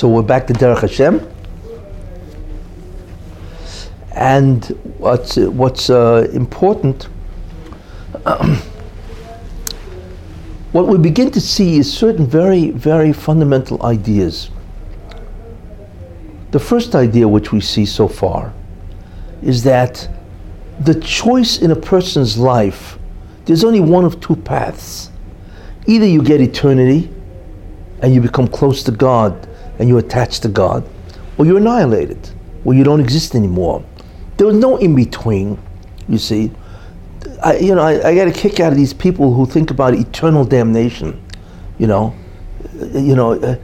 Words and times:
So 0.00 0.08
we're 0.08 0.22
back 0.22 0.46
to 0.46 0.54
Derech 0.54 0.80
Hashem. 0.80 1.20
And 4.12 4.64
what's, 4.96 5.36
what's 5.36 5.90
uh, 5.90 6.26
important, 6.32 7.02
what 10.72 10.86
we 10.86 10.96
begin 10.96 11.30
to 11.32 11.40
see 11.42 11.76
is 11.76 11.92
certain 11.92 12.26
very, 12.26 12.70
very 12.70 13.12
fundamental 13.12 13.82
ideas. 13.82 14.48
The 16.52 16.60
first 16.60 16.94
idea 16.94 17.28
which 17.28 17.52
we 17.52 17.60
see 17.60 17.84
so 17.84 18.08
far 18.08 18.54
is 19.42 19.64
that 19.64 20.08
the 20.80 20.94
choice 20.94 21.58
in 21.58 21.72
a 21.72 21.76
person's 21.76 22.38
life, 22.38 22.98
there's 23.44 23.64
only 23.64 23.80
one 23.80 24.06
of 24.06 24.18
two 24.22 24.36
paths. 24.36 25.10
Either 25.86 26.06
you 26.06 26.22
get 26.22 26.40
eternity 26.40 27.10
and 28.00 28.14
you 28.14 28.22
become 28.22 28.48
close 28.48 28.82
to 28.84 28.92
God 28.92 29.46
and 29.80 29.88
you 29.88 29.98
attach 29.98 30.40
to 30.40 30.48
God, 30.48 30.86
or 31.38 31.46
you're 31.46 31.56
annihilated, 31.56 32.30
or 32.66 32.74
you 32.74 32.84
don't 32.84 33.00
exist 33.00 33.34
anymore. 33.34 33.82
There 34.36 34.46
was 34.46 34.56
no 34.56 34.76
in 34.76 34.94
between, 34.94 35.58
you 36.06 36.18
see. 36.18 36.52
I, 37.42 37.56
you 37.56 37.74
know, 37.74 37.80
I, 37.80 38.08
I 38.08 38.14
get 38.14 38.28
a 38.28 38.32
kick 38.32 38.60
out 38.60 38.72
of 38.72 38.78
these 38.78 38.92
people 38.92 39.32
who 39.32 39.46
think 39.46 39.70
about 39.70 39.94
eternal 39.94 40.44
damnation, 40.44 41.20
you 41.78 41.86
know. 41.86 42.14
You 42.78 43.16
know, 43.16 43.32
uh, 43.32 43.56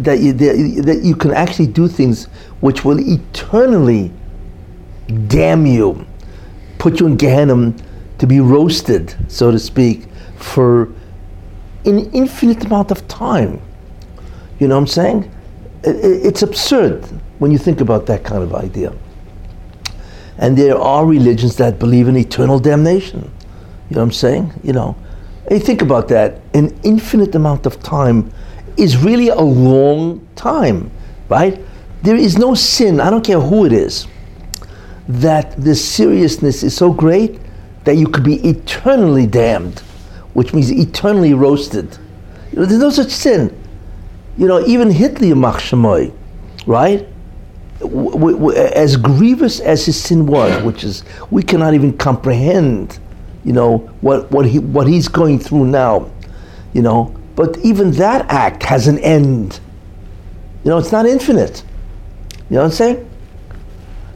that 0.00 0.18
you, 0.20 0.32
that 0.34 1.00
you 1.02 1.16
can 1.16 1.32
actually 1.32 1.66
do 1.66 1.88
things 1.88 2.26
which 2.60 2.84
will 2.84 3.00
eternally 3.00 4.12
damn 5.28 5.64
you, 5.64 6.06
put 6.78 7.00
you 7.00 7.06
in 7.06 7.16
Gehenna 7.16 7.72
to 8.18 8.26
be 8.26 8.40
roasted, 8.40 9.16
so 9.28 9.50
to 9.50 9.58
speak, 9.58 10.06
for 10.36 10.92
an 11.86 12.10
infinite 12.12 12.64
amount 12.66 12.90
of 12.90 13.08
time. 13.08 13.62
You 14.58 14.68
know 14.68 14.76
what 14.76 14.82
I'm 14.82 14.86
saying? 14.86 15.30
It's 15.82 16.42
absurd 16.42 17.04
when 17.38 17.50
you 17.50 17.58
think 17.58 17.80
about 17.80 18.06
that 18.06 18.24
kind 18.24 18.42
of 18.42 18.54
idea. 18.54 18.92
And 20.38 20.56
there 20.56 20.78
are 20.78 21.04
religions 21.06 21.56
that 21.56 21.78
believe 21.78 22.08
in 22.08 22.16
eternal 22.16 22.58
damnation. 22.58 23.30
You 23.90 23.96
know 23.96 24.00
what 24.00 24.08
I'm 24.08 24.12
saying? 24.12 24.52
You 24.62 24.72
know, 24.72 24.96
you 25.50 25.58
think 25.58 25.82
about 25.82 26.08
that. 26.08 26.40
An 26.54 26.76
infinite 26.82 27.34
amount 27.34 27.66
of 27.66 27.82
time 27.82 28.32
is 28.76 28.96
really 28.96 29.28
a 29.28 29.40
long 29.40 30.26
time, 30.34 30.90
right? 31.28 31.60
There 32.02 32.16
is 32.16 32.36
no 32.38 32.54
sin, 32.54 33.00
I 33.00 33.10
don't 33.10 33.24
care 33.24 33.40
who 33.40 33.64
it 33.66 33.72
is, 33.72 34.06
that 35.08 35.54
the 35.62 35.74
seriousness 35.74 36.62
is 36.62 36.76
so 36.76 36.92
great 36.92 37.38
that 37.84 37.96
you 37.96 38.06
could 38.06 38.24
be 38.24 38.36
eternally 38.48 39.26
damned, 39.26 39.80
which 40.32 40.52
means 40.54 40.72
eternally 40.72 41.34
roasted. 41.34 41.98
You 42.52 42.60
know, 42.60 42.66
there's 42.66 42.80
no 42.80 42.90
such 42.90 43.10
sin. 43.10 43.54
You 44.36 44.48
know, 44.48 44.64
even 44.66 44.90
Hitler, 44.90 45.28
Machshamoy, 45.28 46.12
right? 46.66 47.06
W- 47.80 48.10
w- 48.12 48.56
as 48.56 48.96
grievous 48.96 49.60
as 49.60 49.86
his 49.86 50.00
sin 50.00 50.26
was, 50.26 50.62
which 50.62 50.82
is 50.84 51.04
we 51.30 51.42
cannot 51.42 51.74
even 51.74 51.96
comprehend, 51.96 52.98
you 53.44 53.52
know, 53.52 53.78
what, 54.00 54.30
what 54.30 54.46
he 54.46 54.58
what 54.58 54.86
he's 54.86 55.06
going 55.08 55.38
through 55.38 55.66
now, 55.66 56.10
you 56.72 56.82
know. 56.82 57.14
But 57.36 57.58
even 57.58 57.92
that 57.92 58.30
act 58.30 58.62
has 58.64 58.88
an 58.88 58.98
end. 58.98 59.60
You 60.64 60.70
know, 60.70 60.78
it's 60.78 60.92
not 60.92 61.06
infinite. 61.06 61.62
You 62.48 62.56
know 62.56 62.62
what 62.62 62.66
I'm 62.66 62.72
saying? 62.72 63.10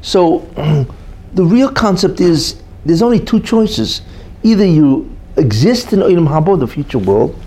So 0.01 0.39
the 1.35 1.45
real 1.45 1.71
concept 1.71 2.21
is 2.21 2.61
there's 2.85 3.03
only 3.03 3.21
two 3.21 3.41
choices. 3.41 4.03
Either 4.43 4.65
you 4.65 5.15
exist 5.37 5.93
in 5.93 6.01
Olam 6.01 6.29
Haba, 6.29 6.59
the 6.59 6.67
future 6.67 6.99
world, 6.99 7.39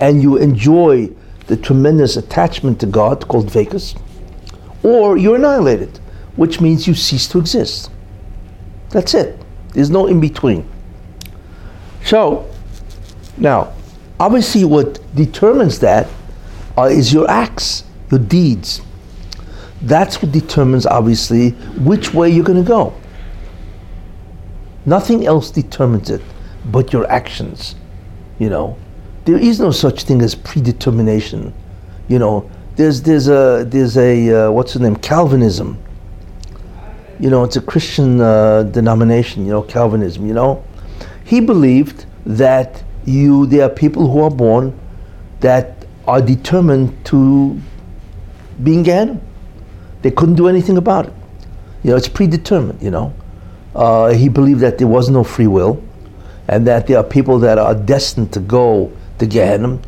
and 0.00 0.22
you 0.22 0.36
enjoy 0.36 1.10
the 1.46 1.56
tremendous 1.56 2.16
attachment 2.16 2.80
to 2.80 2.86
God 2.86 3.26
called 3.28 3.48
Vekas, 3.48 3.98
or 4.82 5.16
you're 5.16 5.36
annihilated, 5.36 5.98
which 6.36 6.60
means 6.60 6.86
you 6.86 6.94
cease 6.94 7.28
to 7.28 7.38
exist. 7.38 7.90
That's 8.90 9.14
it. 9.14 9.40
There's 9.74 9.90
no 9.90 10.06
in 10.06 10.20
between. 10.20 10.68
So, 12.04 12.50
now, 13.36 13.72
obviously, 14.20 14.64
what 14.64 15.00
determines 15.14 15.78
that 15.80 16.08
uh, 16.76 16.84
is 16.84 17.12
your 17.12 17.30
acts, 17.30 17.84
your 18.10 18.20
deeds. 18.20 18.82
That's 19.82 20.22
what 20.22 20.32
determines, 20.32 20.86
obviously, 20.86 21.50
which 21.80 22.14
way 22.14 22.30
you're 22.30 22.44
going 22.44 22.62
to 22.62 22.68
go. 22.68 22.94
Nothing 24.84 25.26
else 25.26 25.50
determines 25.50 26.10
it 26.10 26.22
but 26.64 26.92
your 26.92 27.10
actions. 27.10 27.74
You 28.38 28.50
know, 28.50 28.76
there 29.24 29.38
is 29.38 29.60
no 29.60 29.70
such 29.70 30.04
thing 30.04 30.22
as 30.22 30.34
predetermination. 30.34 31.54
You 32.08 32.18
know, 32.18 32.50
there's 32.76 33.02
there's 33.02 33.28
a 33.28 33.64
there's 33.66 33.96
a 33.96 34.46
uh, 34.46 34.50
what's 34.50 34.74
the 34.74 34.80
name 34.80 34.96
Calvinism. 34.96 35.78
You 37.20 37.30
know, 37.30 37.44
it's 37.44 37.56
a 37.56 37.60
Christian 37.60 38.20
uh, 38.20 38.64
denomination. 38.64 39.46
You 39.46 39.52
know, 39.52 39.62
Calvinism. 39.62 40.26
You 40.26 40.34
know, 40.34 40.64
he 41.24 41.40
believed 41.40 42.06
that 42.26 42.82
you 43.04 43.46
there 43.46 43.64
are 43.64 43.68
people 43.68 44.10
who 44.10 44.22
are 44.22 44.30
born 44.30 44.78
that 45.40 45.86
are 46.08 46.20
determined 46.20 47.04
to 47.06 47.60
being 48.62 48.82
Gehenna. 48.82 49.20
They 50.02 50.10
couldn't 50.10 50.34
do 50.34 50.48
anything 50.48 50.76
about 50.76 51.06
it. 51.06 51.12
You 51.84 51.90
know, 51.90 51.96
it's 51.96 52.08
predetermined. 52.08 52.82
You 52.82 52.90
know, 52.90 53.14
uh, 53.76 54.08
he 54.08 54.28
believed 54.28 54.60
that 54.60 54.78
there 54.78 54.88
was 54.88 55.08
no 55.10 55.22
free 55.22 55.46
will, 55.46 55.80
and 56.48 56.66
that 56.66 56.88
there 56.88 56.98
are 56.98 57.04
people 57.04 57.38
that 57.38 57.58
are 57.58 57.74
destined 57.74 58.32
to 58.32 58.40
go 58.40 58.90
to 59.22 59.26
Gehenna, 59.28 59.78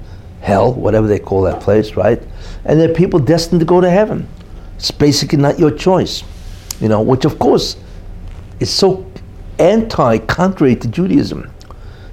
hell, 0.41 0.73
whatever 0.73 1.09
they 1.09 1.19
call 1.19 1.43
that 1.43 1.61
place, 1.61 1.97
right? 1.97 2.23
And 2.65 2.79
there 2.79 2.91
are 2.91 2.95
people 2.95 3.19
destined 3.19 3.61
to 3.61 3.67
go 3.67 3.81
to 3.81 3.91
heaven. 3.91 4.29
It's 4.77 4.93
basically 4.93 5.39
not 5.39 5.59
your 5.59 5.73
choice, 5.73 6.23
you 6.81 6.89
know, 6.89 7.03
which 7.03 7.25
of 7.25 7.39
course 7.39 7.77
is 8.61 8.71
so 8.71 9.11
anti, 9.59 10.19
contrary 10.19 10.77
to 10.77 10.89
Judaism. 10.89 11.51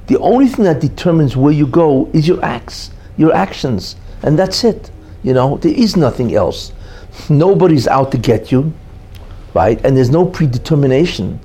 The 0.08 0.18
only 0.18 0.48
thing 0.48 0.66
that 0.66 0.82
determines 0.82 1.38
where 1.38 1.54
you 1.54 1.68
go 1.68 2.10
is 2.12 2.28
your 2.28 2.44
acts, 2.44 2.90
your 3.18 3.34
actions, 3.34 3.96
and 4.24 4.38
that's 4.38 4.64
it. 4.64 4.90
You 5.24 5.34
know, 5.34 5.58
there 5.58 5.74
is 5.74 5.96
nothing 5.96 6.34
else. 6.34 6.74
Nobody's 7.30 7.88
out 7.88 8.12
to 8.14 8.18
get 8.18 8.52
you, 8.52 8.74
right? 9.54 9.80
And 9.86 9.96
there's 9.96 10.10
no 10.10 10.26
predetermination, 10.26 11.40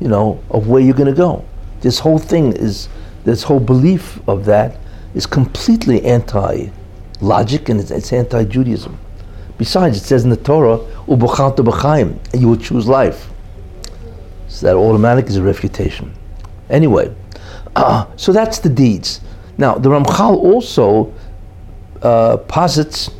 you 0.00 0.08
know, 0.08 0.42
of 0.50 0.68
where 0.68 0.80
you're 0.80 0.96
going 0.96 1.14
to 1.14 1.16
go. 1.16 1.44
This 1.82 1.98
whole 1.98 2.18
thing 2.18 2.54
is, 2.54 2.88
this 3.24 3.42
whole 3.42 3.60
belief 3.60 4.26
of 4.26 4.46
that 4.46 4.78
is 5.18 5.26
completely 5.26 6.02
anti 6.04 6.70
logic 7.20 7.68
and 7.68 7.80
it's, 7.80 7.90
it's 7.90 8.12
anti 8.12 8.44
Judaism. 8.44 8.96
Besides, 9.58 9.96
it 9.96 10.04
says 10.04 10.22
in 10.22 10.30
the 10.30 10.36
Torah, 10.36 10.78
"Ubochalta 11.08 11.56
b'chaim," 11.56 12.18
and 12.32 12.40
you 12.40 12.48
will 12.48 12.56
choose 12.56 12.86
life. 12.86 13.28
So 14.46 14.66
that 14.66 14.76
automatic 14.76 15.26
is 15.26 15.36
a 15.36 15.42
refutation. 15.42 16.14
Anyway, 16.70 17.12
uh, 17.74 18.06
so 18.16 18.32
that's 18.32 18.60
the 18.60 18.68
deeds. 18.68 19.20
Now, 19.58 19.74
the 19.74 19.88
Ramchal 19.88 20.36
also 20.36 21.12
uh, 22.00 22.36
posits 22.36 23.10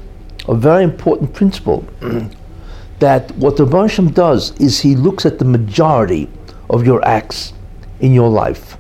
a 0.47 0.55
very 0.55 0.85
important 0.85 1.35
principle 1.35 1.85
that 3.01 3.33
what 3.33 3.57
the 3.57 3.67
Barsham 3.67 4.15
does 4.15 4.53
is 4.61 4.81
he 4.81 4.95
looks 4.95 5.27
at 5.27 5.41
the 5.41 5.45
majority 5.45 6.31
of 6.71 6.87
your 6.87 7.05
acts 7.05 7.53
in 7.99 8.15
your 8.15 8.31
life. 8.31 8.78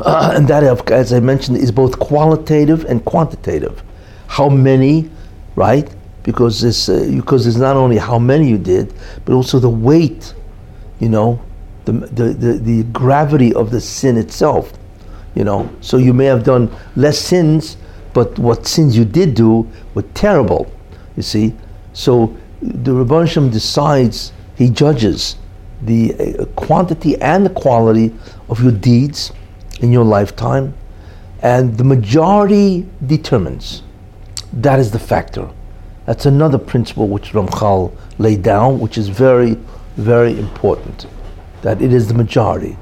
Uh, 0.00 0.32
and 0.34 0.46
that, 0.48 0.62
as 0.90 1.12
I 1.12 1.20
mentioned, 1.20 1.56
is 1.58 1.72
both 1.72 1.98
qualitative 1.98 2.84
and 2.84 3.04
quantitative. 3.04 3.82
How 4.26 4.48
many, 4.48 5.10
right? 5.54 5.88
Because 6.22 6.60
this, 6.60 6.88
uh, 6.88 7.10
because 7.14 7.46
it's 7.46 7.56
not 7.56 7.76
only 7.76 7.96
how 7.96 8.18
many 8.18 8.48
you 8.48 8.58
did, 8.58 8.92
but 9.24 9.32
also 9.32 9.58
the 9.58 9.70
weight, 9.70 10.34
you 11.00 11.08
know, 11.08 11.40
the, 11.86 11.92
the, 11.92 12.24
the, 12.24 12.52
the 12.58 12.82
gravity 12.84 13.54
of 13.54 13.70
the 13.70 13.80
sin 13.80 14.18
itself, 14.18 14.72
you 15.34 15.44
know. 15.44 15.70
So 15.80 15.96
you 15.96 16.12
may 16.12 16.26
have 16.26 16.44
done 16.44 16.74
less 16.96 17.18
sins, 17.18 17.76
but 18.12 18.38
what 18.38 18.66
sins 18.66 18.96
you 18.96 19.04
did 19.04 19.34
do 19.34 19.70
were 19.94 20.02
terrible, 20.14 20.70
you 21.16 21.22
see. 21.22 21.54
So 21.92 22.36
the 22.60 22.92
Rebbe 22.92 23.24
decides, 23.50 24.32
he 24.56 24.68
judges 24.68 25.36
the 25.82 26.14
uh, 26.14 26.44
quantity 26.56 27.16
and 27.20 27.46
the 27.46 27.50
quality 27.50 28.14
of 28.48 28.62
your 28.62 28.72
deeds 28.72 29.32
in 29.80 29.92
your 29.92 30.04
lifetime, 30.04 30.74
and 31.42 31.76
the 31.76 31.84
majority 31.84 32.86
determines. 33.06 33.82
That 34.52 34.78
is 34.78 34.90
the 34.90 34.98
factor. 34.98 35.48
That's 36.06 36.24
another 36.24 36.58
principle 36.58 37.08
which 37.08 37.32
Ramchal 37.32 37.94
laid 38.18 38.42
down, 38.42 38.78
which 38.78 38.96
is 38.96 39.08
very, 39.08 39.58
very 39.96 40.38
important. 40.38 41.06
That 41.62 41.82
it 41.82 41.92
is 41.92 42.08
the 42.08 42.14
majority. 42.14 42.76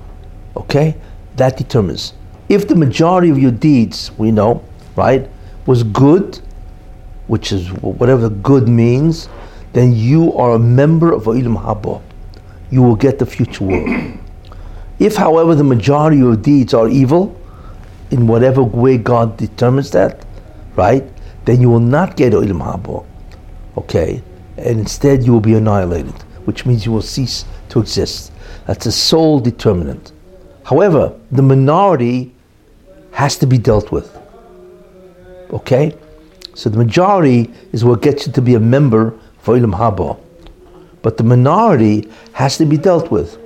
Okay? 0.57 0.97
That 1.37 1.57
determines. 1.57 2.13
If 2.49 2.69
the 2.69 2.75
majority 2.75 3.31
of 3.31 3.39
your 3.39 3.51
deeds, 3.51 4.11
we 4.19 4.31
know, 4.31 4.63
right, 4.95 5.29
was 5.67 5.83
good, 5.83 6.39
which 7.27 7.51
is 7.51 7.73
whatever 7.73 8.29
good 8.29 8.69
means, 8.69 9.29
then 9.73 9.93
you 9.93 10.33
are 10.35 10.55
a 10.55 10.59
member 10.59 11.13
of 11.13 11.25
Olam 11.25 11.61
Haba. 11.61 12.03
You 12.71 12.83
will 12.83 12.97
get 12.97 13.19
the 13.19 13.27
future 13.27 13.65
world. 13.65 14.19
If, 14.99 15.17
however, 15.17 15.55
the 15.55 15.65
majority 15.65 16.21
of 16.21 16.43
deeds 16.43 16.73
are 16.73 16.89
evil, 16.89 17.41
in 18.11 18.27
whatever 18.27 18.63
way 18.63 18.97
God 18.97 19.37
determines 19.37 19.91
that, 19.91 20.25
right, 20.77 21.05
then 21.45 21.61
you 21.61 21.69
will 21.69 21.81
not 21.81 22.17
get 22.17 22.33
Olam 22.33 22.63
Haba. 22.63 23.05
Okay? 23.77 24.23
And 24.57 24.79
instead 24.81 25.25
you 25.25 25.33
will 25.33 25.41
be 25.41 25.55
annihilated, 25.55 26.15
which 26.45 26.65
means 26.65 26.87
you 26.87 26.93
will 26.93 27.03
cease 27.03 27.45
to 27.71 27.81
exist. 27.81 28.33
That's 28.67 28.87
a 28.87 28.93
sole 28.93 29.41
determinant. 29.41 30.13
However, 30.65 31.19
the 31.31 31.43
minority 31.43 32.33
has 33.13 33.37
to 33.39 33.47
be 33.47 33.59
dealt 33.59 33.91
with. 33.91 34.17
Okay? 35.51 35.97
So 36.55 36.71
the 36.71 36.79
majority 36.79 37.53
is 37.73 37.85
what 37.85 38.01
gets 38.01 38.27
you 38.27 38.33
to 38.33 38.43
be 38.43 38.55
a 38.55 38.61
member 38.61 39.19
for 39.41 39.57
Olam 39.57 39.75
Haba. 39.75 40.19
But 41.03 41.17
the 41.17 41.25
minority 41.25 42.09
has 42.33 42.57
to 42.59 42.65
be 42.65 42.77
dealt 42.77 43.11
with. 43.11 43.39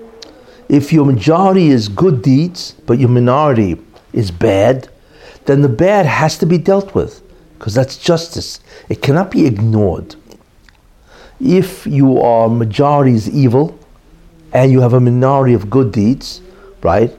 If 0.69 0.93
your 0.93 1.06
majority 1.06 1.69
is 1.69 1.88
good 1.88 2.23
deeds, 2.23 2.75
but 2.87 2.99
your 2.99 3.09
minority 3.09 3.81
is 4.12 4.31
bad, 4.31 4.88
then 5.47 5.62
the 5.62 5.69
bad 5.69 6.05
has 6.05 6.37
to 6.38 6.47
be 6.47 6.59
dealt 6.59 6.94
with 6.94 7.23
because 7.59 7.75
that's 7.75 7.97
justice. 7.97 8.61
It 8.88 9.03
cannot 9.03 9.31
be 9.31 9.47
ignored. 9.47 10.15
If 11.41 11.87
you 11.87 12.20
are 12.20 12.49
majority 12.49 13.12
is 13.12 13.31
evil 13.31 13.79
and 14.53 14.70
you 14.70 14.81
have 14.81 14.93
a 14.93 15.00
minority 15.00 15.55
of 15.55 15.70
good 15.70 15.93
deeds, 15.93 16.41
right, 16.82 17.14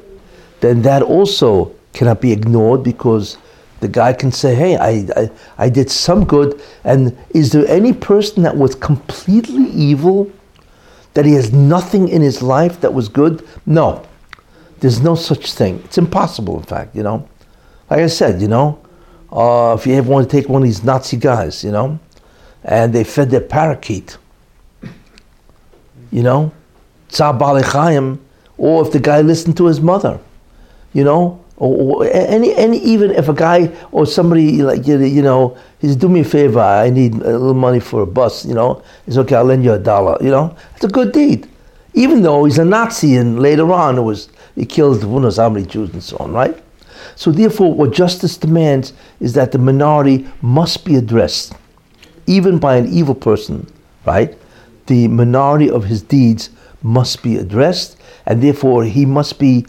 then 0.60 0.81
that 0.84 1.02
also 1.02 1.74
cannot 1.94 2.22
be 2.22 2.31
ignored 2.31 2.84
because 2.84 3.38
the 3.80 3.88
guy 3.88 4.13
can 4.13 4.31
say, 4.31 4.56
hey, 4.56 4.75
I, 4.78 5.07
I, 5.16 5.31
I 5.57 5.69
did 5.69 5.90
some 5.90 6.25
good. 6.25 6.62
And 6.84 7.18
is 7.31 7.52
there 7.52 7.66
any 7.68 7.94
person 7.94 8.44
that 8.44 8.56
was 8.56 8.75
completely 8.75 9.66
evil, 9.72 10.31
that 11.13 11.25
he 11.25 11.33
has 11.33 11.51
nothing 11.51 12.07
in 12.07 12.21
his 12.21 12.41
life 12.41 12.79
that 12.81 12.94
was 12.94 13.09
good? 13.09 13.47
No. 13.65 14.06
There's 14.79 15.01
no 15.01 15.15
such 15.15 15.53
thing. 15.53 15.81
It's 15.85 15.97
impossible, 15.97 16.57
in 16.57 16.63
fact, 16.63 16.95
you 16.95 17.03
know. 17.03 17.27
Like 17.89 18.01
I 18.01 18.07
said, 18.07 18.41
you 18.41 18.47
know, 18.47 18.79
uh, 19.31 19.75
if 19.77 19.85
you 19.85 19.95
ever 19.95 20.09
want 20.09 20.29
to 20.29 20.35
take 20.35 20.50
one 20.50 20.61
of 20.61 20.67
these 20.67 20.83
Nazi 20.83 21.17
guys, 21.17 21.63
you 21.63 21.71
know, 21.71 22.00
and 22.63 22.94
they 22.94 23.03
fed 23.03 23.29
their 23.29 23.41
parakeet, 23.41 24.17
you 26.11 26.23
know, 26.23 26.51
Tsar 27.09 27.33
Balechayim, 27.33 28.19
or 28.57 28.85
if 28.85 28.91
the 28.91 29.00
guy 29.00 29.21
listened 29.21 29.57
to 29.57 29.65
his 29.65 29.81
mother, 29.81 30.19
you 30.94 31.03
know, 31.03 31.44
or, 31.59 32.03
or, 32.03 32.06
any, 32.07 32.56
any, 32.56 32.79
even 32.79 33.11
if 33.11 33.27
a 33.27 33.33
guy 33.33 33.71
or 33.91 34.06
somebody 34.06 34.63
like 34.63 34.88
you, 34.88 35.21
know, 35.21 35.57
he's 35.79 35.95
do 35.95 36.09
me 36.09 36.21
a 36.21 36.23
favor, 36.23 36.59
I 36.59 36.89
need 36.89 37.13
a 37.15 37.38
little 37.38 37.53
money 37.53 37.79
for 37.79 38.01
a 38.01 38.06
bus, 38.06 38.45
you 38.45 38.53
know, 38.53 38.81
it's 39.06 39.17
okay, 39.17 39.35
I'll 39.35 39.44
lend 39.44 39.63
you 39.63 39.73
a 39.73 39.79
dollar, 39.79 40.17
you 40.21 40.31
know, 40.31 40.56
it's 40.75 40.85
a 40.85 40.88
good 40.88 41.11
deed, 41.11 41.47
even 41.94 42.21
though 42.21 42.45
he's 42.45 42.57
a 42.57 42.65
Nazi 42.65 43.17
and 43.17 43.39
later 43.39 43.71
on 43.73 43.97
it 43.97 44.01
was 44.01 44.29
he 44.56 44.65
killed 44.65 45.03
who 45.03 45.19
knows 45.19 45.38
how 45.38 45.50
many 45.50 45.65
Jews 45.65 45.91
and 45.91 46.03
so 46.03 46.17
on, 46.17 46.31
right? 46.31 46.61
So 47.15 47.31
therefore, 47.31 47.73
what 47.73 47.91
justice 47.91 48.38
demands 48.38 48.94
is 49.19 49.33
that 49.33 49.51
the 49.51 49.57
minority 49.57 50.27
must 50.41 50.85
be 50.85 50.95
addressed, 50.95 51.53
even 52.27 52.57
by 52.57 52.77
an 52.77 52.88
evil 52.88 53.15
person, 53.15 53.71
right? 54.06 54.38
The 54.88 55.07
minority 55.07 55.69
of 55.69 55.85
his 55.85 56.01
deeds 56.01 56.50
must 56.81 57.21
be 57.21 57.38
addressed, 57.38 57.97
and 58.25 58.41
therefore 58.41 58.85
he 58.85 59.06
must 59.06 59.39
be 59.39 59.65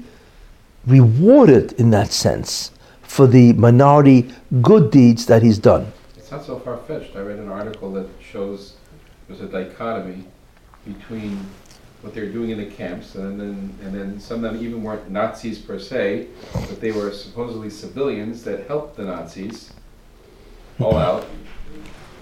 rewarded 0.90 1.72
in 1.74 1.90
that 1.90 2.12
sense 2.12 2.72
for 3.02 3.26
the 3.26 3.52
minority 3.54 4.32
good 4.60 4.90
deeds 4.90 5.26
that 5.26 5.42
he's 5.42 5.58
done. 5.58 5.92
It's 6.16 6.30
not 6.30 6.44
so 6.44 6.58
far 6.58 6.76
fetched. 6.78 7.16
I 7.16 7.20
read 7.20 7.38
an 7.38 7.48
article 7.48 7.92
that 7.92 8.08
shows 8.20 8.74
there's 9.28 9.40
a 9.40 9.46
dichotomy 9.46 10.24
between 10.86 11.46
what 12.02 12.14
they 12.14 12.20
were 12.22 12.32
doing 12.32 12.50
in 12.50 12.58
the 12.58 12.66
camps, 12.66 13.14
and 13.14 13.38
then 13.38 13.76
and 13.82 13.94
then 13.94 14.20
some 14.20 14.44
of 14.44 14.52
them 14.52 14.64
even 14.64 14.82
weren't 14.82 15.10
Nazis 15.10 15.58
per 15.58 15.78
se, 15.78 16.28
but 16.52 16.80
they 16.80 16.92
were 16.92 17.12
supposedly 17.12 17.68
civilians 17.68 18.42
that 18.44 18.66
helped 18.66 18.96
the 18.96 19.04
Nazis 19.04 19.72
all 20.78 20.96
out, 20.96 21.26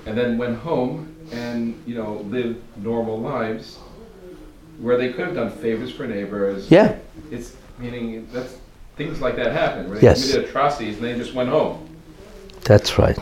and 0.06 0.18
then 0.18 0.36
went 0.36 0.58
home 0.58 1.14
and 1.30 1.80
you 1.86 1.94
know 1.94 2.14
lived 2.28 2.60
normal 2.78 3.20
lives 3.20 3.78
where 4.80 4.96
they 4.96 5.12
could 5.12 5.26
have 5.26 5.34
done 5.34 5.50
favors 5.50 5.92
for 5.92 6.06
neighbors. 6.06 6.70
Yeah. 6.70 6.96
It's 7.30 7.56
meaning 7.78 8.26
that's 8.32 8.56
things 8.96 9.20
like 9.20 9.36
that 9.36 9.52
happen 9.52 9.88
where 9.88 9.98
they 9.98 10.06
Yes. 10.06 10.30
committed 10.30 10.48
atrocities 10.50 10.96
and 10.96 11.04
they 11.04 11.14
just 11.14 11.34
went 11.34 11.48
home. 11.48 11.78
That's 12.64 12.98
right. 12.98 13.18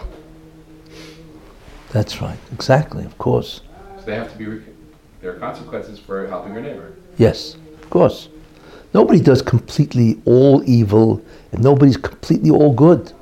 That's 1.92 2.20
right. 2.20 2.38
Exactly, 2.52 3.04
of 3.04 3.16
course. 3.18 3.60
So 3.98 4.04
they 4.06 4.14
have 4.14 4.32
to 4.32 4.38
be. 4.38 4.46
Re- 4.46 4.62
there 5.20 5.32
are 5.32 5.38
consequences 5.38 5.98
for 5.98 6.26
helping 6.26 6.52
your 6.52 6.62
neighbor. 6.62 6.92
Yes, 7.16 7.56
of 7.82 7.90
course. 7.90 8.28
Nobody 8.92 9.20
does 9.20 9.42
completely 9.42 10.18
all 10.24 10.62
evil, 10.66 11.20
and 11.52 11.62
nobody's 11.62 11.96
completely 11.96 12.50
all 12.50 12.72
good. 12.72 13.12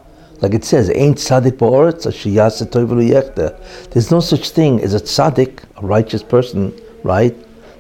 Like 0.41 0.55
it 0.55 0.65
says, 0.65 0.91
"Ain't 0.95 1.19
tzaddik 1.19 1.53
ba'oretz 1.53 2.07
asher 2.07 2.29
yaseh 2.29 2.67
tov 2.71 2.89
v'lo. 2.89 3.57
There's 3.91 4.11
no 4.11 4.21
such 4.21 4.51
thing 4.51 4.81
as 4.83 4.95
a 4.95 5.01
tzaddik, 5.01 5.61
a 5.77 5.87
righteous 5.87 6.23
person, 6.23 6.73
right, 7.03 7.35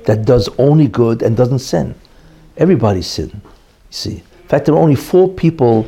that 0.06 0.24
does 0.24 0.48
only 0.58 0.88
good 0.88 1.22
and 1.22 1.36
doesn't 1.36 1.58
sin. 1.60 1.94
Everybody 2.56 3.02
sin. 3.02 3.30
You 3.34 3.40
see, 3.90 4.16
in 4.16 4.48
fact, 4.48 4.66
there 4.66 4.74
are 4.74 4.78
only 4.78 4.94
four 4.94 5.28
people 5.28 5.86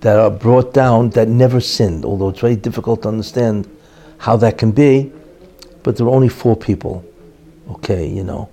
that 0.00 0.18
are 0.18 0.30
brought 0.30 0.72
down 0.72 1.10
that 1.10 1.28
never 1.28 1.60
sinned. 1.60 2.04
Although 2.04 2.28
it's 2.28 2.40
very 2.40 2.56
difficult 2.56 3.02
to 3.02 3.08
understand 3.08 3.68
how 4.18 4.36
that 4.36 4.58
can 4.58 4.70
be, 4.70 5.12
but 5.82 5.96
there 5.96 6.06
are 6.06 6.14
only 6.14 6.28
four 6.28 6.56
people. 6.56 7.04
Okay, 7.70 8.06
you 8.06 8.22
know. 8.22 8.48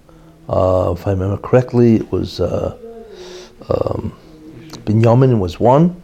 Uh, 0.49 0.93
if 0.97 1.07
I 1.07 1.11
remember 1.11 1.37
correctly, 1.37 1.95
it 1.95 2.11
was 2.11 2.39
uh, 2.39 2.77
um, 3.69 4.13
Binyamin 4.85 5.39
was 5.39 5.59
one, 5.59 6.01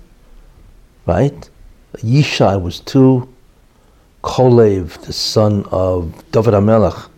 right? 1.06 1.50
Yishai 1.98 2.62
was 2.62 2.80
two. 2.80 3.28
Kolev, 4.24 5.00
the 5.06 5.14
son 5.14 5.66
of 5.72 6.14
David 6.32 6.54
Hamelech, 6.54 7.10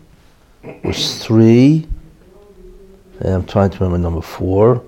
was 0.84 1.24
three. 1.24 1.88
I'm 3.24 3.46
trying 3.46 3.70
to 3.72 3.78
remember 3.80 3.98
number 4.00 4.22
four. 4.22 4.84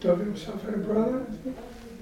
David, 0.00 0.26
himself 0.28 0.62
had 0.64 0.74
a 0.74 0.78
brother, 0.78 1.26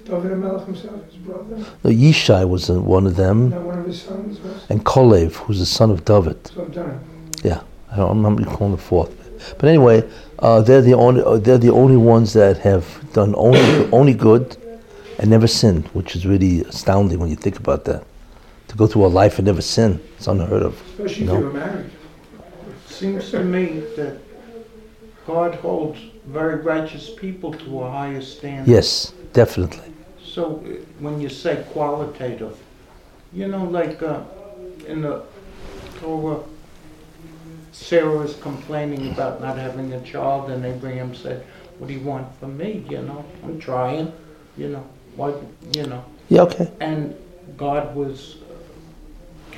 David 0.04 0.38
Melech 0.38 0.66
himself, 0.66 1.04
his 1.06 1.16
brother. 1.16 1.56
No, 1.56 1.90
Yishai 1.90 2.48
was 2.48 2.70
one 2.70 3.06
of 3.06 3.16
them, 3.16 3.50
Not 3.50 3.62
one 3.62 3.78
of 3.80 3.86
his 3.86 4.00
sons 4.02 4.40
was. 4.40 4.70
and 4.70 4.84
Kolev, 4.84 5.32
who's 5.34 5.58
the 5.58 5.66
son 5.66 5.90
of 5.90 6.04
David. 6.04 6.46
So 6.46 6.66
Yeah, 7.42 7.60
I 7.90 7.96
don't 7.96 8.16
remember 8.22 8.44
calling 8.44 8.72
the 8.76 8.80
fourth. 8.80 9.12
But 9.58 9.68
anyway, 9.68 10.08
uh, 10.38 10.62
they're 10.62 10.80
the 10.80 10.94
only 10.94 11.22
uh, 11.22 11.38
they're 11.38 11.58
the 11.58 11.70
only 11.70 11.96
ones 11.96 12.32
that 12.34 12.58
have 12.58 12.86
done 13.12 13.34
only 13.36 13.60
only 13.92 14.14
good 14.14 14.56
and 15.18 15.28
never 15.28 15.46
sinned, 15.48 15.86
which 15.88 16.14
is 16.16 16.24
really 16.24 16.62
astounding 16.62 17.18
when 17.18 17.28
you 17.30 17.36
think 17.36 17.58
about 17.58 17.84
that. 17.86 18.04
To 18.68 18.76
go 18.76 18.86
through 18.86 19.06
a 19.06 19.08
life 19.08 19.38
and 19.38 19.46
never 19.46 19.62
sin, 19.62 20.00
it's 20.16 20.26
unheard 20.28 20.62
of. 20.62 20.80
Especially 20.92 21.26
No. 21.26 21.34
if 21.34 21.38
you 21.40 21.44
were 21.46 21.52
married. 21.52 21.90
Seems 22.98 23.30
to 23.30 23.44
me 23.44 23.78
that 23.94 24.18
God 25.24 25.54
holds 25.54 26.00
very 26.26 26.56
righteous 26.56 27.08
people 27.08 27.52
to 27.54 27.82
a 27.84 27.88
higher 27.88 28.20
standard. 28.20 28.68
Yes, 28.68 29.12
definitely. 29.32 29.92
So 30.20 30.56
uh, 30.56 30.84
when 30.98 31.20
you 31.20 31.28
say 31.28 31.64
qualitative, 31.70 32.58
you 33.32 33.46
know, 33.46 33.62
like 33.62 34.02
uh, 34.02 34.22
in 34.88 35.02
the 35.02 35.22
Torah, 36.00 36.42
Sarah 37.70 38.18
is 38.22 38.34
complaining 38.40 39.12
about 39.12 39.40
not 39.40 39.56
having 39.56 39.92
a 39.92 40.00
child, 40.00 40.50
and 40.50 40.64
Abraham 40.64 41.14
said, 41.14 41.46
"What 41.78 41.86
do 41.86 41.94
you 41.94 42.00
want 42.00 42.26
from 42.40 42.58
me? 42.58 42.84
You 42.90 43.02
know, 43.02 43.24
I'm 43.44 43.60
trying. 43.60 44.12
You 44.56 44.70
know, 44.70 44.84
what? 45.14 45.40
You 45.76 45.86
know." 45.86 46.04
Yeah, 46.30 46.42
okay. 46.42 46.68
And 46.80 47.14
God 47.56 47.94
was 47.94 48.38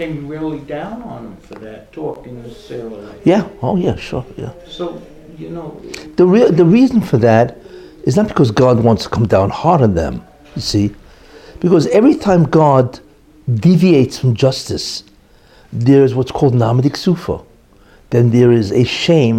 came 0.00 0.26
really 0.26 0.60
down 0.60 1.02
on 1.02 1.20
him 1.26 1.36
for 1.48 1.56
that, 1.56 1.92
talking 1.92 2.42
to 2.42 2.50
Sarah. 2.54 2.88
Like. 2.88 3.20
Yeah. 3.32 3.48
Oh, 3.60 3.76
yeah. 3.76 3.96
Sure. 3.96 4.24
Yeah. 4.36 4.52
So 4.66 5.02
you 5.36 5.50
know, 5.50 5.68
The 6.16 6.26
real 6.26 6.50
the 6.52 6.64
reason 6.64 7.00
for 7.10 7.18
that 7.18 7.46
is 8.08 8.16
not 8.16 8.28
because 8.28 8.50
God 8.50 8.76
wants 8.88 9.02
to 9.04 9.10
come 9.10 9.26
down 9.26 9.50
hard 9.50 9.80
on 9.82 9.94
them. 9.94 10.14
You 10.56 10.62
see, 10.62 10.86
because 11.64 11.86
every 11.88 12.14
time 12.14 12.42
God 12.44 13.00
deviates 13.68 14.18
from 14.18 14.34
justice, 14.34 15.04
there 15.72 16.02
is 16.06 16.14
what's 16.14 16.32
called 16.38 16.54
namadik 16.54 16.96
sufa. 16.96 17.36
Then 18.10 18.30
there 18.30 18.52
is 18.52 18.72
a 18.72 18.84
shame. 18.84 19.38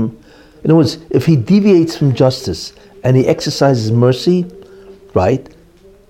In 0.64 0.70
other 0.70 0.76
words, 0.82 0.94
if 1.10 1.26
he 1.26 1.36
deviates 1.36 1.94
from 1.98 2.14
justice 2.14 2.74
and 3.04 3.18
he 3.18 3.24
exercises 3.28 3.92
mercy, 3.92 4.46
right, 5.14 5.44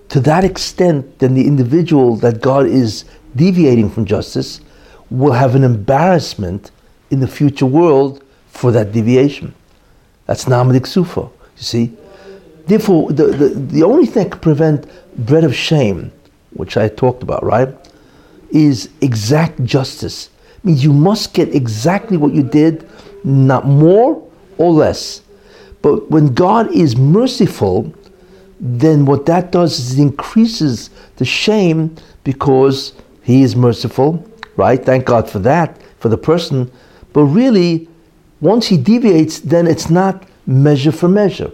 to 0.10 0.20
that 0.20 0.44
extent, 0.44 1.20
then 1.20 1.34
the 1.40 1.46
individual 1.48 2.18
that 2.18 2.42
God 2.42 2.66
is 2.66 3.06
deviating 3.36 3.90
from 3.90 4.06
justice 4.06 4.62
will 5.10 5.34
have 5.34 5.56
an 5.56 5.64
embarrassment 5.64 6.72
in 7.10 7.20
the 7.20 7.28
future 7.28 7.66
world 7.66 8.24
for 8.48 8.72
that 8.72 8.92
deviation. 8.92 9.54
That's 10.26 10.46
namadik 10.46 10.88
sufa. 10.88 11.22
You 11.22 11.64
see, 11.64 11.94
therefore, 12.68 13.12
the, 13.12 13.28
the, 13.28 13.50
the 13.50 13.84
only 13.84 14.06
thing 14.06 14.24
that 14.24 14.32
can 14.32 14.40
prevent 14.40 14.88
bread 15.26 15.44
of 15.44 15.56
shame, 15.56 16.12
which 16.52 16.78
I 16.78 16.88
talked 16.88 17.24
about, 17.24 17.44
right, 17.44 17.70
is 18.52 18.90
exact 19.02 19.64
justice. 19.64 20.30
means 20.64 20.84
you 20.84 20.94
must 20.94 21.34
get 21.34 21.54
exactly 21.54 22.18
what 22.18 22.34
you 22.34 22.44
did, 22.44 22.88
not 23.24 23.66
more 23.66 24.26
or 24.58 24.72
less. 24.72 25.22
But 25.82 26.12
when 26.12 26.34
God 26.34 26.72
is 26.74 26.96
merciful, 26.96 27.94
then 28.60 29.06
what 29.06 29.26
that 29.26 29.52
does 29.52 29.80
is 29.80 29.98
it 29.98 30.02
increases 30.02 30.92
the 31.16 31.26
shame 31.26 31.96
because 32.24 32.94
he 33.22 33.44
is 33.44 33.56
merciful, 33.56 34.28
right? 34.56 34.84
Thank 34.84 35.06
God 35.06 35.30
for 35.30 35.40
that, 35.40 35.80
for 36.00 36.10
the 36.10 36.18
person. 36.18 36.72
But 37.14 37.26
really, 37.26 37.88
once 38.40 38.68
he 38.68 38.78
deviates, 38.78 39.40
then 39.40 39.68
it's 39.68 39.90
not 39.90 40.24
measure 40.48 40.92
for 40.92 41.08
measure. 41.08 41.52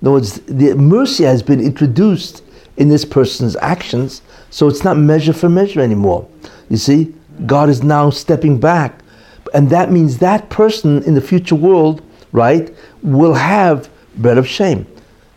In 0.00 0.08
other 0.08 0.12
words, 0.12 0.40
the 0.40 0.74
mercy 0.74 1.24
has 1.24 1.42
been 1.42 1.60
introduced 1.60 2.42
in 2.76 2.88
this 2.88 3.04
person's 3.04 3.56
actions, 3.56 4.22
so 4.50 4.68
it's 4.68 4.84
not 4.84 4.96
measure 4.96 5.32
for 5.32 5.48
measure 5.48 5.80
anymore. 5.80 6.28
You 6.68 6.76
see, 6.76 7.14
God 7.46 7.68
is 7.68 7.82
now 7.82 8.10
stepping 8.10 8.60
back, 8.60 9.00
and 9.54 9.70
that 9.70 9.90
means 9.90 10.18
that 10.18 10.48
person 10.50 11.02
in 11.04 11.14
the 11.14 11.20
future 11.20 11.54
world, 11.54 12.02
right, 12.32 12.74
will 13.02 13.34
have 13.34 13.88
bread 14.16 14.38
of 14.38 14.46
shame. 14.46 14.86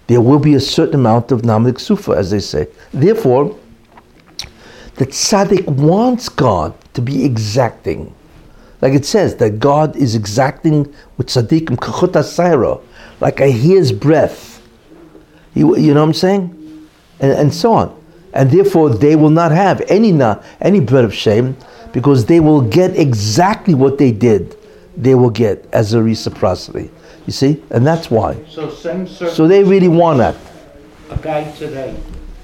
There 0.08 0.22
will 0.22 0.40
be 0.40 0.56
a 0.56 0.60
certain 0.60 0.96
amount 0.96 1.32
of 1.32 1.44
namak 1.44 1.80
sufa, 1.80 2.12
as 2.12 2.32
they 2.32 2.40
say. 2.40 2.68
Therefore, 2.92 3.58
the 5.00 5.08
tzaddik 5.08 5.66
wants 5.66 6.28
God 6.28 6.74
to 6.94 7.02
be 7.02 7.24
exacting. 7.24 8.14
Like 8.82 8.92
it 8.92 9.06
says 9.06 9.38
that 9.38 9.58
God 9.58 9.96
is 9.96 10.14
exacting 10.14 10.94
with 11.16 11.28
tzaddikim 11.28 11.78
kachuta 11.78 12.22
saira, 12.22 12.82
like 13.22 13.40
a 13.40 13.50
hair's 13.50 13.94
breath. 13.94 14.62
You, 15.56 15.78
you 15.78 15.94
know 15.94 16.02
what 16.02 16.08
I'm 16.08 16.14
saying? 16.14 16.88
And, 17.22 17.32
and 17.32 17.54
so 17.54 17.72
on. 17.72 18.04
And 18.34 18.52
therefore, 18.52 18.90
they 18.90 19.16
will 19.16 19.30
not 19.30 19.54
have 19.54 19.82
any, 19.88 20.12
na, 20.12 20.44
any 20.60 20.82
bread 20.82 21.06
of 21.06 21.14
shame 21.14 21.56
because 21.94 22.26
they 22.26 22.42
will 22.42 22.62
get 22.62 22.94
exactly 23.00 23.74
what 23.74 23.98
they 23.98 24.12
did, 24.12 24.58
they 24.98 25.16
will 25.16 25.30
get 25.30 25.66
as 25.72 25.94
a 25.94 26.04
reciprocity. 26.04 26.92
You 27.26 27.32
see? 27.32 27.64
And 27.70 27.88
that's 27.88 28.12
why. 28.12 28.44
So 28.50 28.70
So 28.70 29.48
they 29.48 29.64
really 29.64 29.88
want 29.88 30.18
that. 30.18 30.36
A 31.10 31.18
guy 31.18 31.50
today 31.52 31.96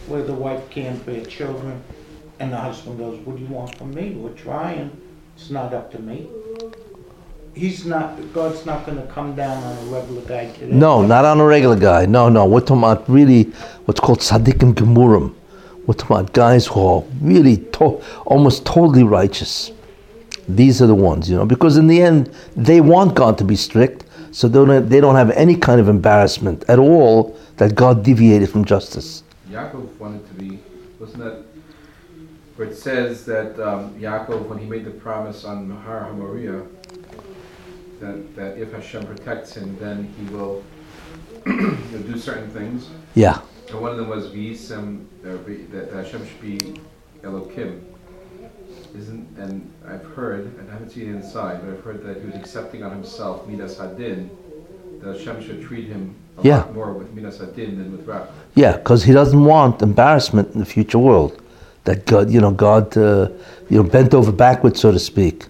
where 0.08 0.24
the 0.24 0.34
wife 0.34 0.70
can't 0.70 1.06
bear 1.06 1.26
children 1.26 1.84
and 2.40 2.52
the 2.52 2.58
husband 2.58 2.98
goes, 2.98 3.20
what 3.26 3.38
do 3.38 3.44
you 3.44 3.50
want 3.50 3.76
from 3.78 3.94
me? 3.94 4.12
We're 4.12 4.32
trying. 4.32 5.02
It's 5.36 5.50
not 5.50 5.74
up 5.74 5.92
to 5.92 6.00
me. 6.00 6.28
He's 7.54 7.86
not, 7.86 8.34
God's 8.34 8.66
not 8.66 8.86
gonna 8.86 9.06
come 9.08 9.36
down 9.36 9.64
on 9.64 9.78
a 9.88 9.92
regular 9.92 10.22
guy 10.22 10.52
today. 10.52 10.74
No, 10.76 11.02
not 11.06 11.24
on 11.24 11.40
a 11.40 11.46
regular 11.46 11.80
guy. 11.80 12.06
No, 12.06 12.28
no. 12.28 12.46
We're 12.46 12.60
talking 12.60 12.80
about 12.80 13.10
really 13.10 13.44
what's 13.86 14.00
called 14.00 14.20
tzaddikim 14.20 14.74
gemurim. 14.74 15.34
We're 15.86 15.94
talking 15.94 16.18
about 16.18 16.34
guys 16.34 16.68
who 16.68 16.86
are 16.86 17.04
really 17.22 17.58
to- 17.58 18.02
almost 18.26 18.66
totally 18.66 19.04
righteous. 19.04 19.72
These 20.50 20.82
are 20.82 20.88
the 20.88 20.96
ones, 20.96 21.30
you 21.30 21.36
know, 21.38 21.46
because 21.46 21.78
in 21.78 21.88
the 21.88 22.02
end, 22.02 22.30
they 22.56 22.82
want 22.82 23.16
God 23.16 23.38
to 23.38 23.44
be 23.44 23.56
strict, 23.56 24.04
so 24.32 24.48
they 24.48 24.64
don't, 24.66 24.90
they 24.90 25.00
don't 25.00 25.16
have 25.16 25.32
any 25.32 25.56
kind 25.56 25.80
of 25.80 25.88
embarrassment 25.88 26.66
at 26.68 26.78
all 26.78 27.38
that 27.58 27.74
God 27.74 28.04
deviated 28.04 28.50
from 28.50 28.66
justice. 28.66 29.24
Yaakov 29.50 29.98
wanted 29.98 30.28
to 30.28 30.34
be, 30.34 30.48
wasn't 30.48 30.54
that 30.54 30.65
where 32.56 32.68
it 32.68 32.76
says 32.76 33.26
that 33.26 33.60
um, 33.60 33.94
Yaakov, 34.00 34.48
when 34.48 34.58
he 34.60 34.66
made 34.66 34.86
the 34.86 34.92
promise 34.92 35.44
on 35.44 35.70
Har 35.70 36.10
Hamoriah, 36.12 36.66
that, 38.00 38.36
that 38.36 38.58
if 38.58 38.72
Hashem 38.72 39.06
protects 39.06 39.56
him, 39.56 39.78
then 39.80 40.14
he 40.18 40.34
will 40.34 40.64
do 41.46 42.18
certain 42.18 42.50
things. 42.52 42.90
Yeah, 43.14 43.40
And 43.70 43.82
one 43.82 43.92
of 43.92 43.98
them 43.98 44.10
was 44.10 44.28
V'yisem, 44.28 45.06
that 45.24 45.92
Hashem 45.92 46.26
should 46.26 46.42
be 46.42 46.82
Elokim. 47.24 47.82
Isn't, 48.98 49.28
and 49.38 49.70
I've 49.86 50.06
heard, 50.16 50.46
and 50.58 50.70
I 50.70 50.74
haven't 50.74 50.90
seen 50.92 51.10
it 51.10 51.16
inside, 51.16 51.60
but 51.62 51.74
I've 51.74 51.84
heard 51.84 52.02
that 52.06 52.22
he 52.22 52.26
was 52.28 52.36
accepting 52.36 52.82
on 52.84 52.92
himself 52.92 53.46
Midas 53.46 53.78
Hadin, 53.78 54.30
that 55.02 55.18
Hashem 55.18 55.44
should 55.44 55.62
treat 55.62 55.88
him 55.88 56.16
a 56.38 56.44
Yeah. 56.48 56.58
lot 56.60 56.74
more 56.74 56.94
with 56.94 57.14
Midas 57.14 57.40
Hadin 57.40 57.78
than 57.78 57.92
with 57.92 58.06
Rach. 58.08 58.28
yeah, 58.56 58.78
because 58.78 59.04
he 59.04 59.12
doesn't 59.12 59.44
want 59.44 59.82
embarrassment 59.82 60.54
in 60.54 60.60
the 60.62 60.66
future 60.66 60.98
world. 61.00 61.42
That 61.86 62.06
God, 62.06 62.30
you 62.30 62.42
know, 62.42 62.52
God, 62.52 62.96
uh, 62.98 63.30
you 63.70 63.78
know, 63.78 63.84
bent 63.84 64.14
over 64.14 64.32
backwards, 64.32 64.80
so 64.82 64.92
to 64.92 65.00
speak. 65.00 65.46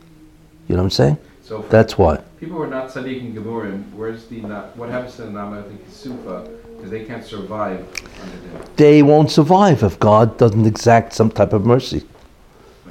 You 0.67 0.75
know 0.75 0.81
what 0.81 0.85
I'm 0.85 0.89
saying? 0.91 1.17
So 1.43 1.63
That's 1.69 1.97
why. 1.97 2.21
people 2.39 2.57
who 2.57 2.63
are 2.63 2.67
not 2.67 2.89
Tzaddikim 2.89 3.33
Gemurim, 3.35 3.91
where's 3.93 4.25
the, 4.25 4.41
what 4.75 4.89
happens 4.89 5.15
to 5.17 5.23
the 5.23 5.31
Namatik 5.31 5.89
Sufa? 5.89 6.49
Because 6.75 6.91
they 6.91 7.05
can't 7.05 7.23
survive 7.23 7.85
under. 8.21 8.65
They 8.75 9.03
won't 9.03 9.31
survive 9.31 9.83
if 9.83 9.99
God 9.99 10.37
doesn't 10.37 10.65
exact 10.65 11.13
some 11.13 11.29
type 11.31 11.53
of 11.53 11.65
mercy. 11.65 12.03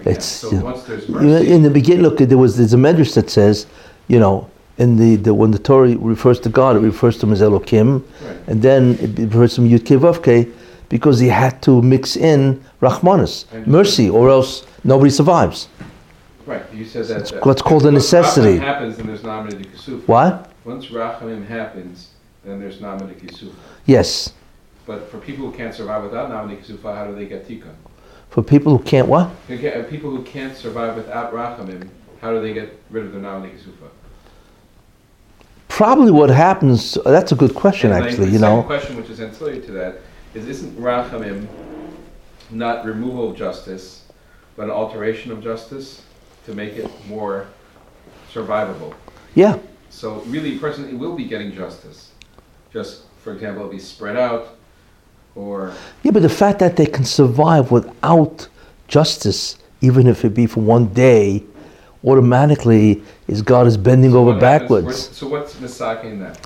It's, 0.05 0.25
So 0.27 0.53
yeah. 0.53 0.63
once 0.63 0.83
there's 0.85 1.09
You 1.09 1.15
know, 1.15 1.21
mercy, 1.21 1.53
In 1.53 1.63
the 1.63 1.71
beginning, 1.71 2.03
look, 2.03 2.19
there 2.19 2.39
was 2.39 2.57
there's 2.57 2.75
a 2.75 2.77
medrash 2.77 3.15
that 3.15 3.29
says, 3.31 3.67
you 4.09 4.19
know, 4.19 4.49
in 4.79 4.97
the, 4.97 5.17
the 5.17 5.33
when 5.35 5.51
the 5.51 5.59
Torah 5.59 5.97
refers 5.97 6.39
to 6.41 6.49
God, 6.49 6.77
it 6.77 6.81
refers 6.81 7.19
to 7.19 7.27
him 7.27 7.33
as 7.33 7.41
Elokim, 7.41 8.03
right, 8.03 8.37
and 8.49 8.63
then 8.63 8.97
it 9.01 9.19
refers 9.19 9.55
to 9.57 9.63
him 9.63 9.69
Yud 9.69 9.85
Kei 9.87 9.97
Vav 9.97 10.23
Kei, 10.23 10.49
because 10.95 11.19
he 11.19 11.27
had 11.27 11.61
to 11.61 11.83
mix 11.83 12.15
in 12.17 12.63
Rahmanis, 12.81 13.47
mercy, 13.67 14.09
or 14.09 14.31
else 14.31 14.65
nobody 14.85 15.11
survives. 15.11 15.67
right, 16.47 16.63
you 16.73 16.85
said 16.85 17.07
that. 17.07 17.21
It's 17.23 17.33
that- 17.33 17.45
what's 17.45 17.63
called 17.63 17.85
a 17.85 17.91
necessity. 17.91 18.59
Happens, 18.59 18.97
then 18.97 19.09
there's 19.09 19.23
Sufa. 19.77 20.07
What? 20.07 20.53
Once 20.65 20.87
Rachamim 20.87 21.49
happens, 21.49 22.11
then 22.45 22.61
there's 22.61 22.79
Namatik 22.79 23.29
Sufa. 23.37 23.57
Yes. 23.87 24.35
But 24.87 25.11
for 25.11 25.19
people 25.19 25.51
who 25.51 25.53
can't 25.61 25.75
survive 25.75 26.05
without 26.05 26.31
Namatik 26.31 26.65
Sufa, 26.65 26.95
how 26.95 27.05
do 27.09 27.15
they 27.17 27.27
get 27.27 27.49
Tika? 27.49 27.71
For 28.31 28.41
people 28.45 28.79
who 28.79 28.85
can't 28.85 29.09
what? 29.09 29.27
Uh, 29.51 29.83
People 29.91 30.11
who 30.15 30.23
can't 30.23 30.57
survive 30.57 30.95
without 30.95 31.35
Rachamim, 31.35 31.89
how 32.21 32.31
do 32.33 32.41
they 32.41 32.53
get 32.55 32.69
rid 32.89 33.05
of 33.05 33.11
their 33.13 33.21
Namatik 33.21 33.59
Sufa? 33.59 33.89
Probably 35.67 36.13
what 36.13 36.31
happens. 36.31 36.97
That's 37.05 37.33
a 37.33 37.35
good 37.35 37.55
question, 37.57 37.91
And, 37.91 38.05
actually. 38.05 38.27
the 38.27 38.33
You 38.35 38.39
know. 38.39 38.63
question, 38.63 38.97
which 38.97 39.11
is 39.11 39.19
ancillary 39.19 39.59
to 39.63 39.73
that, 39.73 39.99
is 40.35 40.47
isn't 40.49 40.77
Rachamim 40.79 41.47
not 42.51 42.85
removal 42.85 43.31
of 43.31 43.37
justice, 43.37 44.03
but 44.57 44.65
an 44.65 44.71
alteration 44.71 45.33
of 45.33 45.43
justice 45.43 46.03
to 46.47 46.55
make 46.55 46.75
it 46.75 46.91
more 47.09 47.47
survivable? 48.33 48.95
Yeah. 49.35 49.59
So 49.91 50.21
really, 50.27 50.57
a 50.57 50.59
person 50.59 50.99
will 50.99 51.15
be 51.17 51.25
getting 51.25 51.53
justice. 51.53 52.11
Just, 52.73 53.03
for 53.23 53.33
example, 53.33 53.63
it'll 53.63 53.73
be 53.73 53.79
spread 53.79 54.17
out, 54.17 54.57
or 55.37 55.73
Yeah, 56.03 56.11
but 56.11 56.23
the 56.23 56.29
fact 56.29 56.59
that 56.59 56.77
they 56.77 56.87
can 56.87 57.05
survive 57.05 57.71
without 57.71 58.49
justice, 58.89 59.57
even 59.81 60.07
if 60.09 60.25
it 60.25 60.31
be 60.35 60.47
for 60.47 60.61
one 60.61 60.87
day, 60.89 61.45
automatically 62.05 63.03
is 63.29 63.41
God 63.41 63.67
is 63.67 63.77
bending 63.77 64.13
So 64.13 64.19
over 64.21 64.33
happens- 64.35 64.43
backwards. 64.69 65.17
So 65.17 65.29
what's 65.29 65.55
Misaki 65.55 66.05
in 66.07 66.21
that? 66.21 66.39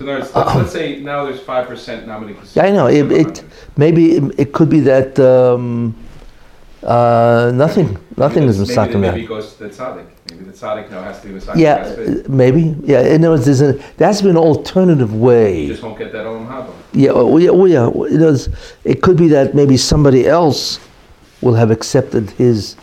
So 0.00 0.06
other 0.06 0.20
let's, 0.20 0.34
let's 0.34 0.72
say 0.72 0.98
now 1.00 1.26
there's 1.26 1.40
five 1.40 1.66
percent 1.66 2.06
nominated. 2.06 2.42
Yeah, 2.54 2.64
I 2.64 2.70
know. 2.70 2.86
It, 2.86 3.12
it 3.12 3.44
maybe 3.76 4.12
it, 4.12 4.40
it 4.40 4.52
could 4.54 4.70
be 4.70 4.80
that 4.80 5.20
um, 5.20 5.94
uh, 6.82 7.52
nothing, 7.54 7.98
nothing 8.16 8.44
is 8.44 8.58
maybe, 8.58 8.70
misakim 8.70 9.00
maybe 9.00 9.00
there. 9.00 9.18
it 9.18 9.28
goes 9.28 9.56
to 9.56 9.64
the 9.64 9.68
tzaddik. 9.68 10.06
Maybe 10.30 10.44
the 10.44 10.52
tzaddik 10.52 10.90
now 10.90 11.02
has 11.02 11.20
to 11.20 11.28
be 11.28 11.34
misakim. 11.34 11.58
Yeah, 11.58 11.74
uh, 11.74 12.22
maybe. 12.30 12.74
Yeah, 12.82 13.02
in 13.02 13.22
other 13.26 13.34
words, 13.34 13.44
there's 13.44 13.60
a, 13.60 13.74
that's 13.98 14.22
been 14.22 14.30
an 14.30 14.36
alternative 14.38 15.12
You 15.12 15.18
way. 15.18 15.66
just 15.66 15.82
won't 15.82 15.98
get 15.98 16.12
that 16.12 16.24
olam 16.24 16.48
haba. 16.48 16.72
Yeah, 16.94 17.10
oh, 17.10 17.36
yeah, 17.36 17.50
oh, 17.50 17.66
yeah. 17.66 17.90
It, 18.06 18.22
is, 18.22 18.48
it 18.84 19.02
could 19.02 19.18
be 19.18 19.28
that 19.28 19.54
maybe 19.54 19.76
somebody 19.76 20.26
else 20.26 20.80
will 21.42 21.54
have 21.54 21.70
accepted 21.70 22.30
his 22.30 22.74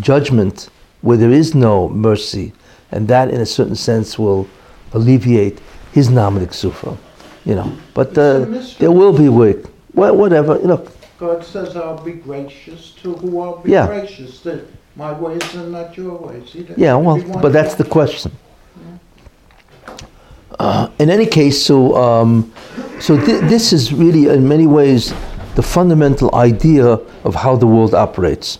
judgment 0.00 0.70
where 1.02 1.16
there 1.16 1.30
is 1.30 1.54
no 1.54 1.88
mercy, 1.90 2.52
and 2.90 3.06
that, 3.06 3.30
in 3.30 3.40
a 3.40 3.46
certain 3.46 3.76
sense, 3.76 4.18
will 4.18 4.48
alleviate 4.92 5.60
his 5.94 6.08
namadik 6.10 6.52
sufa. 6.52 6.96
You 7.44 7.54
know, 7.56 7.72
but 7.94 8.16
uh, 8.18 8.40
there 8.78 8.90
will 8.90 9.12
be 9.16 9.28
work. 9.28 9.58
Well, 9.94 10.16
whatever. 10.16 10.58
You 10.58 10.66
know, 10.66 10.88
God 11.18 11.44
says, 11.44 11.76
I'll 11.76 12.02
be 12.02 12.12
gracious 12.12 12.92
to 13.02 13.14
who 13.14 13.40
I'll 13.40 13.58
be 13.58 13.70
Yeah. 13.70 13.86
gracious. 13.86 14.40
That 14.40 14.64
my 14.96 15.12
ways 15.12 15.42
are 15.54 15.66
not 15.68 15.96
your 15.96 16.16
ways. 16.18 16.52
He 16.52 16.66
Yeah, 16.76 16.96
well, 16.96 17.18
but 17.40 17.52
that's 17.52 17.74
the 17.74 17.84
question. 17.84 18.32
Uh, 20.58 20.88
in 20.98 21.10
any 21.10 21.26
case, 21.26 21.62
so 21.62 21.94
um, 21.96 22.52
so 23.00 23.16
thi- 23.18 23.40
this 23.48 23.72
is 23.72 23.92
really, 23.92 24.28
in 24.28 24.48
many 24.48 24.66
ways, 24.66 25.12
the 25.56 25.62
fundamental 25.62 26.34
idea 26.34 26.86
of 27.24 27.34
how 27.34 27.56
the 27.56 27.66
world 27.66 27.94
operates. 27.94 28.58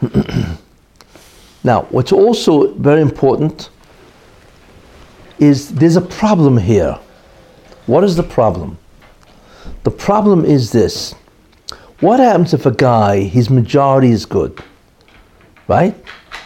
now, 1.62 1.82
what's 1.90 2.12
also 2.12 2.72
very 2.74 3.02
important 3.02 3.68
is 5.38 5.72
there's 5.74 5.96
a 5.96 6.00
problem 6.00 6.56
here. 6.56 6.98
What 7.86 8.04
is 8.04 8.16
the 8.16 8.22
problem? 8.22 8.78
The 9.82 9.90
problem 9.90 10.44
is 10.44 10.72
this. 10.72 11.14
What 12.00 12.20
happens 12.20 12.54
if 12.54 12.64
a 12.64 12.70
guy, 12.70 13.20
his 13.20 13.50
majority 13.50 14.10
is 14.10 14.24
good, 14.24 14.62
right? 15.68 15.94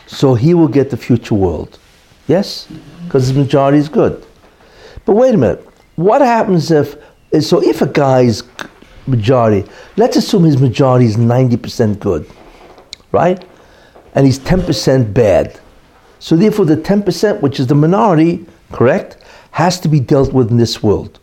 So 0.07 0.35
he 0.35 0.55
will 0.55 0.69
get 0.69 0.91
the 0.91 0.97
future 0.97 1.35
world. 1.35 1.79
Yes? 2.27 2.67
Because 3.05 3.29
his 3.29 3.37
majority 3.37 3.79
is 3.79 3.89
good. 3.89 4.25
But 5.05 5.15
wait 5.15 5.35
a 5.35 5.39
minute. 5.39 5.69
What 5.97 6.23
happens 6.23 6.71
if, 6.73 6.97
so 7.41 7.63
if 7.63 7.83
a 7.83 7.87
guy's 7.87 8.43
majority, 9.07 9.69
let's 9.97 10.17
assume 10.17 10.45
his 10.45 10.61
majority 10.61 11.07
is 11.07 11.17
90% 11.17 12.01
good, 12.01 12.29
right? 13.13 13.45
And 14.15 14.27
he's 14.27 14.39
10% 14.39 15.13
bad. 15.13 15.61
So 16.19 16.37
therefore, 16.37 16.67
the 16.67 16.77
10%, 16.77 17.41
which 17.41 17.61
is 17.61 17.67
the 17.67 17.75
minority, 17.75 18.47
correct, 18.73 19.19
has 19.51 19.79
to 19.81 19.89
be 19.89 20.01
dealt 20.01 20.33
with 20.33 20.51
in 20.51 20.57
this 20.57 20.83
world, 20.83 21.19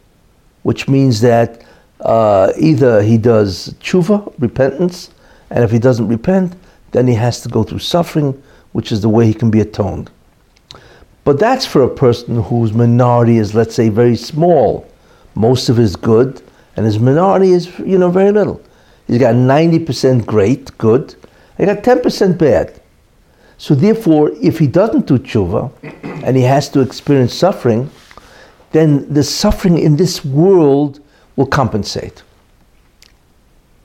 which 0.64 0.88
means 0.88 1.22
that 1.22 1.64
uh, 2.02 2.52
either 2.58 3.02
he 3.02 3.18
does 3.18 3.74
tshuva, 3.80 4.34
repentance, 4.40 5.12
and 5.50 5.64
if 5.64 5.72
he 5.72 5.80
doesn't 5.80 6.08
repent, 6.08 6.56
then 6.92 7.08
he 7.08 7.14
has 7.14 7.42
to 7.42 7.50
go 7.50 7.64
through 7.64 7.80
suffering, 7.80 8.42
which 8.72 8.92
is 8.92 9.02
the 9.02 9.10
way 9.10 9.26
he 9.26 9.34
can 9.34 9.52
be 9.52 9.62
atoned. 9.62 10.10
But 11.24 11.40
that's 11.40 11.66
for 11.66 11.84
a 11.84 11.90
person 11.90 12.42
whose 12.44 12.74
minority 12.74 13.38
is, 13.38 13.54
let's 13.54 13.76
say, 13.76 13.90
very 13.90 14.16
small. 14.16 14.88
Most 15.36 15.70
of 15.70 15.78
it 15.80 15.84
is 15.84 15.96
good, 15.96 16.42
and 16.76 16.86
his 16.86 17.00
minority 17.00 17.52
is, 17.52 17.78
you 17.80 17.98
know, 17.98 18.10
very 18.10 18.32
little. 18.32 18.62
He's 19.08 19.20
got 19.20 19.36
90% 19.36 20.26
great, 20.26 20.78
good, 20.78 21.16
he 21.58 21.66
got 21.66 21.84
10% 21.84 22.38
bad. 22.38 22.81
So 23.62 23.76
therefore, 23.76 24.32
if 24.42 24.58
he 24.58 24.66
doesn't 24.66 25.06
do 25.06 25.20
tshuva, 25.20 25.72
and 26.26 26.36
he 26.36 26.42
has 26.42 26.68
to 26.70 26.80
experience 26.80 27.32
suffering, 27.32 27.92
then 28.72 29.14
the 29.14 29.22
suffering 29.24 29.78
in 29.78 29.98
this 29.98 30.26
world 30.26 31.00
will 31.36 31.46
compensate. 31.46 32.24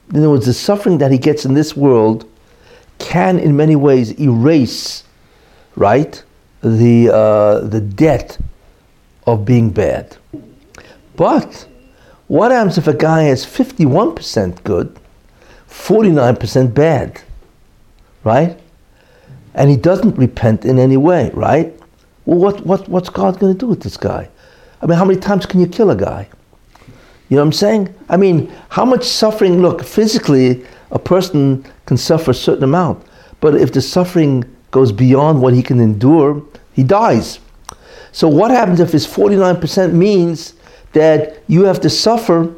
In 0.09 0.21
other 0.21 0.31
words, 0.31 0.47
the 0.47 0.55
suffering 0.55 0.97
that 0.97 1.13
he 1.13 1.19
gets 1.19 1.45
in 1.45 1.53
this 1.53 1.77
world 1.77 2.25
can, 2.99 3.39
in 3.39 3.55
many 3.55 3.77
ways, 3.77 4.19
erase, 4.19 5.05
right, 5.75 6.25
the 6.63 7.11
uh, 7.13 7.61
the 7.61 7.83
debt 7.83 8.39
of 9.27 9.45
being 9.45 9.69
bad. 9.69 10.17
But 11.17 11.69
what 12.29 12.51
happens 12.51 12.79
if 12.79 12.87
a 12.87 12.95
guy 12.95 13.29
is 13.29 13.45
fifty-one 13.45 14.15
percent 14.15 14.65
good, 14.65 14.99
forty-nine 15.67 16.37
percent 16.37 16.73
bad, 16.73 17.21
right? 18.25 18.59
And 19.57 19.71
he 19.71 19.77
doesn't 19.77 20.17
repent 20.17 20.65
in 20.65 20.79
any 20.79 20.97
way, 20.97 21.31
right? 21.35 21.75
Well, 22.27 22.39
what, 22.39 22.65
what, 22.65 22.89
what's 22.89 23.09
God 23.09 23.41
going 23.41 23.55
to 23.55 23.59
do 23.59 23.67
with 23.67 23.83
this 23.83 23.97
guy? 23.97 24.29
I 24.81 24.87
mean, 24.87 24.99
how 24.99 25.05
many 25.05 25.19
times 25.19 25.47
can 25.47 25.61
you 25.61 25.67
kill 25.67 25.91
a 25.91 25.97
guy? 25.97 26.29
You 27.29 27.37
know 27.37 27.43
what 27.43 27.47
I'm 27.47 27.53
saying? 27.53 27.95
I 28.09 28.17
mean, 28.17 28.53
how 28.69 28.85
much 28.85 29.05
suffering, 29.05 29.63
look, 29.63 29.83
physically, 29.83 30.65
a 30.93 30.99
person 30.99 31.65
can 31.87 31.97
suffer 31.97 32.31
a 32.31 32.35
certain 32.35 32.63
amount, 32.63 33.05
but 33.41 33.57
if 33.57 33.73
the 33.73 33.81
suffering 33.81 34.45
goes 34.71 34.93
beyond 34.93 35.43
what 35.43 35.55
he 35.55 35.63
can 35.63 35.81
endure, 35.81 36.43
he 36.73 36.85
dies. 36.85 37.41
So, 38.13 38.29
what 38.29 38.51
happens 38.51 38.79
if 38.79 38.93
his 38.93 39.07
49% 39.07 39.93
means 39.93 40.55
that 40.93 41.43
you 41.49 41.65
have 41.65 41.81
to 41.81 41.91
suffer, 41.91 42.55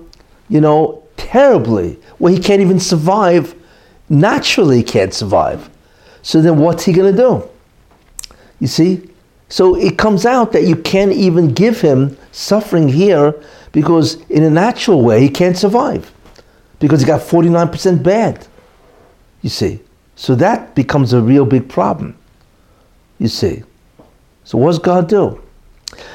you 0.49 0.61
know, 0.61 1.03
terribly, 1.17 1.99
where 2.19 2.33
he 2.33 2.39
can't 2.39 2.61
even 2.61 2.79
survive, 2.79 3.55
naturally 4.09 4.79
he 4.79 4.83
can't 4.83 5.15
survive? 5.15 5.71
So, 6.23 6.41
then 6.41 6.59
what's 6.59 6.85
he 6.85 6.93
going 6.93 7.15
to 7.15 7.23
do? 7.23 7.49
You 8.61 8.67
see? 8.67 9.09
So, 9.49 9.75
it 9.77 9.99
comes 9.99 10.27
out 10.27 10.53
that 10.53 10.65
you 10.65 10.77
can't 10.77 11.13
even 11.13 11.55
give 11.55 11.81
him 11.81 12.17
suffering 12.33 12.89
here 12.89 13.35
because 13.73 14.21
in 14.31 14.43
a 14.43 14.51
natural 14.51 15.03
way 15.03 15.21
he 15.21 15.29
can't 15.29 15.57
survive 15.57 16.13
because 16.81 17.01
he 17.01 17.07
got 17.07 17.21
49% 17.21 18.03
bad. 18.03 18.47
You 19.43 19.51
see. 19.51 19.81
So 20.17 20.35
that 20.35 20.75
becomes 20.75 21.13
a 21.13 21.21
real 21.21 21.47
big 21.47 21.69
problem. 21.69 22.17
You 23.19 23.29
see. 23.29 23.63
So 24.45 24.59
what's 24.59 24.79
God 24.79 25.09
do? 25.09 25.41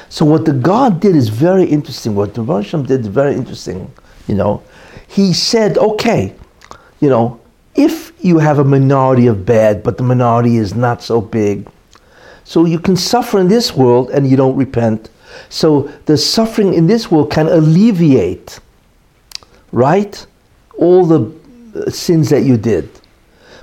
So 0.08 0.24
what 0.24 0.44
the 0.44 0.52
God 0.52 1.00
did 1.00 1.16
is 1.16 1.28
very 1.28 1.64
interesting. 1.64 2.14
What 2.14 2.34
the 2.34 2.42
Rosham 2.42 2.86
did 2.86 3.00
is 3.00 3.06
very 3.06 3.34
interesting. 3.34 3.90
You 4.26 4.34
know, 4.34 4.62
he 5.08 5.32
said, 5.32 5.78
okay, 5.78 6.34
you 7.00 7.08
know, 7.08 7.40
if 7.74 8.12
you 8.24 8.38
have 8.38 8.58
a 8.58 8.64
minority 8.64 9.26
of 9.26 9.44
bad, 9.44 9.82
but 9.82 9.96
the 9.96 10.02
minority 10.02 10.56
is 10.56 10.74
not 10.74 11.02
so 11.02 11.20
big, 11.20 11.68
so 12.44 12.64
you 12.64 12.78
can 12.78 12.96
suffer 12.96 13.38
in 13.38 13.48
this 13.48 13.74
world 13.74 14.10
and 14.10 14.28
you 14.28 14.36
don't 14.36 14.56
repent, 14.56 15.10
so 15.48 15.82
the 16.06 16.16
suffering 16.16 16.74
in 16.74 16.86
this 16.86 17.10
world 17.10 17.30
can 17.30 17.48
alleviate, 17.48 18.60
right, 19.72 20.26
all 20.78 21.04
the 21.04 21.34
uh, 21.74 21.90
sins 21.90 22.30
that 22.30 22.42
you 22.42 22.56
did. 22.56 22.88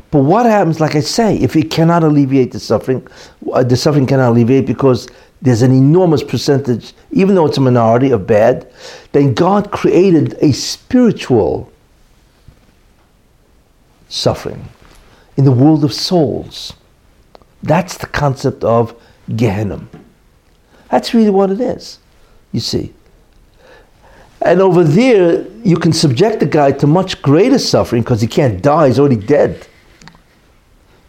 But 0.09 0.23
what 0.23 0.45
happens, 0.45 0.79
like 0.81 0.95
I 0.95 0.99
say, 0.99 1.37
if 1.37 1.55
it 1.55 1.71
cannot 1.71 2.03
alleviate 2.03 2.51
the 2.51 2.59
suffering, 2.59 3.07
uh, 3.53 3.63
the 3.63 3.77
suffering 3.77 4.05
cannot 4.05 4.31
alleviate 4.31 4.65
because 4.65 5.07
there's 5.41 5.61
an 5.61 5.71
enormous 5.71 6.21
percentage, 6.21 6.93
even 7.11 7.35
though 7.35 7.45
it's 7.45 7.57
a 7.57 7.61
minority 7.61 8.11
of 8.11 8.27
bad, 8.27 8.71
then 9.13 9.33
God 9.33 9.71
created 9.71 10.35
a 10.41 10.51
spiritual 10.51 11.71
suffering 14.11 14.67
in 15.37 15.45
the 15.45 15.51
world 15.51 15.83
of 15.83 15.93
souls. 15.93 16.73
That's 17.63 17.97
the 17.97 18.07
concept 18.07 18.63
of 18.63 18.93
Gehenna. 19.35 19.87
That's 20.89 21.13
really 21.13 21.29
what 21.29 21.49
it 21.49 21.61
is, 21.61 21.99
you 22.51 22.59
see. 22.59 22.93
And 24.41 24.59
over 24.59 24.83
there, 24.83 25.45
you 25.63 25.77
can 25.77 25.93
subject 25.93 26.39
the 26.39 26.45
guy 26.45 26.71
to 26.73 26.87
much 26.87 27.21
greater 27.21 27.59
suffering 27.59 28.01
because 28.01 28.21
he 28.21 28.27
can't 28.27 28.61
die, 28.61 28.87
he's 28.87 28.99
already 28.99 29.15
dead. 29.15 29.67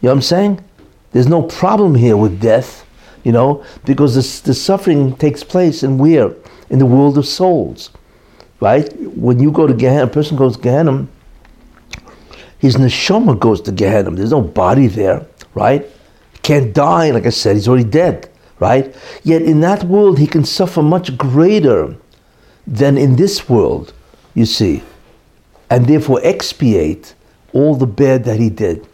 You 0.01 0.07
know 0.07 0.09
what 0.09 0.17
I'm 0.17 0.21
saying? 0.21 0.63
There's 1.11 1.27
no 1.27 1.41
problem 1.41 1.95
here 1.95 2.15
with 2.15 2.39
death, 2.39 2.85
you 3.23 3.31
know, 3.31 3.63
because 3.85 4.15
this, 4.15 4.39
the 4.39 4.53
suffering 4.53 5.15
takes 5.17 5.43
place 5.43 5.83
in 5.83 5.97
where? 5.97 6.33
In 6.69 6.79
the 6.79 6.85
world 6.85 7.17
of 7.17 7.25
souls, 7.25 7.89
right? 8.59 8.91
When 9.17 9.39
you 9.39 9.51
go 9.51 9.67
to 9.67 9.73
Gehenna, 9.73 10.03
a 10.03 10.07
person 10.07 10.37
goes 10.37 10.55
to 10.55 10.61
Gehenna, 10.61 11.07
his 12.63 12.77
neshama 12.77 13.39
goes 13.39 13.61
to 13.61 13.71
Gehenna. 13.71 14.11
There's 14.11 14.31
no 14.31 14.41
body 14.41 14.87
there, 14.87 15.25
right? 15.53 15.83
He 16.33 16.39
can't 16.39 16.73
die, 16.73 17.11
like 17.11 17.25
I 17.25 17.29
said, 17.29 17.55
he's 17.55 17.67
already 17.67 17.89
dead 17.89 18.29
right? 18.63 18.95
Yet 19.23 19.41
in 19.41 19.59
that 19.59 19.83
world, 19.83 20.17
he 20.17 20.25
can 20.27 20.45
suffer 20.45 20.81
much 20.81 21.17
greater 21.17 21.95
than 22.65 22.97
in 22.97 23.17
this 23.17 23.49
world, 23.49 23.93
you 24.35 24.45
see, 24.45 24.81
and 25.69 25.85
therefore 25.85 26.21
expiate 26.23 27.13
all 27.51 27.75
the 27.75 27.85
bad 27.85 28.23
that 28.23 28.39
he 28.39 28.49
did. 28.49 28.87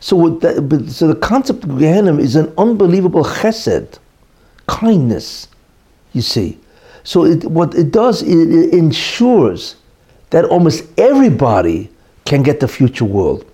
So, 0.00 0.28
that, 0.40 0.90
so 0.90 1.08
the 1.08 1.14
concept 1.14 1.64
of 1.64 1.78
Gehenna 1.78 2.18
is 2.18 2.36
an 2.36 2.52
unbelievable 2.58 3.24
chesed, 3.24 3.98
kindness, 4.66 5.48
you 6.12 6.20
see. 6.20 6.58
So 7.02 7.24
it, 7.24 7.44
what 7.46 7.74
it 7.74 7.92
does, 7.92 8.22
it, 8.22 8.50
it 8.52 8.74
ensures 8.74 9.76
that 10.28 10.44
almost 10.44 10.84
everybody 10.98 11.90
can 12.24 12.42
get 12.42 12.60
the 12.60 12.68
future 12.68 13.04
world. 13.04 13.44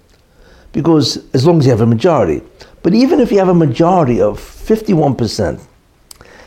Because 0.73 1.25
as 1.35 1.47
long 1.47 1.59
as 1.59 1.67
you 1.67 1.71
have 1.71 1.81
a 1.81 1.87
majority. 1.87 2.43
But 2.83 2.95
even 2.95 3.21
if 3.21 3.33
you 3.33 3.39
have 3.39 3.49
a 3.49 3.55
majority 3.55 4.21
of 4.21 4.39
51% 4.39 5.61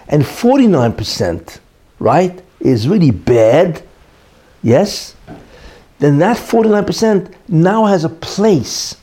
and 0.08 0.24
49%, 0.24 1.60
right, 2.00 2.42
is 2.60 2.88
really 2.88 3.12
bad, 3.12 3.82
yes, 4.64 5.16
then 6.00 6.18
that 6.20 6.38
49% 6.38 7.34
now 7.48 7.86
has 7.86 8.06
a 8.06 8.10
place 8.10 8.96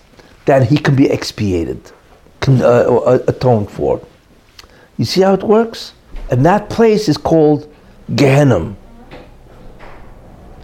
that 0.46 0.68
he 0.68 0.78
can 0.78 0.96
be 0.96 1.10
expiated, 1.10 1.92
can, 2.40 2.62
uh, 2.62 2.64
uh, 2.64 3.18
atoned 3.28 3.70
for. 3.70 4.00
You 4.96 5.04
see 5.04 5.20
how 5.20 5.34
it 5.34 5.42
works? 5.42 5.92
And 6.30 6.44
that 6.46 6.70
place 6.70 7.08
is 7.08 7.16
called 7.16 7.72
Gehenna, 8.14 8.74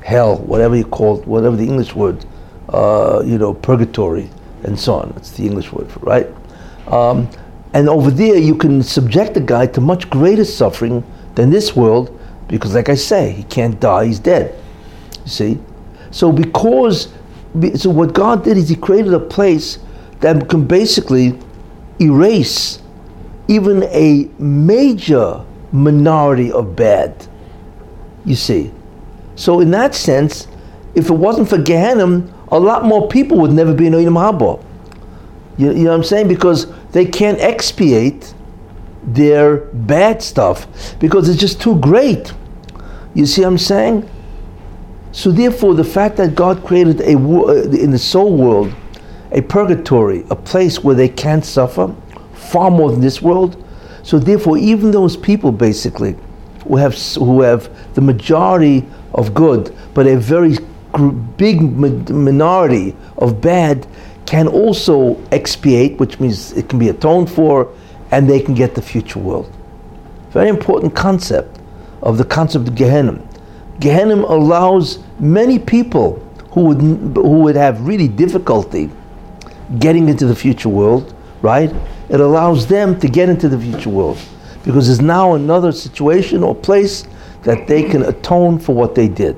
hell, 0.03 0.37
whatever 0.37 0.77
you 0.77 0.85
call 0.85 1.21
it, 1.21 1.27
whatever 1.27 1.57
the 1.57 1.65
English 1.65 1.95
word, 1.95 2.25
uh, 2.73 3.23
you 3.25 3.39
know, 3.39 3.55
purgatory, 3.55 4.29
and 4.65 4.79
so 4.79 4.95
on. 4.95 5.13
That's 5.15 5.31
the 5.33 5.45
English 5.45 5.73
word 5.73 5.91
for 5.91 6.01
right. 6.01 6.29
Um, 6.89 7.29
and 7.75 7.89
over 7.89 8.11
there, 8.11 8.37
you 8.37 8.55
can 8.55 8.83
subject 8.83 9.35
the 9.35 9.41
guy 9.41 9.67
to 9.69 9.81
much 9.81 10.11
greater 10.11 10.45
suffering 10.45 11.05
than 11.35 11.51
this 11.51 11.75
world 11.75 12.19
because, 12.49 12.75
like 12.75 12.89
I 12.89 12.95
say, 12.95 13.33
he 13.33 13.45
can't 13.45 13.79
die, 13.81 14.07
he's 14.07 14.19
dead. 14.19 14.59
You 15.25 15.31
see? 15.31 15.59
So, 16.11 16.33
because, 16.33 17.13
so 17.77 17.91
what 17.91 18.13
God 18.13 18.45
did 18.45 18.57
is 18.57 18.69
He 18.69 18.77
created 18.77 19.15
a 19.15 19.21
place 19.21 19.79
that 20.21 20.49
can 20.49 20.67
basically 20.67 21.39
erase 22.01 22.81
even 23.49 23.83
a 23.85 24.29
major 24.39 25.45
minority 25.73 26.53
of 26.53 26.77
bad. 26.77 27.27
You 28.25 28.35
see? 28.35 28.71
So, 29.35 29.61
in 29.61 29.71
that 29.71 29.95
sense, 29.95 30.47
if 30.95 31.09
it 31.09 31.15
wasn't 31.15 31.49
for 31.49 31.59
Gehenna, 31.59 32.23
a 32.53 32.61
lot 32.61 32.85
more 32.85 33.09
people 33.09 33.39
would 33.39 33.51
never 33.51 33.75
be 33.75 33.87
in 33.87 33.95
Haba. 33.95 34.65
You, 35.59 35.69
you 35.69 35.85
know 35.85 35.91
what 35.91 35.97
I'm 35.97 36.05
saying? 36.05 36.29
Because 36.29 36.73
they 36.93 37.05
can't 37.05 37.41
expiate 37.41 38.35
their 39.05 39.57
bad 39.57 40.23
stuff 40.23 40.67
because 41.01 41.29
it's 41.29 41.41
just 41.41 41.61
too 41.61 41.79
great. 41.81 42.33
You 43.15 43.27
see 43.27 43.43
what 43.43 43.49
I'm 43.49 43.59
saying? 43.59 44.09
So 45.11 45.33
therefore, 45.33 45.75
the 45.75 45.85
fact 45.85 46.17
that 46.19 46.35
God 46.35 46.65
created 46.65 47.01
a 47.01 47.17
uh, 47.17 47.63
in 47.73 47.91
the 47.91 47.99
soul 47.99 48.37
world 48.37 48.73
a 49.33 49.41
purgatory, 49.41 50.25
a 50.31 50.37
place 50.37 50.85
where 50.85 50.95
they 50.95 51.09
can't 51.09 51.45
suffer, 51.45 51.95
far 52.35 52.71
more 52.71 52.91
than 52.91 53.01
this 53.01 53.23
world. 53.23 53.63
So 54.03 54.19
therefore, 54.19 54.59
even 54.59 54.91
those 54.91 55.17
people 55.17 55.53
basically 55.53 56.17
who 56.67 56.77
have 56.77 56.95
who 57.15 57.41
have 57.41 57.71
the 57.95 58.01
majority 58.01 58.87
of 59.15 59.35
good, 59.35 59.75
but 59.95 60.07
a 60.07 60.17
very 60.17 60.57
big 61.37 61.63
minority 62.11 62.95
of 63.19 63.41
bad, 63.41 63.87
can 64.27 64.49
also 64.49 65.21
expiate, 65.33 65.99
which 65.99 66.21
means 66.21 66.53
it 66.53 66.69
can 66.69 66.79
be 66.79 66.89
atoned 66.89 67.31
for, 67.31 67.73
and 68.11 68.29
they 68.29 68.41
can 68.41 68.55
get 68.55 68.75
the 68.75 68.83
future 68.83 69.19
world. 69.19 69.51
Very 70.31 70.49
important 70.49 70.95
concept. 70.95 71.59
of 72.03 72.19
the 72.19 72.25
concept 72.25 72.69
of 72.69 72.75
Gehenna. 72.75 73.21
Gehenna 73.81 74.15
allows 74.15 74.99
many 75.19 75.59
people 75.59 76.19
who 76.51 76.65
would, 76.65 76.81
who 76.81 77.41
would 77.43 77.57
have 77.57 77.87
really 77.87 78.09
difficulty 78.09 78.91
getting 79.79 80.09
into 80.09 80.27
the 80.27 80.35
future 80.35 80.69
world, 80.69 81.15
right? 81.41 81.73
It 82.11 82.21
allows 82.21 82.67
them 82.67 82.99
to 83.01 83.09
get 83.09 83.29
into 83.29 83.49
the 83.49 83.59
future 83.59 83.89
world 83.89 84.19
because 84.65 84.87
there's 84.87 85.01
now 85.01 85.35
another 85.35 85.73
situation 85.73 86.43
or 86.43 86.55
place 86.55 87.07
that 87.43 87.67
they 87.67 87.83
can 87.83 88.03
atone 88.03 88.59
for 88.59 88.75
what 88.75 88.95
they 88.95 89.09
did. 89.09 89.37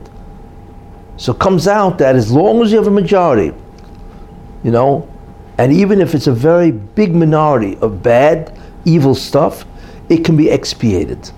So 1.17 1.33
it 1.33 1.39
comes 1.39 1.69
out 1.69 1.99
that 1.99 2.17
as 2.17 2.33
long 2.33 2.63
as 2.63 2.73
you 2.73 2.79
have 2.79 2.87
a 2.87 2.91
majority, 2.91 3.53
you 4.63 4.71
know, 4.71 5.09
and 5.59 5.73
even 5.73 6.01
if 6.01 6.15
it's 6.15 6.27
a 6.27 6.33
very 6.33 6.73
big 6.73 7.15
minority 7.15 7.77
of 7.79 8.03
bad, 8.03 8.59
evil 8.85 9.15
stuff, 9.15 9.65
it 10.09 10.25
can 10.25 10.37
be 10.37 10.51
expiated. 10.51 11.31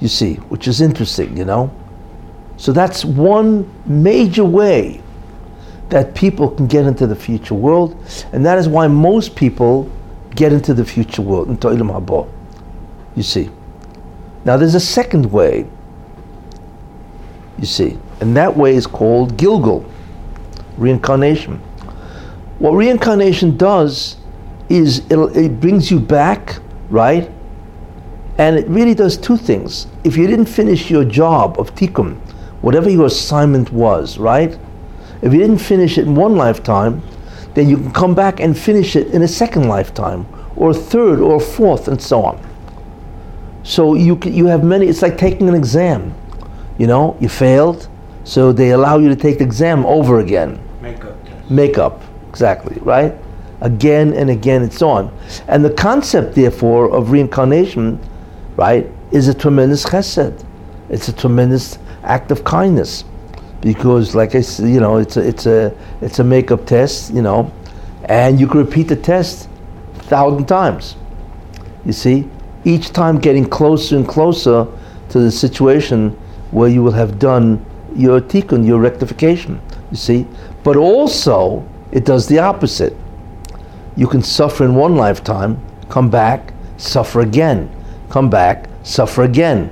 You 0.00 0.08
see, 0.08 0.34
which 0.34 0.66
is 0.66 0.80
interesting, 0.80 1.36
you 1.36 1.44
know. 1.44 1.70
So 2.56 2.72
that's 2.72 3.04
one 3.04 3.70
major 3.86 4.44
way 4.44 5.00
that 5.90 6.14
people 6.14 6.50
can 6.50 6.66
get 6.66 6.86
into 6.86 7.06
the 7.06 7.14
future 7.14 7.54
world, 7.54 7.96
and 8.32 8.44
that 8.46 8.58
is 8.58 8.68
why 8.68 8.86
most 8.88 9.36
people 9.36 9.90
get 10.34 10.52
into 10.52 10.72
the 10.72 10.84
future 10.84 11.22
world, 11.22 11.48
into 11.48 11.68
Olam 11.68 11.90
Haba. 11.90 12.28
You 13.14 13.22
see. 13.22 13.50
Now 14.44 14.56
there's 14.56 14.74
a 14.74 14.80
second 14.80 15.30
way, 15.30 15.66
you 17.62 17.66
see, 17.66 17.96
and 18.20 18.36
that 18.36 18.56
way 18.56 18.74
is 18.74 18.86
called 18.86 19.36
Gilgul, 19.36 19.88
reincarnation. 20.76 21.58
What 22.58 22.72
reincarnation 22.72 23.56
does 23.56 24.16
is 24.68 25.02
it 25.10 25.60
brings 25.60 25.90
you 25.90 26.00
back, 26.00 26.58
right? 26.90 27.30
And 28.38 28.56
it 28.56 28.66
really 28.68 28.94
does 28.94 29.16
two 29.16 29.36
things. 29.36 29.86
If 30.04 30.16
you 30.16 30.26
didn't 30.26 30.46
finish 30.46 30.90
your 30.90 31.04
job 31.04 31.58
of 31.60 31.74
tikkun, 31.74 32.18
whatever 32.62 32.90
your 32.90 33.06
assignment 33.06 33.72
was, 33.72 34.18
right? 34.18 34.58
If 35.22 35.32
you 35.32 35.38
didn't 35.38 35.58
finish 35.58 35.98
it 35.98 36.06
in 36.06 36.14
one 36.14 36.34
lifetime, 36.34 37.02
then 37.54 37.68
you 37.68 37.76
can 37.76 37.92
come 37.92 38.14
back 38.14 38.40
and 38.40 38.58
finish 38.58 38.96
it 38.96 39.08
in 39.08 39.22
a 39.22 39.28
second 39.28 39.68
lifetime, 39.68 40.26
or 40.56 40.74
third, 40.74 41.20
or 41.20 41.38
fourth, 41.38 41.86
and 41.86 42.00
so 42.00 42.24
on. 42.24 42.40
So 43.62 43.94
you 43.94 44.18
you 44.24 44.46
have 44.46 44.64
many. 44.64 44.86
It's 44.86 45.02
like 45.02 45.16
taking 45.16 45.48
an 45.48 45.54
exam. 45.54 46.14
You 46.82 46.88
know, 46.88 47.16
you 47.20 47.28
failed, 47.28 47.88
so 48.24 48.50
they 48.50 48.70
allow 48.70 48.98
you 48.98 49.08
to 49.08 49.14
take 49.14 49.38
the 49.38 49.44
exam 49.44 49.86
over 49.86 50.18
again. 50.18 50.58
Makeup 50.80 51.24
test. 51.24 51.48
Makeup, 51.48 52.02
exactly, 52.28 52.76
right? 52.80 53.14
Again 53.60 54.12
and 54.14 54.28
again 54.30 54.62
and 54.62 54.72
so 54.72 54.88
on. 54.88 55.16
And 55.46 55.64
the 55.64 55.70
concept, 55.70 56.34
therefore, 56.34 56.90
of 56.90 57.12
reincarnation, 57.12 58.00
right, 58.56 58.90
is 59.12 59.28
a 59.28 59.34
tremendous 59.34 59.84
chesed. 59.84 60.44
It's 60.88 61.06
a 61.06 61.12
tremendous 61.12 61.78
act 62.02 62.32
of 62.32 62.42
kindness, 62.42 63.04
because, 63.60 64.16
like 64.16 64.34
I 64.34 64.40
said, 64.40 64.68
you 64.68 64.80
know, 64.80 64.96
it's 64.96 65.16
a 65.16 65.20
it's 65.20 65.46
a 65.46 65.72
it's 66.00 66.18
a 66.18 66.24
makeup 66.24 66.66
test, 66.66 67.14
you 67.14 67.22
know, 67.22 67.52
and 68.06 68.40
you 68.40 68.48
can 68.48 68.58
repeat 68.58 68.88
the 68.88 68.96
test 68.96 69.48
a 69.94 70.02
thousand 70.02 70.46
times. 70.46 70.96
You 71.86 71.92
see, 71.92 72.28
each 72.64 72.90
time 72.90 73.20
getting 73.20 73.48
closer 73.48 73.94
and 73.94 74.08
closer 74.08 74.66
to 75.10 75.18
the 75.20 75.30
situation 75.30 76.18
where 76.52 76.68
you 76.68 76.82
will 76.82 76.92
have 76.92 77.18
done 77.18 77.64
your 77.96 78.20
tikkun, 78.20 78.64
your 78.66 78.80
rectification. 78.80 79.60
You 79.90 79.96
see, 79.96 80.26
but 80.62 80.76
also 80.76 81.66
it 81.90 82.04
does 82.04 82.26
the 82.28 82.38
opposite. 82.38 82.96
You 83.96 84.06
can 84.06 84.22
suffer 84.22 84.64
in 84.64 84.74
one 84.74 84.96
lifetime, 84.96 85.60
come 85.88 86.08
back, 86.08 86.54
suffer 86.78 87.20
again, 87.20 87.70
come 88.08 88.30
back, 88.30 88.68
suffer 88.82 89.22
again. 89.22 89.70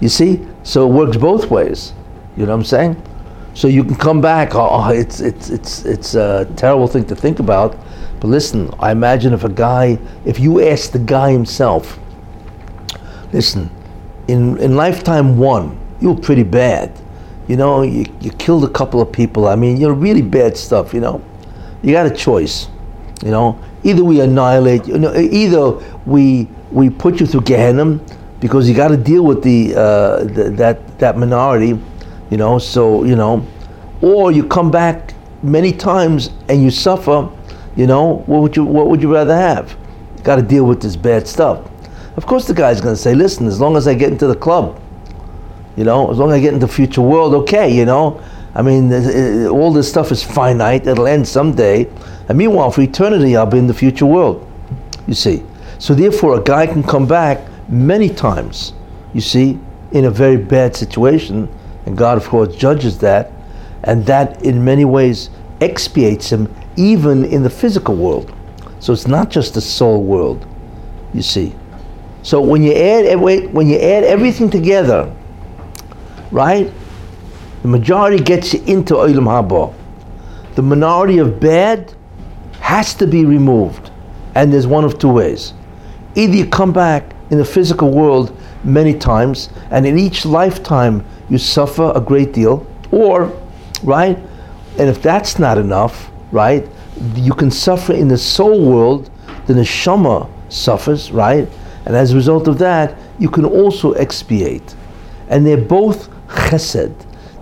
You 0.00 0.08
see, 0.08 0.46
so 0.62 0.88
it 0.88 0.92
works 0.92 1.16
both 1.16 1.50
ways. 1.50 1.94
You 2.36 2.44
know 2.44 2.52
what 2.52 2.58
I'm 2.58 2.64
saying? 2.64 3.02
So 3.54 3.68
you 3.68 3.84
can 3.84 3.96
come 3.96 4.20
back. 4.20 4.54
Oh, 4.54 4.68
oh 4.70 4.90
it's 4.90 5.20
it's 5.20 5.50
it's 5.50 5.84
it's 5.84 6.14
a 6.14 6.46
terrible 6.56 6.88
thing 6.88 7.04
to 7.06 7.16
think 7.16 7.38
about. 7.38 7.76
But 8.20 8.28
listen, 8.28 8.70
I 8.78 8.92
imagine 8.92 9.32
if 9.32 9.44
a 9.44 9.48
guy, 9.48 9.98
if 10.24 10.38
you 10.38 10.62
ask 10.62 10.92
the 10.92 10.98
guy 10.98 11.32
himself, 11.32 11.98
listen, 13.32 13.70
in 14.28 14.58
in 14.58 14.76
lifetime 14.76 15.38
one, 15.38 15.78
you 16.02 16.12
were 16.12 16.20
pretty 16.20 16.42
bad. 16.42 16.92
You 17.48 17.56
know, 17.56 17.82
you, 17.82 18.04
you 18.20 18.30
killed 18.32 18.64
a 18.64 18.68
couple 18.68 19.00
of 19.00 19.12
people. 19.12 19.46
I 19.46 19.56
mean, 19.56 19.76
you're 19.76 19.94
really 19.94 20.22
bad 20.22 20.56
stuff. 20.56 20.92
You 20.92 21.00
know, 21.00 21.24
you 21.82 21.92
got 21.92 22.06
a 22.06 22.10
choice. 22.14 22.68
You 23.24 23.30
know, 23.30 23.58
either 23.84 24.02
we 24.04 24.20
annihilate. 24.20 24.86
You 24.86 24.98
know, 24.98 25.14
either 25.14 25.72
we 26.06 26.48
we 26.70 26.90
put 26.90 27.20
you 27.20 27.26
through 27.26 27.42
Gehenna 27.42 28.00
because 28.40 28.68
you 28.68 28.74
got 28.74 28.88
to 28.88 28.96
deal 28.96 29.24
with 29.24 29.42
the, 29.42 29.74
uh, 29.74 30.24
the, 30.24 30.52
that 30.56 30.98
that 30.98 31.16
minority. 31.16 31.78
You 32.30 32.36
know, 32.36 32.58
so 32.58 33.04
you 33.04 33.16
know, 33.16 33.46
or 34.00 34.32
you 34.32 34.44
come 34.44 34.70
back 34.70 35.14
many 35.42 35.72
times 35.72 36.30
and 36.48 36.62
you 36.62 36.70
suffer. 36.70 37.30
You 37.74 37.86
know, 37.86 38.18
what 38.26 38.42
would 38.42 38.56
you 38.56 38.64
what 38.64 38.88
would 38.88 39.02
you 39.02 39.12
rather 39.12 39.36
have? 39.36 39.76
Got 40.22 40.36
to 40.36 40.42
deal 40.42 40.64
with 40.64 40.82
this 40.82 40.94
bad 40.94 41.26
stuff. 41.26 41.68
Of 42.16 42.26
course, 42.26 42.46
the 42.46 42.54
guy's 42.54 42.80
going 42.80 42.94
to 42.94 43.00
say, 43.00 43.14
"Listen, 43.14 43.46
as 43.46 43.60
long 43.60 43.76
as 43.76 43.88
I 43.88 43.94
get 43.94 44.12
into 44.12 44.26
the 44.26 44.36
club, 44.36 44.78
you 45.76 45.84
know, 45.84 46.10
as 46.10 46.18
long 46.18 46.30
as 46.30 46.34
I 46.34 46.40
get 46.40 46.54
into 46.54 46.66
the 46.66 46.72
future 46.72 47.02
world, 47.02 47.34
okay, 47.34 47.74
you 47.74 47.84
know. 47.84 48.22
I 48.54 48.60
mean, 48.60 48.92
all 49.48 49.72
this 49.72 49.88
stuff 49.88 50.12
is 50.12 50.22
finite; 50.22 50.86
it'll 50.86 51.06
end 51.06 51.26
someday. 51.26 51.88
And 52.28 52.36
meanwhile, 52.36 52.70
for 52.70 52.82
eternity, 52.82 53.36
I'll 53.36 53.46
be 53.46 53.58
in 53.58 53.66
the 53.66 53.74
future 53.74 54.06
world. 54.06 54.46
You 55.06 55.14
see. 55.14 55.42
So 55.78 55.94
therefore, 55.94 56.38
a 56.38 56.42
guy 56.42 56.66
can 56.66 56.82
come 56.82 57.06
back 57.06 57.40
many 57.68 58.08
times. 58.08 58.74
You 59.14 59.20
see, 59.20 59.58
in 59.92 60.04
a 60.04 60.10
very 60.10 60.36
bad 60.36 60.76
situation, 60.76 61.48
and 61.86 61.96
God, 61.96 62.18
of 62.18 62.28
course, 62.28 62.54
judges 62.54 62.98
that, 62.98 63.32
and 63.84 64.04
that 64.06 64.44
in 64.44 64.64
many 64.64 64.84
ways 64.84 65.30
expiates 65.60 66.30
him, 66.30 66.54
even 66.76 67.24
in 67.24 67.42
the 67.42 67.50
physical 67.50 67.96
world. 67.96 68.32
So 68.80 68.92
it's 68.92 69.06
not 69.06 69.30
just 69.30 69.54
the 69.54 69.60
soul 69.60 70.02
world. 70.02 70.46
You 71.14 71.22
see. 71.22 71.54
So 72.22 72.40
when 72.40 72.62
you 72.62 72.72
add 72.72 73.06
eh, 73.06 73.14
when 73.14 73.68
you 73.68 73.76
add 73.76 74.04
everything 74.04 74.50
together, 74.50 75.10
right? 76.32 76.72
The 77.62 77.68
majority 77.68 78.22
gets 78.22 78.52
you 78.54 78.62
into 78.66 78.94
Olam 78.94 79.26
Haba. 79.26 79.72
The 80.56 80.62
minority 80.62 81.18
of 81.18 81.38
bad 81.38 81.94
has 82.60 82.94
to 82.94 83.06
be 83.06 83.24
removed. 83.24 83.90
And 84.34 84.52
there's 84.52 84.66
one 84.66 84.84
of 84.84 84.98
two 84.98 85.10
ways. 85.10 85.54
Either 86.14 86.34
you 86.34 86.46
come 86.46 86.72
back 86.72 87.14
in 87.30 87.38
the 87.38 87.44
physical 87.44 87.90
world 87.90 88.36
many 88.64 88.94
times, 88.94 89.50
and 89.70 89.86
in 89.86 89.98
each 89.98 90.24
lifetime 90.24 91.04
you 91.28 91.38
suffer 91.38 91.92
a 91.94 92.00
great 92.00 92.32
deal, 92.32 92.66
or, 92.90 93.32
right? 93.82 94.18
And 94.78 94.88
if 94.88 95.02
that's 95.02 95.38
not 95.38 95.58
enough, 95.58 96.10
right, 96.30 96.66
you 97.14 97.32
can 97.32 97.50
suffer 97.50 97.92
in 97.92 98.08
the 98.08 98.18
soul 98.18 98.64
world, 98.70 99.10
then 99.46 99.56
the 99.56 99.62
neshama 99.62 100.28
suffers, 100.48 101.10
right? 101.10 101.48
And 101.86 101.96
as 101.96 102.12
a 102.12 102.16
result 102.16 102.48
of 102.48 102.58
that, 102.58 102.96
you 103.18 103.28
can 103.28 103.44
also 103.44 103.92
expiate. 103.92 104.74
And 105.28 105.46
they're 105.46 105.56
both 105.56 106.08
chesed. 106.32 106.94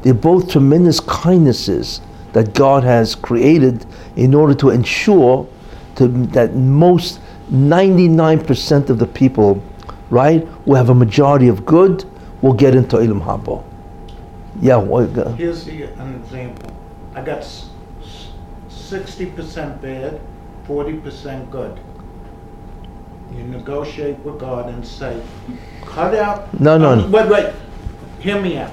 They're 0.03 0.15
both 0.15 0.51
tremendous 0.51 1.01
kindnesses 1.01 2.01
that 2.33 2.55
God 2.55 2.85
has 2.85 3.15
created 3.15 3.85
in 4.17 4.35
order 4.35 4.55
to 4.55 4.71
ensure 4.71 5.49
to, 5.97 6.09
that 6.09 6.55
most 6.55 7.21
99% 7.53 8.89
of 8.91 8.99
the 8.99 9.07
people, 9.07 9.63
right, 10.11 10.45
who 10.65 10.75
have 10.75 10.91
a 10.91 10.95
majority 10.95 11.49
of 11.49 11.67
good, 11.67 12.05
will 12.43 12.53
get 12.55 12.75
into 12.75 12.97
Olam 12.97 13.21
Haba. 13.23 13.63
Yeah, 14.61 14.77
what, 14.77 15.17
uh, 15.19 15.33
Here's 15.33 15.65
the, 15.65 15.85
an 15.85 16.15
example. 16.17 16.77
I 17.15 17.23
got 17.23 17.45
sixty 18.69 19.27
percent 19.27 19.81
bad, 19.83 20.21
forty 20.65 20.95
percent 20.95 21.51
good. 21.51 21.79
You 23.35 23.45
negotiate 23.45 24.19
with 24.21 24.39
God 24.39 24.69
and 24.69 24.87
say, 24.87 25.23
cut 25.87 26.15
out. 26.15 26.53
No, 26.61 26.77
no, 26.77 26.93
Um, 26.93 27.13
Wait, 27.13 27.29
wait, 27.29 27.55
hear 28.19 28.41
me 28.41 28.59
out. 28.59 28.73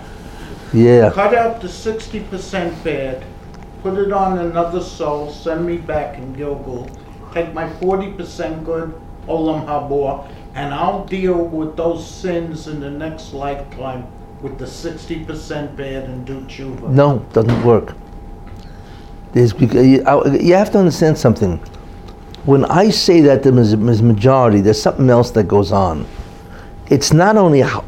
Yeah. 0.74 1.12
Cut 1.12 1.34
out 1.34 1.62
the 1.62 1.70
sixty 1.70 2.22
percent 2.22 2.84
bad, 2.84 3.24
put 3.84 3.98
it 3.98 4.12
on 4.12 4.40
another 4.40 4.82
soul, 4.82 5.32
send 5.32 5.66
me 5.66 5.78
back 5.78 6.18
in 6.18 6.36
Gilgul. 6.36 6.90
Take 7.34 7.54
my 7.54 7.70
forty 7.76 8.12
percent 8.12 8.66
good, 8.66 8.94
Olam 9.28 9.66
Haba, 9.66 10.30
and 10.56 10.74
I'll 10.74 11.06
deal 11.06 11.46
with 11.46 11.78
those 11.78 12.06
sins 12.10 12.68
in 12.68 12.80
the 12.80 12.90
next 12.90 13.34
lifetime 13.34 14.08
with 14.42 14.58
the 14.58 14.68
sixty 14.68 15.24
percent 15.24 15.76
bad 15.76 16.04
and 16.04 16.26
do 16.26 16.42
tshuva. 16.42 16.90
No, 16.90 17.20
doesn't 17.34 17.64
work. 17.64 17.96
There's, 19.34 19.54
you 19.60 20.04
you 20.40 20.54
have 20.54 20.72
to 20.72 20.80
understand 20.80 21.18
something. 21.18 21.58
When 22.46 22.66
I 22.66 22.90
say 22.90 23.22
that 23.22 23.44
there 23.44 23.58
is 23.60 23.74
is 23.74 24.02
majority, 24.02 24.62
there's 24.62 24.82
something 24.82 25.10
else 25.10 25.32
that 25.32 25.48
goes 25.48 25.72
on. 25.72 26.06
It's 26.90 27.12
not 27.12 27.36
only 27.36 27.60
how, 27.60 27.82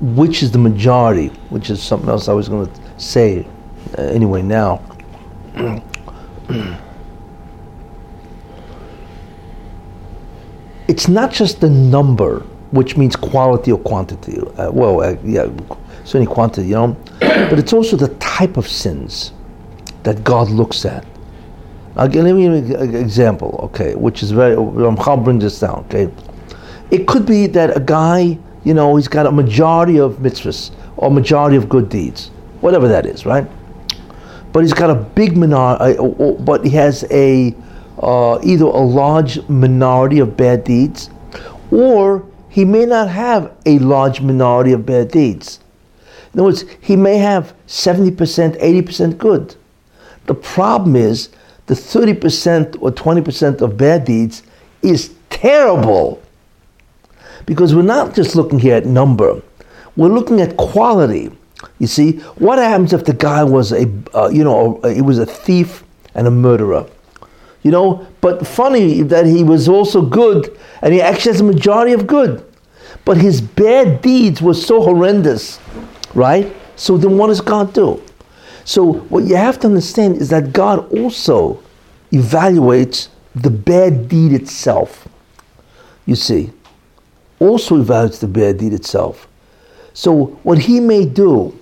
which 0.00 0.42
is 0.42 0.52
the 0.52 0.58
majority, 0.58 1.32
which 1.54 1.70
is 1.70 1.80
something 1.80 2.08
else 2.08 2.28
I 2.28 2.32
was 2.32 2.48
going 2.48 2.66
to 2.66 2.72
say 2.98 3.46
uh, 3.96 4.02
anyway 4.02 4.42
now. 4.42 4.82
it's 10.88 11.06
not 11.06 11.32
just 11.32 11.60
the 11.60 11.70
number 11.70 12.40
which 12.72 12.96
means 12.96 13.14
quality 13.14 13.70
or 13.70 13.78
quantity. 13.78 14.40
Uh, 14.40 14.68
well, 14.72 15.00
uh, 15.00 15.14
yeah, 15.22 15.48
certainly 16.02 16.26
quantity, 16.26 16.66
you 16.66 16.74
know. 16.74 16.96
but 17.20 17.56
it's 17.56 17.72
also 17.72 17.96
the 17.96 18.08
type 18.16 18.56
of 18.56 18.66
sins 18.66 19.32
that 20.02 20.24
God 20.24 20.50
looks 20.50 20.84
at. 20.84 21.06
I'll 21.96 22.08
give 22.08 22.26
you 22.26 22.52
an 22.52 22.96
example, 22.96 23.60
okay, 23.62 23.94
which 23.94 24.24
is 24.24 24.32
very, 24.32 24.56
I'll 24.56 25.16
bring 25.16 25.38
this 25.38 25.60
down, 25.60 25.84
okay. 25.88 26.12
It 26.90 27.06
could 27.06 27.24
be 27.24 27.46
that 27.46 27.76
a 27.76 27.80
guy, 27.80 28.36
you 28.64 28.74
know, 28.74 28.96
he's 28.96 29.06
got 29.06 29.26
a 29.26 29.30
majority 29.30 30.00
of 30.00 30.14
mitzvahs 30.14 30.72
or 30.96 31.10
majority 31.10 31.56
of 31.56 31.68
good 31.68 31.88
deeds, 31.88 32.28
whatever 32.60 32.88
that 32.88 33.06
is, 33.06 33.26
right? 33.26 33.46
But 34.52 34.60
he's 34.60 34.72
got 34.72 34.90
a 34.90 34.94
big 34.94 35.36
minority, 35.36 35.98
uh, 35.98 36.32
but 36.32 36.64
he 36.64 36.70
has 36.70 37.04
a 37.10 37.54
uh, 37.98 38.38
either 38.42 38.64
a 38.64 38.80
large 38.80 39.46
minority 39.48 40.18
of 40.18 40.36
bad 40.36 40.64
deeds, 40.64 41.10
or 41.70 42.24
he 42.48 42.64
may 42.64 42.86
not 42.86 43.08
have 43.08 43.52
a 43.66 43.78
large 43.78 44.20
minority 44.20 44.72
of 44.72 44.84
bad 44.86 45.10
deeds. 45.10 45.60
In 46.32 46.40
other 46.40 46.46
words, 46.48 46.64
he 46.80 46.96
may 46.96 47.18
have 47.18 47.54
70%, 47.68 48.16
80% 48.60 49.18
good. 49.18 49.54
The 50.26 50.34
problem 50.34 50.96
is 50.96 51.28
the 51.66 51.74
30% 51.74 52.76
or 52.80 52.90
20% 52.90 53.60
of 53.60 53.76
bad 53.76 54.04
deeds 54.04 54.42
is 54.82 55.14
terrible. 55.30 56.20
Because 57.46 57.74
we're 57.74 57.82
not 57.82 58.14
just 58.14 58.34
looking 58.34 58.58
here 58.58 58.74
at 58.74 58.86
number, 58.86 59.42
we're 59.96 60.08
looking 60.08 60.40
at 60.40 60.56
quality. 60.56 61.30
You 61.78 61.86
see, 61.86 62.18
what 62.36 62.58
happens 62.58 62.92
if 62.92 63.04
the 63.04 63.14
guy 63.14 63.42
was 63.44 63.72
a, 63.72 63.90
uh, 64.14 64.28
you 64.28 64.44
know, 64.44 64.80
he 64.84 65.00
was 65.00 65.18
a 65.18 65.26
thief 65.26 65.84
and 66.14 66.26
a 66.26 66.30
murderer? 66.30 66.86
You 67.62 67.70
know, 67.70 68.06
but 68.20 68.46
funny 68.46 69.02
that 69.02 69.26
he 69.26 69.42
was 69.42 69.68
also 69.68 70.02
good 70.02 70.58
and 70.82 70.92
he 70.92 71.00
actually 71.00 71.32
has 71.32 71.40
a 71.40 71.44
majority 71.44 71.92
of 71.92 72.06
good. 72.06 72.44
But 73.04 73.16
his 73.16 73.40
bad 73.40 74.02
deeds 74.02 74.42
were 74.42 74.54
so 74.54 74.82
horrendous, 74.82 75.58
right? 76.14 76.54
So 76.76 76.96
then 76.96 77.16
what 77.16 77.28
does 77.28 77.40
God 77.40 77.72
do? 77.72 78.02
So 78.64 78.92
what 78.92 79.24
you 79.24 79.36
have 79.36 79.58
to 79.60 79.66
understand 79.66 80.16
is 80.16 80.30
that 80.30 80.52
God 80.52 80.90
also 80.92 81.62
evaluates 82.12 83.08
the 83.34 83.50
bad 83.50 84.08
deed 84.08 84.32
itself. 84.32 85.06
You 86.06 86.16
see, 86.16 86.52
also 87.38 87.82
evaluates 87.82 88.20
the 88.20 88.28
bad 88.28 88.58
deed 88.58 88.72
itself. 88.72 89.28
So 89.94 90.26
what 90.42 90.58
he 90.58 90.80
may 90.80 91.06
do 91.06 91.58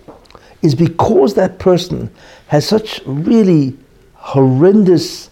is 0.62 0.74
because 0.74 1.34
that 1.34 1.58
person 1.58 2.10
has 2.48 2.66
such 2.66 3.00
really 3.04 3.76
horrendous, 4.14 5.30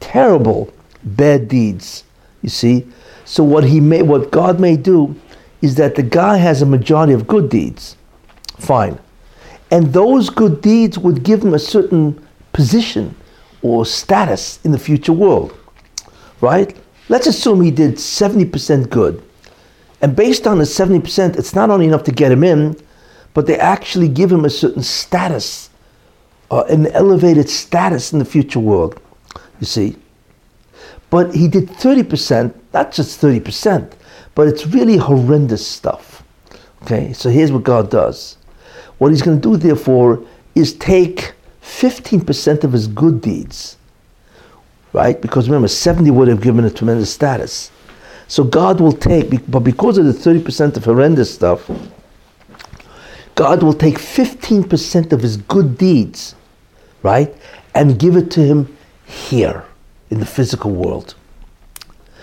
terrible 0.00 0.72
bad 1.02 1.48
deeds. 1.48 2.04
You 2.42 2.50
see, 2.50 2.86
so 3.24 3.42
what 3.42 3.64
he 3.64 3.80
may, 3.80 4.02
what 4.02 4.30
God 4.30 4.60
may 4.60 4.76
do, 4.76 5.16
is 5.62 5.76
that 5.76 5.94
the 5.94 6.02
guy 6.02 6.36
has 6.36 6.60
a 6.60 6.66
majority 6.66 7.14
of 7.14 7.26
good 7.26 7.48
deeds. 7.48 7.96
Fine. 8.58 8.98
And 9.70 9.92
those 9.92 10.28
good 10.28 10.60
deeds 10.60 10.98
would 10.98 11.22
give 11.22 11.42
him 11.42 11.54
a 11.54 11.58
certain 11.58 12.22
position 12.52 13.16
or 13.62 13.86
status 13.86 14.60
in 14.64 14.72
the 14.72 14.78
future 14.78 15.12
world. 15.12 15.56
Right? 16.42 16.76
Let's 17.08 17.26
assume 17.26 17.62
he 17.62 17.70
did 17.70 17.94
70% 17.94 18.90
good. 18.90 19.22
And 20.04 20.14
based 20.14 20.46
on 20.46 20.58
the 20.58 20.64
70%, 20.64 21.38
it's 21.38 21.54
not 21.54 21.70
only 21.70 21.86
enough 21.86 22.02
to 22.02 22.12
get 22.12 22.30
him 22.30 22.44
in, 22.44 22.76
but 23.32 23.46
they 23.46 23.58
actually 23.58 24.06
give 24.06 24.30
him 24.30 24.44
a 24.44 24.50
certain 24.50 24.82
status, 24.82 25.70
uh, 26.50 26.64
an 26.64 26.88
elevated 26.88 27.48
status 27.48 28.12
in 28.12 28.18
the 28.18 28.24
future 28.26 28.60
world. 28.60 29.00
You 29.60 29.66
see? 29.66 29.96
But 31.08 31.34
he 31.34 31.48
did 31.48 31.70
30%, 31.70 32.54
not 32.74 32.92
just 32.92 33.18
30%, 33.18 33.94
but 34.34 34.46
it's 34.46 34.66
really 34.66 34.98
horrendous 34.98 35.66
stuff. 35.66 36.22
Okay, 36.82 37.14
so 37.14 37.30
here's 37.30 37.50
what 37.50 37.62
God 37.62 37.90
does. 37.90 38.36
What 38.98 39.10
he's 39.10 39.22
going 39.22 39.40
to 39.40 39.52
do, 39.52 39.56
therefore, 39.56 40.22
is 40.54 40.74
take 40.74 41.32
15% 41.62 42.62
of 42.62 42.72
his 42.72 42.88
good 42.88 43.22
deeds, 43.22 43.78
right? 44.92 45.18
Because 45.18 45.48
remember, 45.48 45.68
70 45.68 46.10
would 46.10 46.28
have 46.28 46.42
given 46.42 46.66
a 46.66 46.70
tremendous 46.70 47.10
status. 47.10 47.70
So 48.28 48.44
God 48.44 48.80
will 48.80 48.92
take, 48.92 49.30
but 49.50 49.60
because 49.60 49.98
of 49.98 50.06
the 50.06 50.12
30% 50.12 50.76
of 50.76 50.84
horrendous 50.84 51.32
stuff, 51.34 51.70
God 53.34 53.62
will 53.62 53.74
take 53.74 53.96
15% 53.96 55.12
of 55.12 55.20
his 55.20 55.36
good 55.36 55.76
deeds, 55.76 56.34
right, 57.02 57.34
and 57.74 57.98
give 57.98 58.16
it 58.16 58.30
to 58.32 58.40
him 58.40 58.76
here 59.04 59.64
in 60.10 60.20
the 60.20 60.26
physical 60.26 60.70
world. 60.70 61.14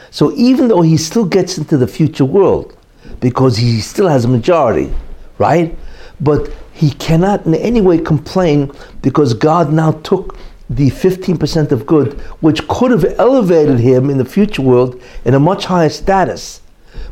So 0.09 0.33
even 0.33 0.67
though 0.67 0.81
he 0.81 0.97
still 0.97 1.25
gets 1.25 1.57
into 1.57 1.77
the 1.77 1.87
future 1.87 2.25
world, 2.25 2.75
because 3.19 3.57
he 3.57 3.79
still 3.81 4.07
has 4.07 4.25
a 4.25 4.27
majority, 4.27 4.93
right? 5.37 5.77
But 6.19 6.51
he 6.73 6.91
cannot 6.91 7.45
in 7.45 7.55
any 7.55 7.81
way 7.81 7.97
complain 7.97 8.71
because 9.01 9.33
God 9.33 9.71
now 9.71 9.91
took 9.91 10.37
the 10.71 10.89
15% 10.89 11.71
of 11.71 11.85
good, 11.85 12.13
which 12.39 12.67
could 12.67 12.91
have 12.91 13.03
elevated 13.19 13.79
him 13.79 14.09
in 14.09 14.17
the 14.17 14.25
future 14.25 14.61
world 14.61 15.01
in 15.25 15.33
a 15.33 15.39
much 15.39 15.65
higher 15.65 15.89
status. 15.89 16.61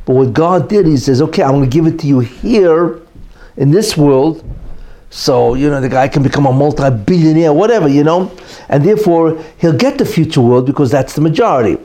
But 0.06 0.16
what 0.16 0.34
God 0.34 0.70
did, 0.70 0.86
He 0.86 0.98
says, 0.98 1.22
okay, 1.22 1.44
I'm 1.44 1.52
going 1.52 1.70
to 1.70 1.74
give 1.74 1.86
it 1.86 2.00
to 2.00 2.08
you 2.08 2.20
here 2.20 3.02
in 3.58 3.72
this 3.72 3.98
world. 3.98 4.44
So, 5.10 5.56
you 5.56 5.70
know, 5.70 5.82
the 5.82 5.90
guy 5.90 6.08
can 6.08 6.24
become 6.24 6.46
a 6.46 6.54
multi 6.54 6.90
billionaire, 6.90 7.52
whatever, 7.52 7.88
you 7.88 8.04
know. 8.04 8.32
And 8.70 8.84
therefore, 8.84 9.44
he'll 9.58 9.78
get 9.78 9.98
the 9.98 10.06
future 10.06 10.42
world 10.42 10.66
because 10.66 10.92
that's 10.92 11.14
the 11.14 11.22
majority. 11.22 11.78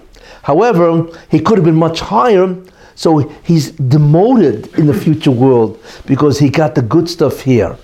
However, 0.42 1.06
he 1.30 1.40
could 1.40 1.58
have 1.58 1.64
been 1.64 1.74
much 1.76 2.00
higher 2.00 2.54
so 2.94 3.18
he's 3.42 3.72
demoted 3.72 4.72
in 4.78 4.86
the 4.86 4.94
future 4.94 5.30
world 5.30 5.82
because 6.06 6.38
he 6.38 6.48
got 6.48 6.74
the 6.74 6.82
good 6.82 7.08
stuff 7.08 7.40
here. 7.40 7.76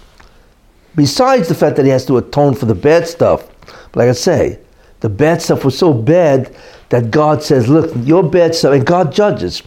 Besides 0.94 1.48
the 1.48 1.54
fact 1.54 1.76
that 1.76 1.84
he 1.84 1.90
has 1.90 2.06
to 2.06 2.18
atone 2.18 2.54
for 2.54 2.66
the 2.66 2.74
bad 2.74 3.06
stuff, 3.06 3.48
like 3.94 4.08
I 4.08 4.12
say, 4.12 4.58
the 5.00 5.08
bad 5.08 5.40
stuff 5.40 5.64
was 5.64 5.78
so 5.78 5.92
bad 5.92 6.54
that 6.90 7.10
God 7.10 7.42
says, 7.42 7.68
Look, 7.68 7.92
your 8.06 8.22
bad 8.22 8.54
stuff, 8.54 8.74
and 8.74 8.86
God 8.86 9.12
judges. 9.12 9.62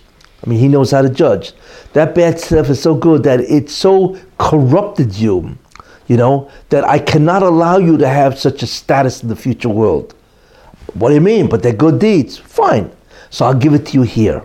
I 0.45 0.49
mean, 0.49 0.59
He 0.59 0.67
knows 0.67 0.91
how 0.91 1.01
to 1.01 1.09
judge. 1.09 1.53
That 1.93 2.15
bad 2.15 2.39
stuff 2.39 2.69
is 2.69 2.81
so 2.81 2.95
good 2.95 3.23
that 3.23 3.39
it 3.41 3.69
so 3.69 4.17
corrupted 4.38 5.15
you, 5.15 5.57
you 6.07 6.17
know, 6.17 6.51
that 6.69 6.83
I 6.83 6.99
cannot 6.99 7.43
allow 7.43 7.77
you 7.77 7.97
to 7.97 8.07
have 8.07 8.38
such 8.38 8.63
a 8.63 8.67
status 8.67 9.23
in 9.23 9.29
the 9.29 9.36
future 9.36 9.69
world. 9.69 10.13
What 10.93 11.09
do 11.09 11.15
you 11.15 11.21
mean? 11.21 11.47
But 11.47 11.63
they're 11.63 11.73
good 11.73 11.99
deeds. 11.99 12.38
Fine. 12.38 12.91
So 13.29 13.45
I'll 13.45 13.53
give 13.53 13.73
it 13.73 13.86
to 13.88 13.93
you 13.93 14.01
here 14.03 14.43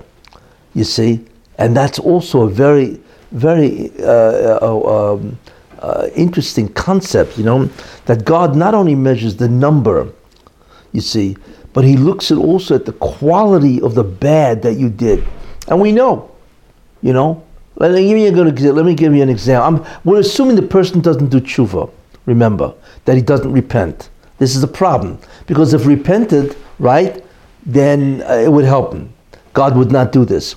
you 0.79 0.85
see, 0.85 1.25
and 1.59 1.77
that's 1.77 1.99
also 1.99 2.43
a 2.43 2.49
very, 2.49 3.01
very 3.33 3.91
uh, 3.99 4.59
uh, 4.63 5.15
um, 5.15 5.39
uh, 5.81 6.09
interesting 6.15 6.69
concept, 6.73 7.39
you 7.39 7.45
know, 7.45 7.67
that 8.07 8.25
God 8.25 8.57
not 8.57 8.75
only 8.75 8.95
measures 8.95 9.37
the 9.37 9.49
number, 9.49 10.13
you 10.93 11.01
see, 11.01 11.37
but 11.73 11.85
He 11.85 11.97
looks 11.97 12.31
at 12.31 12.39
also 12.39 12.75
at 12.75 12.85
the 12.85 12.93
quality 12.93 13.81
of 13.81 13.95
the 13.95 14.05
bad 14.05 14.63
that 14.63 14.75
you 14.75 14.89
did, 14.89 15.25
and 15.69 15.81
we 15.81 15.93
know, 15.93 16.31
you 17.03 17.13
know. 17.13 17.45
Let 17.77 17.93
me 17.93 18.09
give 18.09 18.19
you 18.19 18.29
a 18.29 18.33
good 18.33 18.61
Let 18.61 18.85
me 18.85 18.95
give 18.95 19.15
you 19.15 19.23
an 19.23 19.29
example. 19.29 19.87
I'm, 19.87 20.01
we're 20.05 20.19
assuming 20.19 20.57
the 20.57 20.63
person 20.63 21.01
doesn't 21.01 21.29
do 21.29 21.41
tshuva. 21.41 21.89
Remember 22.27 22.75
that 23.05 23.15
he 23.15 23.23
doesn't 23.23 23.53
repent. 23.53 24.11
This 24.39 24.57
is 24.57 24.63
a 24.65 24.69
problem 24.69 25.19
because 25.47 25.75
if 25.75 25.87
repented, 25.87 26.57
right, 26.81 27.25
then 27.65 28.23
uh, 28.23 28.35
it 28.35 28.51
would 28.51 28.65
help 28.65 28.93
him. 28.93 29.13
God 29.53 29.77
would 29.77 29.93
not 29.93 30.13
do 30.13 30.25
this. 30.25 30.57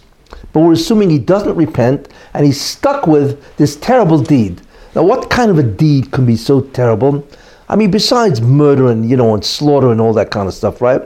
But 0.54 0.62
we're 0.62 0.74
assuming 0.74 1.10
he 1.10 1.20
doesn't 1.20 1.56
repent 1.56 2.10
and 2.34 2.46
he's 2.46 2.60
stuck 2.60 3.08
with 3.08 3.56
this 3.58 3.76
terrible 3.76 4.20
deed. 4.20 4.62
Now, 4.96 5.04
what 5.04 5.30
kind 5.30 5.50
of 5.50 5.58
a 5.58 5.64
deed 5.64 6.12
can 6.12 6.26
be 6.26 6.36
so 6.36 6.62
terrible? 6.62 7.26
I 7.70 7.76
mean, 7.76 7.92
besides 7.92 8.42
murder 8.42 8.92
and, 8.92 9.10
you 9.10 9.16
know, 9.16 9.34
and 9.34 9.44
slaughter 9.46 9.92
and 9.92 10.02
all 10.02 10.14
that 10.14 10.32
kind 10.32 10.48
of 10.48 10.54
stuff, 10.54 10.82
right? 10.82 11.02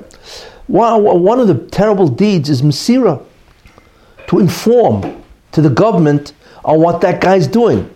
One 0.68 1.40
of 1.40 1.48
the 1.48 1.68
terrible 1.68 2.08
deeds 2.08 2.50
is 2.50 2.64
Masira, 2.64 3.24
to 4.28 4.40
inform 4.40 5.24
to 5.52 5.62
the 5.62 5.70
government 5.70 6.34
on 6.64 6.82
what 6.82 7.02
that 7.02 7.22
guy's 7.22 7.48
doing. 7.48 7.88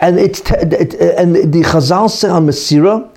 And 0.00 0.20
it's 0.20 0.40
it, 0.52 0.94
and 0.94 1.34
the 1.34 1.62
Chazal 1.62 2.08
say 2.08 2.28
on 2.28 2.46
Masira, 2.46 3.10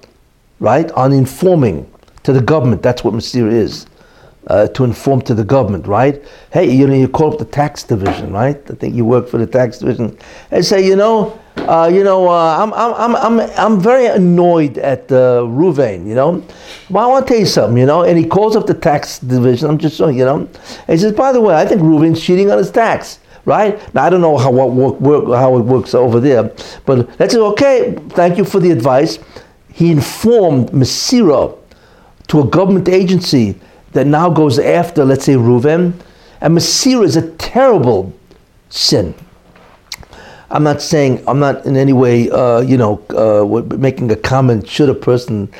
right, 0.59 0.89
on 0.93 1.13
informing 1.13 1.87
to 2.23 2.33
the 2.33 2.41
government. 2.41 2.81
That's 2.81 3.03
what 3.03 3.13
Masira 3.13 3.51
is 3.51 3.85
uh, 4.47 4.67
to 4.69 4.83
inform 4.83 5.21
to 5.21 5.35
the 5.35 5.43
government, 5.43 5.85
right? 5.85 6.23
Hey, 6.51 6.71
you 6.71 6.87
know, 6.87 6.95
you 6.95 7.07
call 7.07 7.33
up 7.33 7.37
the 7.37 7.45
tax 7.45 7.83
division, 7.83 8.33
right? 8.33 8.59
I 8.71 8.73
think 8.73 8.95
you 8.95 9.05
work 9.05 9.27
for 9.29 9.37
the 9.37 9.45
tax 9.45 9.77
division, 9.77 10.17
and 10.49 10.65
say, 10.65 10.83
you 10.83 10.95
know, 10.95 11.39
uh, 11.57 11.89
you 11.93 12.03
know, 12.03 12.27
uh, 12.29 12.57
I'm, 12.57 12.73
I'm, 12.73 12.93
I'm, 12.93 13.15
I'm, 13.15 13.49
I'm 13.57 13.79
very 13.79 14.07
annoyed 14.07 14.77
at 14.77 15.11
uh, 15.11 15.41
Ruvain, 15.43 16.07
you 16.07 16.15
know. 16.15 16.43
Well, 16.89 17.05
I 17.05 17.07
want 17.07 17.27
to 17.27 17.33
tell 17.33 17.39
you 17.39 17.45
something, 17.45 17.77
you 17.77 17.85
know. 17.85 18.03
And 18.03 18.17
he 18.17 18.25
calls 18.25 18.55
up 18.55 18.67
the 18.67 18.73
tax 18.73 19.19
division. 19.19 19.69
I'm 19.69 19.77
just 19.77 19.97
showing, 19.97 20.17
you 20.17 20.25
know. 20.25 20.39
And 20.39 20.49
he 20.87 20.97
says, 20.97 21.13
by 21.13 21.31
the 21.31 21.41
way, 21.41 21.55
I 21.55 21.65
think 21.65 21.81
Ruvain's 21.81 22.21
cheating 22.21 22.51
on 22.51 22.57
his 22.57 22.71
tax. 22.71 23.19
Right 23.45 23.93
now, 23.95 24.03
I 24.03 24.09
don't 24.09 24.21
know 24.21 24.37
how 24.37 24.51
what 24.51 24.71
work, 24.71 24.99
work, 24.99 25.25
how 25.35 25.57
it 25.57 25.61
works 25.61 25.95
over 25.95 26.19
there, 26.19 26.43
but 26.85 27.19
let's 27.19 27.33
say, 27.33 27.39
okay, 27.39 27.95
thank 28.09 28.37
you 28.37 28.45
for 28.45 28.59
the 28.59 28.69
advice. 28.69 29.17
He 29.73 29.91
informed 29.91 30.69
Masira 30.69 31.57
to 32.27 32.41
a 32.41 32.45
government 32.45 32.87
agency 32.87 33.55
that 33.93 34.05
now 34.05 34.29
goes 34.29 34.59
after, 34.59 35.03
let's 35.03 35.25
say, 35.25 35.33
Reuven, 35.33 35.93
And 36.39 36.55
Masira 36.55 37.03
is 37.03 37.15
a 37.15 37.31
terrible 37.31 38.13
sin. 38.69 39.15
I'm 40.51 40.63
not 40.63 40.81
saying, 40.81 41.23
I'm 41.27 41.39
not 41.39 41.65
in 41.65 41.77
any 41.77 41.93
way, 41.93 42.29
uh, 42.29 42.59
you 42.61 42.77
know, 42.77 43.01
uh, 43.09 43.75
making 43.77 44.11
a 44.11 44.15
comment, 44.15 44.67
should 44.67 44.89
a 44.89 44.93
person 44.93 45.51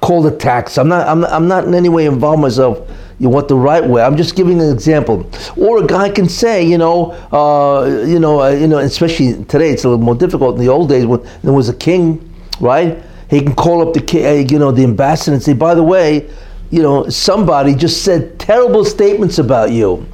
call 0.00 0.22
the 0.22 0.36
tax? 0.36 0.78
I'm 0.78 0.88
not, 0.88 1.06
I'm 1.06 1.24
I'm 1.24 1.48
not 1.48 1.64
in 1.64 1.74
any 1.74 1.88
way 1.88 2.06
involved 2.06 2.42
myself 2.42 2.88
you 3.18 3.28
want 3.28 3.48
the 3.48 3.56
right 3.56 3.84
way. 3.84 4.02
I'm 4.02 4.16
just 4.16 4.36
giving 4.36 4.60
an 4.60 4.72
example. 4.72 5.28
Or 5.56 5.82
a 5.82 5.86
guy 5.86 6.08
can 6.08 6.28
say, 6.28 6.64
you 6.64 6.78
know, 6.78 7.12
uh, 7.32 8.04
you 8.06 8.20
know, 8.20 8.42
uh, 8.42 8.50
you 8.50 8.68
know, 8.68 8.78
especially 8.78 9.44
today 9.44 9.70
it's 9.70 9.84
a 9.84 9.88
little 9.88 10.04
more 10.04 10.14
difficult. 10.14 10.56
In 10.56 10.60
the 10.60 10.68
old 10.68 10.88
days 10.88 11.04
when 11.04 11.20
there 11.42 11.52
was 11.52 11.68
a 11.68 11.74
king, 11.74 12.32
right? 12.60 13.02
He 13.28 13.40
can 13.40 13.54
call 13.54 13.86
up 13.86 13.92
the 13.94 14.00
king, 14.00 14.24
uh, 14.24 14.48
you 14.50 14.58
know, 14.58 14.70
the 14.70 14.84
ambassador 14.84 15.34
and 15.34 15.42
say, 15.42 15.52
by 15.52 15.74
the 15.74 15.82
way, 15.82 16.30
you 16.70 16.82
know, 16.82 17.08
somebody 17.08 17.74
just 17.74 18.04
said 18.04 18.38
terrible 18.38 18.84
statements 18.84 19.38
about 19.38 19.72
you, 19.72 20.06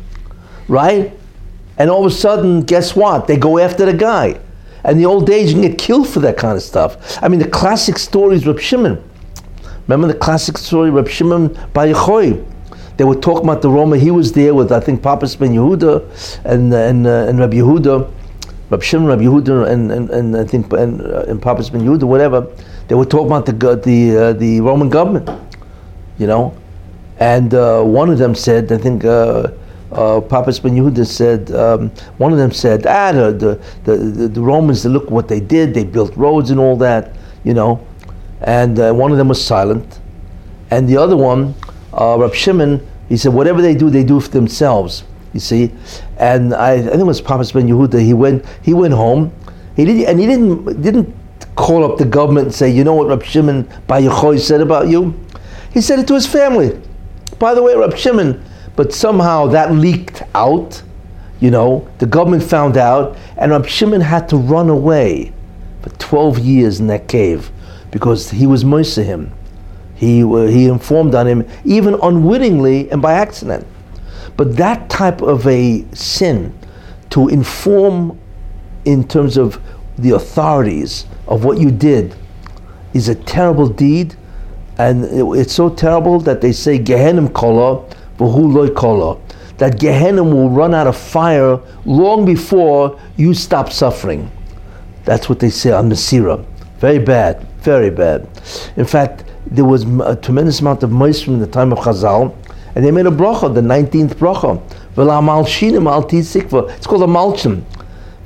right? 0.68 1.12
And 1.78 1.90
all 1.90 2.06
of 2.06 2.12
a 2.12 2.14
sudden, 2.14 2.62
guess 2.62 2.94
what? 2.94 3.26
They 3.26 3.36
go 3.36 3.58
after 3.58 3.84
the 3.84 3.94
guy. 3.94 4.40
And 4.84 5.00
the 5.00 5.06
old 5.06 5.26
days, 5.26 5.52
you 5.52 5.60
can 5.60 5.70
get 5.70 5.78
killed 5.78 6.08
for 6.08 6.20
that 6.20 6.36
kind 6.36 6.56
of 6.56 6.62
stuff. 6.62 7.18
I 7.22 7.28
mean, 7.28 7.40
the 7.40 7.48
classic 7.48 7.98
story 7.98 8.36
is 8.36 8.46
Reb 8.46 8.60
Shimon. 8.60 9.02
Remember 9.88 10.06
the 10.06 10.18
classic 10.18 10.58
story, 10.58 10.90
Reb 10.90 11.08
Shimon 11.08 11.48
Bar 11.72 11.86
Yochai? 11.86 12.44
They 12.96 13.04
were 13.04 13.16
talking 13.16 13.44
about 13.44 13.60
the 13.60 13.70
Roma. 13.70 13.98
He 13.98 14.10
was 14.10 14.32
there 14.32 14.54
with, 14.54 14.70
I 14.70 14.80
think, 14.80 15.02
Papa 15.02 15.26
Ben 15.38 15.52
Yehuda 15.52 16.44
and, 16.44 16.72
and, 16.72 17.06
uh, 17.06 17.26
and 17.28 17.38
Rabbi 17.38 17.56
Yehuda, 17.56 18.10
Rabbi 18.70 18.84
Shimon, 18.84 19.08
Rabbi 19.08 19.22
Yehuda, 19.22 19.68
and, 19.68 19.90
and, 19.90 20.10
and 20.10 20.36
I 20.36 20.44
think, 20.44 20.72
and, 20.72 21.00
uh, 21.00 21.24
and 21.26 21.42
Papa 21.42 21.64
Ben 21.72 21.82
Yehuda, 21.82 22.04
whatever. 22.04 22.46
They 22.88 22.94
were 22.94 23.04
talking 23.04 23.26
about 23.26 23.46
the, 23.46 23.52
the, 23.76 24.16
uh, 24.16 24.32
the 24.34 24.60
Roman 24.60 24.90
government, 24.90 25.28
you 26.18 26.26
know. 26.26 26.56
And 27.18 27.54
uh, 27.54 27.82
one 27.82 28.10
of 28.10 28.18
them 28.18 28.34
said, 28.34 28.70
I 28.70 28.78
think, 28.78 29.04
uh, 29.04 29.48
uh, 29.94 30.20
Papa 30.20 30.52
Ben 30.62 30.74
Yehuda 30.74 31.06
said, 31.06 31.50
um, 31.52 31.90
one 32.18 32.32
of 32.32 32.38
them 32.38 32.52
said, 32.52 32.86
ah, 32.86 33.12
the, 33.12 33.60
the, 33.84 33.96
the, 33.96 34.28
the 34.28 34.40
Romans, 34.40 34.84
look 34.84 35.10
what 35.10 35.28
they 35.28 35.40
did, 35.40 35.74
they 35.74 35.84
built 35.84 36.16
roads 36.16 36.50
and 36.50 36.60
all 36.60 36.76
that, 36.76 37.14
you 37.44 37.54
know. 37.54 37.86
And 38.40 38.78
uh, 38.78 38.92
one 38.92 39.12
of 39.12 39.18
them 39.18 39.28
was 39.28 39.44
silent. 39.44 40.00
And 40.70 40.88
the 40.88 40.96
other 40.96 41.16
one, 41.16 41.54
uh, 41.92 42.16
Rab 42.18 42.34
Shimon, 42.34 42.86
he 43.08 43.16
said, 43.16 43.32
whatever 43.32 43.62
they 43.62 43.74
do, 43.74 43.90
they 43.90 44.04
do 44.04 44.20
for 44.20 44.30
themselves. 44.30 45.04
You 45.32 45.40
see, 45.40 45.72
and 46.16 46.54
I, 46.54 46.74
I 46.74 46.82
think 46.82 47.00
it 47.00 47.04
was 47.04 47.20
Papa 47.20 47.44
Ben 47.52 47.66
Yehuda. 47.66 48.00
He 48.00 48.14
went, 48.14 48.44
he 48.62 48.72
went 48.72 48.94
home. 48.94 49.32
He 49.74 49.84
didn't, 49.84 50.06
and 50.06 50.20
he 50.20 50.26
didn't 50.26 50.80
didn't 50.80 51.12
call 51.56 51.84
up 51.84 51.98
the 51.98 52.04
government 52.04 52.46
and 52.46 52.54
say, 52.54 52.70
you 52.70 52.84
know 52.84 52.94
what 52.94 53.08
Rab 53.08 53.24
Shimon 53.24 53.68
Bar 53.88 54.00
Yochai 54.00 54.38
said 54.38 54.60
about 54.60 54.86
you. 54.86 55.18
He 55.72 55.80
said 55.80 55.98
it 55.98 56.06
to 56.06 56.14
his 56.14 56.26
family. 56.26 56.80
By 57.40 57.54
the 57.54 57.62
way, 57.62 57.74
Rab 57.74 57.96
Shimon, 57.96 58.44
but 58.76 58.92
somehow 58.92 59.46
that 59.48 59.72
leaked 59.72 60.22
out. 60.34 60.82
You 61.40 61.50
know, 61.50 61.88
the 61.98 62.06
government 62.06 62.42
found 62.42 62.76
out, 62.76 63.16
and 63.36 63.50
Rab 63.50 63.66
Shimon 63.66 64.00
had 64.00 64.28
to 64.30 64.36
run 64.36 64.70
away 64.70 65.32
for 65.82 65.90
12 65.90 66.38
years 66.38 66.80
in 66.80 66.86
that 66.86 67.08
cave 67.08 67.50
because 67.90 68.30
he 68.30 68.46
was 68.46 68.64
to 68.94 69.04
him. 69.04 69.32
He, 69.94 70.22
uh, 70.24 70.46
he 70.46 70.66
informed 70.66 71.14
on 71.14 71.26
him, 71.26 71.46
even 71.64 71.94
unwittingly 72.02 72.90
and 72.90 73.00
by 73.00 73.14
accident. 73.14 73.66
But 74.36 74.56
that 74.56 74.90
type 74.90 75.22
of 75.22 75.46
a 75.46 75.84
sin, 75.92 76.58
to 77.10 77.28
inform 77.28 78.18
in 78.84 79.06
terms 79.06 79.36
of 79.36 79.60
the 79.96 80.10
authorities 80.10 81.06
of 81.28 81.44
what 81.44 81.58
you 81.58 81.70
did, 81.70 82.16
is 82.92 83.08
a 83.08 83.14
terrible 83.14 83.68
deed. 83.68 84.16
And 84.78 85.04
it's 85.36 85.52
so 85.52 85.70
terrible 85.70 86.18
that 86.20 86.40
they 86.40 86.52
say 86.52 86.78
Gehenim 86.78 87.32
kola, 87.32 87.84
kola. 87.84 87.94
That 88.18 89.78
Gehenna 89.78 90.22
will 90.24 90.50
run 90.50 90.74
out 90.74 90.86
of 90.86 90.96
fire 90.96 91.60
long 91.84 92.24
before 92.24 92.98
you 93.16 93.34
stop 93.34 93.72
suffering. 93.72 94.30
That's 95.04 95.28
what 95.28 95.38
they 95.38 95.50
say 95.50 95.70
on 95.70 95.88
Masira. 95.90 96.44
Very 96.78 96.98
bad, 96.98 97.40
very 97.60 97.90
bad. 97.90 98.26
In 98.76 98.84
fact, 98.84 99.24
there 99.46 99.64
was 99.64 99.84
a 99.84 100.16
tremendous 100.16 100.60
amount 100.60 100.82
of 100.82 100.90
moisture 100.90 101.30
in 101.30 101.38
the 101.38 101.46
time 101.46 101.72
of 101.72 101.78
Chazal, 101.78 102.34
and 102.74 102.84
they 102.84 102.90
made 102.90 103.06
a 103.06 103.10
bracha, 103.10 103.54
the 103.54 103.60
19th 103.60 104.14
bracha. 104.14 104.60
It's 104.96 106.86
called 106.86 107.02
a 107.02 107.06
malchim. 107.06 107.64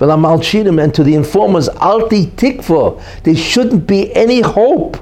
And 0.01 0.95
to 0.95 1.03
the 1.03 1.15
informers, 1.15 1.69
alti 1.69 2.27
tikva, 2.27 3.23
there 3.25 3.37
shouldn't 3.37 3.87
be 3.87 4.15
any 4.15 4.41
hope. 4.41 4.97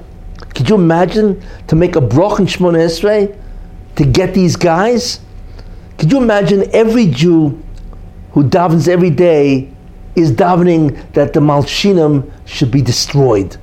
Could 0.55 0.69
you 0.69 0.75
imagine 0.75 1.41
to 1.67 1.75
make 1.75 1.95
a 1.95 2.01
bracha 2.01 2.39
in 2.39 2.45
Shmon 2.47 2.75
Esrei 2.75 3.35
to 3.97 4.05
get 4.05 4.33
these 4.33 4.55
guys? 4.55 5.19
Could 5.97 6.11
you 6.11 6.17
imagine 6.17 6.69
every 6.73 7.07
Jew 7.07 7.61
who 8.31 8.43
davens 8.43 8.87
every 8.87 9.09
day 9.09 9.69
is 10.15 10.31
davening 10.31 11.13
that 11.13 11.33
the 11.33 11.39
Malshinim 11.39 12.31
should 12.45 12.71
be 12.71 12.81
destroyed? 12.81 13.57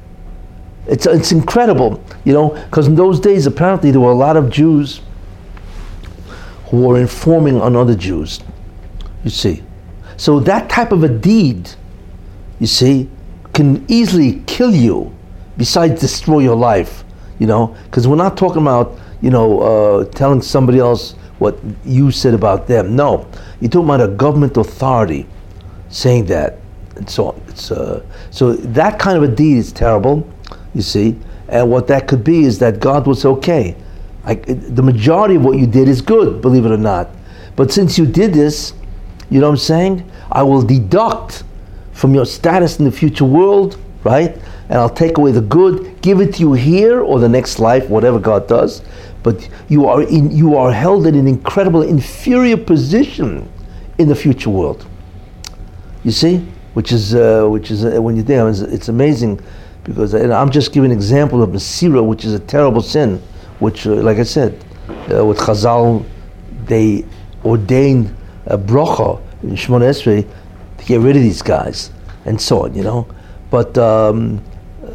It's, 0.86 1.06
it's 1.06 1.32
incredible, 1.32 2.04
you 2.24 2.32
know, 2.34 2.50
because 2.50 2.86
in 2.86 2.94
those 2.94 3.18
days 3.18 3.46
apparently 3.46 3.90
there 3.90 4.00
were 4.00 4.10
a 4.10 4.16
lot 4.16 4.36
of 4.36 4.50
Jews 4.50 5.00
who 6.66 6.82
were 6.82 6.98
informing 7.00 7.60
on 7.60 7.74
other 7.76 7.94
Jews. 7.94 8.40
You 9.22 9.30
see. 9.30 9.62
So 10.16 10.40
that 10.40 10.68
type 10.68 10.92
of 10.92 11.02
a 11.02 11.08
deed, 11.08 11.70
you 12.60 12.66
see, 12.66 13.08
can 13.52 13.84
easily 13.88 14.42
kill 14.46 14.74
you 14.74 15.14
besides 15.56 16.00
destroy 16.00 16.40
your 16.40 16.56
life, 16.56 17.04
you 17.38 17.46
know, 17.46 17.76
because 17.84 18.06
we're 18.06 18.16
not 18.16 18.36
talking 18.36 18.62
about, 18.62 18.98
you 19.24 19.30
know, 19.30 19.60
uh, 19.60 20.04
telling 20.10 20.42
somebody 20.42 20.78
else 20.78 21.12
what 21.38 21.58
you 21.84 22.10
said 22.10 22.34
about 22.34 22.66
them. 22.66 22.94
No, 22.94 23.26
you're 23.60 23.70
talking 23.70 23.88
about 23.88 24.00
a 24.02 24.08
government 24.08 24.56
authority 24.56 25.26
saying 25.88 26.26
that. 26.26 26.58
And 26.96 27.08
so 27.10 27.28
on. 27.28 27.42
It's, 27.48 27.72
uh, 27.72 28.04
so 28.30 28.52
that 28.52 29.00
kind 29.00 29.16
of 29.16 29.24
a 29.24 29.34
deed 29.34 29.56
is 29.56 29.72
terrible 29.72 30.28
you 30.74 30.82
see. 30.82 31.16
And 31.48 31.70
what 31.70 31.86
that 31.88 32.08
could 32.08 32.24
be 32.24 32.44
is 32.44 32.58
that 32.58 32.80
God 32.80 33.06
was 33.06 33.24
okay. 33.24 33.76
I, 34.24 34.34
the 34.34 34.82
majority 34.82 35.36
of 35.36 35.44
what 35.44 35.58
you 35.58 35.66
did 35.66 35.88
is 35.88 36.00
good, 36.00 36.40
believe 36.40 36.66
it 36.66 36.72
or 36.72 36.78
not. 36.78 37.10
But 37.56 37.70
since 37.72 37.98
you 37.98 38.06
did 38.06 38.32
this, 38.32 38.72
you 39.30 39.40
know 39.40 39.46
what 39.48 39.52
I'm 39.52 39.58
saying? 39.58 40.10
I 40.32 40.42
will 40.42 40.62
deduct 40.62 41.44
from 41.92 42.14
your 42.14 42.26
status 42.26 42.78
in 42.78 42.84
the 42.84 42.92
future 42.92 43.24
world, 43.24 43.78
right? 44.02 44.36
And 44.68 44.78
I'll 44.78 44.90
take 44.90 45.18
away 45.18 45.32
the 45.32 45.42
good, 45.42 46.00
give 46.00 46.20
it 46.20 46.34
to 46.34 46.40
you 46.40 46.54
here 46.54 47.00
or 47.00 47.20
the 47.20 47.28
next 47.28 47.58
life, 47.58 47.88
whatever 47.88 48.18
God 48.18 48.48
does. 48.48 48.82
But 49.24 49.48
you 49.68 49.88
are 49.88 50.02
in, 50.02 50.30
you 50.30 50.56
are 50.56 50.70
held 50.70 51.06
in 51.06 51.16
an 51.16 51.26
incredible 51.26 51.82
inferior 51.82 52.56
position 52.56 53.50
in 53.98 54.06
the 54.06 54.14
future 54.14 54.50
world. 54.50 54.86
You 56.04 56.12
see, 56.12 56.46
which 56.74 56.92
is 56.92 57.14
uh, 57.14 57.46
which 57.48 57.72
is 57.72 57.84
uh, 57.84 58.00
when 58.00 58.14
you 58.14 58.22
think 58.22 58.48
it's, 58.50 58.60
it's 58.60 58.88
amazing 58.88 59.40
because 59.82 60.14
I'm 60.14 60.50
just 60.50 60.72
giving 60.72 60.90
an 60.90 60.96
example 60.96 61.42
of 61.42 61.50
Masira, 61.50 62.04
which 62.06 62.24
is 62.24 62.32
a 62.32 62.38
terrible 62.38 62.80
sin, 62.80 63.22
which, 63.58 63.86
uh, 63.86 63.94
like 63.94 64.18
I 64.18 64.22
said, 64.22 64.64
uh, 65.12 65.24
with 65.24 65.38
Chazal, 65.38 66.04
they 66.64 67.04
ordained 67.44 68.14
a 68.46 68.56
bracha 68.56 69.20
in 69.42 69.50
Shemon 69.50 69.82
Esrei 69.82 70.26
to 70.78 70.84
get 70.84 71.00
rid 71.00 71.16
of 71.16 71.22
these 71.22 71.42
guys, 71.42 71.90
and 72.24 72.40
so 72.40 72.64
on, 72.64 72.74
you 72.74 72.82
know. 72.82 73.06
But, 73.50 73.76
um, 73.76 74.42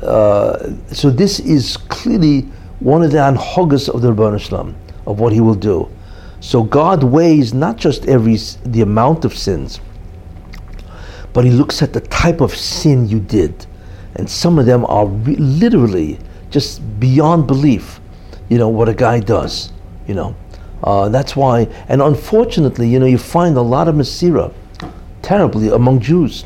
uh, 0.01 0.71
so 0.87 1.11
this 1.11 1.39
is 1.39 1.77
clearly 1.77 2.47
one 2.79 3.03
of 3.03 3.11
the 3.11 3.17
anhogas 3.17 3.89
of 3.89 4.01
the 4.01 4.13
Ribbono 4.13 4.39
Shel 4.39 4.63
Olam, 4.63 4.75
of 5.05 5.19
what 5.19 5.33
he 5.33 5.41
will 5.41 5.55
do. 5.55 5.89
So 6.39 6.63
God 6.63 7.03
weighs 7.03 7.53
not 7.53 7.77
just 7.77 8.05
every 8.05 8.37
the 8.63 8.81
amount 8.81 9.25
of 9.25 9.33
sins, 9.35 9.79
but 11.33 11.43
he 11.43 11.51
looks 11.51 11.81
at 11.81 11.93
the 11.93 12.01
type 12.01 12.41
of 12.41 12.55
sin 12.55 13.07
you 13.07 13.19
did 13.19 13.65
and 14.15 14.29
some 14.29 14.59
of 14.59 14.65
them 14.65 14.85
are 14.85 15.07
re- 15.07 15.35
literally 15.35 16.19
just 16.49 16.81
beyond 16.99 17.47
belief. 17.47 17.99
You 18.49 18.57
know 18.57 18.69
what 18.69 18.89
a 18.89 18.93
guy 18.93 19.19
does. 19.19 19.71
You 20.07 20.15
know, 20.15 20.35
uh, 20.83 21.09
that's 21.09 21.35
why. 21.35 21.67
And 21.87 22.01
unfortunately, 22.01 22.89
you 22.89 22.99
know, 22.99 23.05
you 23.05 23.17
find 23.17 23.55
a 23.55 23.61
lot 23.61 23.87
of 23.87 23.95
masira 23.95 24.53
terribly 25.21 25.69
among 25.69 25.99
Jews. 25.99 26.45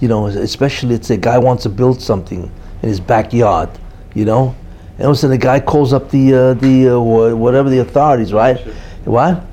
You 0.00 0.08
know, 0.08 0.26
especially 0.26 0.94
it's 0.94 1.10
a 1.10 1.16
guy 1.16 1.38
wants 1.38 1.64
to 1.64 1.68
build 1.68 2.00
something 2.00 2.50
in 2.82 2.88
his 2.88 3.00
backyard. 3.00 3.68
You 4.14 4.24
know, 4.24 4.54
and 4.98 5.06
all 5.06 5.12
of 5.12 5.16
a 5.16 5.20
sudden 5.20 5.38
the 5.38 5.44
guy 5.44 5.60
calls 5.60 5.92
up 5.92 6.10
the 6.10 6.34
uh, 6.34 6.54
the 6.54 6.96
uh, 6.96 7.34
whatever 7.34 7.70
the 7.70 7.78
authorities, 7.78 8.32
right? 8.32 8.58
What? 9.04 9.44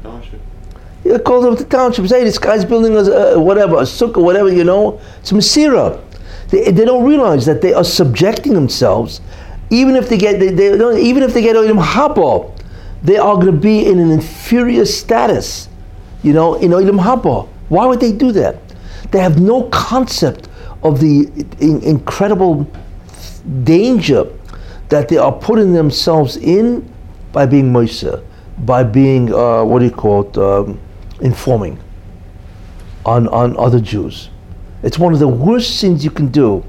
He 1.04 1.16
calls 1.20 1.46
up 1.46 1.60
the 1.60 1.66
township. 1.66 2.08
Say 2.08 2.24
this 2.24 2.40
guy's 2.40 2.66
building 2.66 2.98
a, 2.98 3.40
whatever 3.40 3.76
a 3.76 3.82
sukkah, 3.82 4.24
whatever 4.24 4.52
you 4.52 4.64
know. 4.64 5.00
It's 5.20 5.32
masira. 5.32 6.02
They, 6.50 6.72
they 6.72 6.84
don't 6.84 7.06
realize 7.06 7.46
that 7.46 7.62
they 7.62 7.74
are 7.74 7.84
subjecting 7.84 8.56
themselves, 8.56 9.22
even 9.70 9.96
if 9.96 10.10
they 10.10 10.18
get 10.18 10.40
they, 10.40 10.50
they 10.50 10.76
don't, 10.76 10.98
even 10.98 11.22
if 11.22 11.36
they 11.36 11.44
get 11.44 11.56
Olam 11.56 11.80
Haba, 11.80 12.52
they 13.04 13.18
are 13.18 13.36
going 13.36 13.48
to 13.48 13.52
be 13.52 13.86
in 13.86 14.00
an 14.00 14.10
inferior 14.10 14.86
status, 14.86 15.70
you 16.24 16.34
know, 16.34 16.56
in 16.56 16.72
Olam 16.72 17.00
Haba. 17.00 17.48
Why 17.70 17.86
would 17.86 18.00
they 18.00 18.12
do 18.12 18.32
that? 18.32 18.58
They 19.12 19.20
have 19.20 19.40
no 19.40 19.70
concept 19.70 20.50
of 20.82 21.00
the 21.00 21.30
in, 21.60 21.84
incredible 21.84 22.68
danger 23.64 24.28
that 24.96 25.10
they 25.10 25.18
are 25.18 25.32
putting 25.32 25.74
themselves 25.74 26.38
in 26.38 26.90
by 27.34 27.46
being 27.46 27.72
Moisa, 27.72 28.24
by 28.60 28.82
being 28.82 29.34
uh, 29.34 29.62
what 29.64 29.80
do 29.80 29.86
you 29.86 29.92
call 29.92 30.30
it, 30.30 30.38
um, 30.38 30.80
informing 31.20 31.78
on, 33.06 33.28
on 33.28 33.58
other 33.58 33.82
Jews. 33.82 34.30
It's 34.84 34.98
one 34.98 35.12
of 35.12 35.20
the 35.20 35.28
worst 35.28 35.82
things 35.82 36.06
you 36.06 36.12
can 36.12 36.30
do 36.30 36.64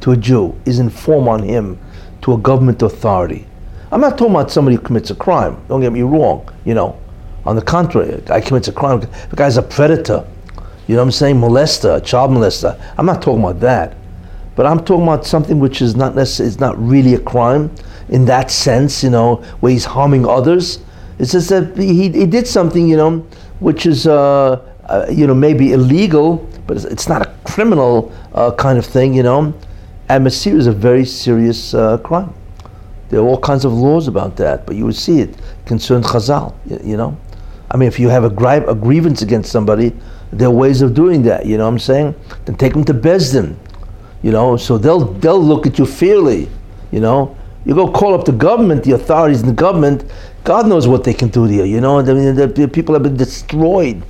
to 0.00 0.10
a 0.10 0.16
Jew 0.16 0.60
is 0.64 0.80
inform 0.80 1.28
on 1.28 1.40
him 1.40 1.78
to 2.22 2.34
a 2.34 2.38
government 2.38 2.82
authority. 2.82 3.46
I'm 3.92 4.00
not 4.00 4.18
talking 4.18 4.34
about 4.34 4.50
somebody 4.50 4.76
who 4.76 4.82
commits 4.82 5.10
a 5.10 5.14
crime. 5.14 5.56
Don't 5.68 5.80
get 5.80 5.92
me 5.92 6.02
wrong. 6.02 6.48
You 6.64 6.74
know, 6.74 6.98
on 7.44 7.54
the 7.54 7.62
contrary, 7.62 8.10
a 8.10 8.20
guy 8.22 8.40
commits 8.40 8.66
a 8.66 8.72
crime. 8.72 8.98
The 8.98 9.36
guy's 9.36 9.56
a 9.56 9.62
predator. 9.62 10.26
You 10.88 10.96
know 10.96 11.02
what 11.02 11.06
I'm 11.06 11.12
saying? 11.12 11.36
Molester, 11.36 12.04
child 12.04 12.32
molester. 12.32 12.76
I'm 12.98 13.06
not 13.06 13.22
talking 13.22 13.44
about 13.44 13.60
that. 13.60 13.96
But 14.56 14.66
I'm 14.66 14.84
talking 14.84 15.04
about 15.04 15.26
something 15.26 15.60
which 15.60 15.82
is 15.82 15.94
not 15.94 16.16
necessarily, 16.16 16.48
it's 16.48 16.60
not 16.60 16.76
really 16.78 17.14
a 17.14 17.20
crime 17.20 17.70
in 18.08 18.24
that 18.24 18.50
sense, 18.50 19.04
you 19.04 19.10
know, 19.10 19.36
where 19.60 19.70
he's 19.70 19.84
harming 19.84 20.26
others. 20.26 20.80
It's 21.18 21.32
just 21.32 21.50
that 21.50 21.76
he, 21.76 22.08
he 22.08 22.26
did 22.26 22.46
something, 22.46 22.88
you 22.88 22.96
know, 22.96 23.18
which 23.60 23.86
is, 23.86 24.06
uh, 24.06 24.62
uh, 24.86 25.06
you 25.10 25.26
know, 25.26 25.34
maybe 25.34 25.72
illegal, 25.72 26.48
but 26.66 26.76
it's, 26.76 26.86
it's 26.86 27.08
not 27.08 27.22
a 27.22 27.34
criminal 27.44 28.12
uh, 28.32 28.52
kind 28.52 28.78
of 28.78 28.86
thing, 28.86 29.12
you 29.12 29.22
know. 29.22 29.54
And 30.08 30.26
Masir 30.26 30.54
is 30.54 30.66
a 30.66 30.72
very 30.72 31.04
serious 31.04 31.74
uh, 31.74 31.98
crime. 31.98 32.32
There 33.08 33.20
are 33.20 33.26
all 33.26 33.38
kinds 33.38 33.64
of 33.64 33.72
laws 33.72 34.08
about 34.08 34.36
that, 34.36 34.66
but 34.66 34.74
you 34.76 34.84
would 34.86 34.96
see 34.96 35.20
it 35.20 35.36
concerned 35.66 36.04
Chazal, 36.04 36.54
you, 36.64 36.80
you 36.82 36.96
know. 36.96 37.16
I 37.70 37.76
mean, 37.76 37.88
if 37.88 37.98
you 37.98 38.08
have 38.08 38.24
a, 38.24 38.30
gri- 38.30 38.64
a 38.66 38.74
grievance 38.74 39.22
against 39.22 39.50
somebody, 39.50 39.92
there 40.32 40.48
are 40.48 40.52
ways 40.52 40.82
of 40.82 40.94
doing 40.94 41.22
that. 41.22 41.46
You 41.46 41.58
know 41.58 41.64
what 41.64 41.72
I'm 41.72 41.78
saying? 41.78 42.14
Then 42.44 42.56
take 42.56 42.72
them 42.72 42.84
to 42.84 42.94
Besdin. 42.94 43.56
You 44.26 44.32
know, 44.32 44.56
so 44.56 44.76
they'll 44.76 45.04
they'll 45.22 45.40
look 45.40 45.68
at 45.68 45.78
you 45.78 45.86
fairly. 45.86 46.48
You 46.90 46.98
know, 46.98 47.36
you 47.64 47.76
go 47.76 47.88
call 47.88 48.12
up 48.12 48.24
the 48.24 48.32
government, 48.32 48.82
the 48.82 48.90
authorities 48.90 49.42
in 49.42 49.46
the 49.46 49.52
government. 49.54 50.02
God 50.42 50.66
knows 50.66 50.88
what 50.88 51.04
they 51.04 51.14
can 51.14 51.28
do 51.28 51.46
to 51.46 51.54
you. 51.54 51.62
You 51.62 51.80
know, 51.80 52.00
I 52.00 52.02
mean, 52.02 52.34
the, 52.34 52.48
the 52.48 52.66
people 52.66 52.92
have 52.96 53.04
been 53.04 53.16
destroyed. 53.16 54.02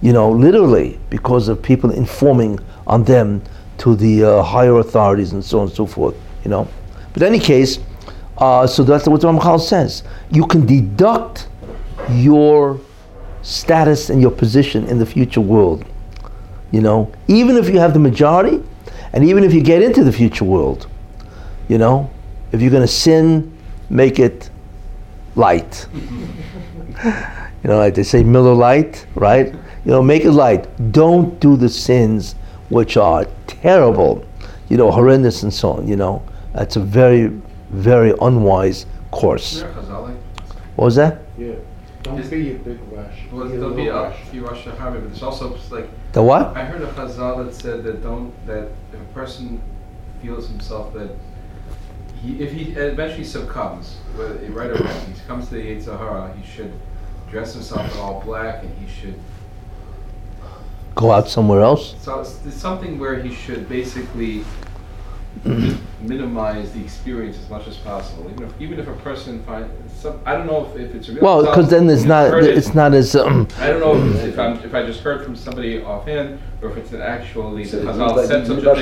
You 0.00 0.14
know, 0.14 0.30
literally 0.30 0.98
because 1.10 1.48
of 1.48 1.62
people 1.62 1.90
informing 1.90 2.60
on 2.86 3.04
them 3.04 3.42
to 3.76 3.94
the 3.94 4.24
uh, 4.24 4.42
higher 4.42 4.78
authorities 4.78 5.34
and 5.34 5.44
so 5.44 5.58
on 5.58 5.66
and 5.66 5.76
so 5.76 5.84
forth. 5.84 6.16
You 6.44 6.50
know, 6.50 6.66
but 7.12 7.20
in 7.20 7.28
any 7.28 7.38
case, 7.38 7.78
uh, 8.38 8.66
so 8.66 8.82
that's 8.82 9.06
what 9.06 9.20
Ramchal 9.20 9.60
says. 9.60 10.02
You 10.30 10.46
can 10.46 10.64
deduct 10.64 11.46
your 12.08 12.80
status 13.42 14.08
and 14.08 14.22
your 14.22 14.30
position 14.30 14.86
in 14.86 14.98
the 14.98 15.04
future 15.04 15.42
world. 15.42 15.84
You 16.70 16.80
know, 16.80 17.12
even 17.28 17.58
if 17.58 17.68
you 17.68 17.78
have 17.78 17.92
the 17.92 18.00
majority, 18.00 18.62
and 19.12 19.24
even 19.24 19.44
if 19.44 19.52
you 19.52 19.62
get 19.62 19.82
into 19.82 20.04
the 20.04 20.12
future 20.12 20.44
world, 20.44 20.88
you 21.68 21.78
know, 21.78 22.10
if 22.52 22.60
you're 22.60 22.70
going 22.70 22.82
to 22.82 22.88
sin, 22.88 23.56
make 23.90 24.18
it 24.18 24.50
light. 25.36 25.86
you 27.04 27.12
know, 27.64 27.78
like 27.78 27.94
they 27.94 28.02
say, 28.02 28.22
Miller 28.22 28.54
Light, 28.54 29.06
right? 29.14 29.46
You 29.84 29.90
know, 29.90 30.02
make 30.02 30.24
it 30.24 30.32
light. 30.32 30.92
Don't 30.92 31.38
do 31.40 31.56
the 31.56 31.68
sins 31.68 32.34
which 32.68 32.96
are 32.96 33.26
terrible, 33.46 34.24
you 34.68 34.76
know, 34.76 34.90
horrendous 34.90 35.42
and 35.42 35.52
so 35.52 35.72
on. 35.72 35.88
You 35.88 35.96
know, 35.96 36.22
that's 36.54 36.76
a 36.76 36.80
very, 36.80 37.28
very 37.70 38.14
unwise 38.20 38.86
course. 39.10 39.54
Is 39.54 39.60
there 39.62 39.70
a 39.70 39.74
Chazal? 39.74 40.16
What 40.76 40.84
was 40.86 40.96
that? 40.96 41.22
Yeah. 42.04 42.10
Don't 42.10 42.20
Is- 42.20 42.30
be 42.30 42.50
a 42.52 42.54
big 42.54 42.78
rush. 42.90 43.18
Well, 43.30 43.46
Be 43.46 43.54
a 43.54 43.58
there'll 43.58 43.74
be 43.74 43.84
little 43.84 43.98
a 44.00 44.02
rush. 44.08 44.18
few 44.30 44.44
Rosh 44.46 44.64
Hashanah, 44.66 44.94
but 44.94 45.04
there's 45.08 45.22
also 45.22 45.56
like 45.70 45.88
The 46.12 46.22
what? 46.22 46.56
I 46.56 46.64
heard 46.64 46.82
a 46.82 46.86
Chazal 46.92 47.44
that 47.46 47.54
said 47.54 47.84
that 47.84 48.02
don't 48.02 48.32
that 48.46 48.68
if 48.92 49.00
a 49.00 49.12
person 49.14 49.60
feels 50.20 50.48
himself 50.48 50.92
that 50.94 51.10
he 52.22 52.42
if 52.42 52.52
he 52.52 52.72
eventually 52.72 53.24
succumbs, 53.24 53.96
whether 54.16 54.34
right 54.52 54.70
or 54.70 54.74
wrong, 54.74 55.12
he 55.14 55.20
comes 55.26 55.48
to 55.48 55.54
the 55.54 55.60
Yetzer 55.62 55.96
Hara, 55.98 56.32
he 56.40 56.44
should 56.46 56.72
dress 57.30 57.54
himself 57.54 57.92
in 57.94 58.00
all 58.00 58.20
black 58.20 58.62
and 58.62 58.72
he 58.78 58.86
should 58.92 59.18
Go 60.94 61.10
out 61.10 61.26
somewhere 61.28 61.62
else? 61.62 61.94
so 62.02 62.20
it's, 62.20 62.38
it's 62.46 62.54
something 62.56 62.98
where 62.98 63.20
he 63.22 63.32
should 63.34 63.66
basically 63.68 64.44
minimize 66.02 66.70
the 66.72 66.80
experience 66.84 67.38
as 67.38 67.48
much 67.48 67.66
as 67.66 67.76
possible. 67.78 68.30
Even 68.30 68.44
if 68.44 68.60
even 68.60 68.78
if 68.78 68.86
a 68.88 68.92
person 68.96 69.42
finds 69.44 69.70
some, 70.02 70.20
I 70.26 70.32
don't 70.32 70.46
know 70.46 70.66
if, 70.66 70.76
if 70.76 70.94
it's 70.94 71.08
real. 71.08 71.22
Well, 71.22 71.46
because 71.46 71.70
then 71.70 71.86
there's 71.86 72.04
not 72.04 72.42
it's 72.42 72.74
not 72.74 72.92
as. 72.92 73.14
Um, 73.14 73.46
I 73.58 73.68
don't 73.68 73.80
know 73.80 73.96
if, 73.96 74.24
if, 74.24 74.38
I'm, 74.38 74.58
if 74.58 74.74
I 74.74 74.84
just 74.84 75.00
heard 75.00 75.24
from 75.24 75.36
somebody 75.36 75.82
offhand 75.82 76.40
or 76.60 76.70
if 76.70 76.76
it's 76.76 76.92
an 76.92 77.00
actually 77.00 77.64
so, 77.64 77.84
Chazal 77.84 78.16
like, 78.16 78.26
said 78.26 78.46
such 78.46 78.64
a 78.64 78.74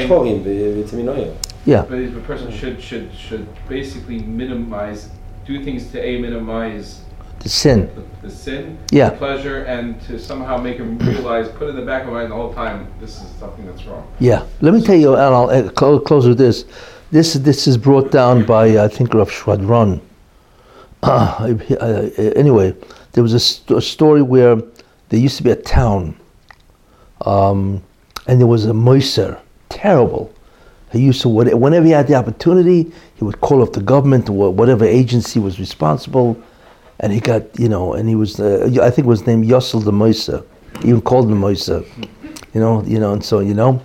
thing. 0.88 1.36
Yeah. 1.66 1.84
But 1.88 1.98
if 1.98 2.16
a 2.16 2.20
person 2.20 2.50
should 2.50 2.82
should 2.82 3.14
should 3.14 3.46
basically 3.68 4.18
minimize, 4.20 5.10
do 5.44 5.62
things 5.62 5.90
to 5.92 6.02
a 6.02 6.18
minimize 6.18 7.02
the 7.40 7.48
sin. 7.48 7.90
The, 7.94 8.28
the 8.28 8.34
sin, 8.34 8.78
yeah. 8.90 9.10
The 9.10 9.16
pleasure, 9.16 9.64
and 9.64 10.00
to 10.02 10.18
somehow 10.18 10.56
make 10.56 10.78
him 10.78 10.98
realize, 10.98 11.48
put 11.48 11.68
in 11.68 11.76
the 11.76 11.82
back 11.82 12.02
of 12.02 12.08
my 12.08 12.20
mind 12.20 12.32
the 12.32 12.34
whole 12.34 12.52
time, 12.52 12.92
this 13.00 13.22
is 13.22 13.28
something 13.38 13.66
that's 13.66 13.84
wrong. 13.84 14.10
Yeah. 14.18 14.46
Let 14.60 14.74
me 14.74 14.80
so 14.80 14.86
tell 14.86 14.96
you, 14.96 15.14
and 15.14 15.34
I'll 15.34 15.50
eh, 15.50 15.68
close 15.70 16.26
with 16.26 16.38
this. 16.38 16.64
This 17.10 17.34
this 17.34 17.66
is 17.66 17.76
brought 17.76 18.10
down 18.10 18.46
by 18.46 18.82
I 18.82 18.88
think 18.88 19.12
Rav 19.12 19.30
Shwadron 19.30 20.00
uh, 21.02 21.48
anyway, 22.36 22.74
there 23.12 23.22
was 23.22 23.32
a, 23.32 23.40
st- 23.40 23.78
a 23.78 23.80
story 23.80 24.22
where 24.22 24.56
there 25.08 25.18
used 25.18 25.36
to 25.38 25.42
be 25.42 25.50
a 25.50 25.56
town, 25.56 26.14
um, 27.22 27.82
and 28.26 28.38
there 28.38 28.46
was 28.46 28.66
a 28.66 28.72
moiser, 28.72 29.40
terrible. 29.68 30.32
He 30.92 31.00
used 31.00 31.22
to 31.22 31.28
whenever 31.28 31.86
he 31.86 31.92
had 31.92 32.06
the 32.06 32.16
opportunity, 32.16 32.92
he 33.14 33.24
would 33.24 33.40
call 33.40 33.62
up 33.62 33.72
the 33.72 33.80
government 33.80 34.28
or 34.28 34.52
whatever 34.52 34.84
agency 34.84 35.38
was 35.38 35.58
responsible, 35.58 36.40
and 36.98 37.12
he 37.12 37.20
got 37.20 37.58
you 37.58 37.68
know, 37.68 37.94
and 37.94 38.08
he 38.08 38.14
was 38.14 38.38
uh, 38.38 38.68
I 38.82 38.90
think 38.90 39.06
was 39.06 39.26
named 39.26 39.46
Yossel 39.46 39.84
the. 39.84 40.44
He 40.82 40.88
even 40.88 41.00
called 41.00 41.30
him 41.30 41.40
Moiser 41.40 41.86
you 42.54 42.60
know, 42.60 42.82
you 42.84 42.98
know, 42.98 43.12
and 43.12 43.24
so 43.24 43.40
you 43.40 43.54
know, 43.54 43.82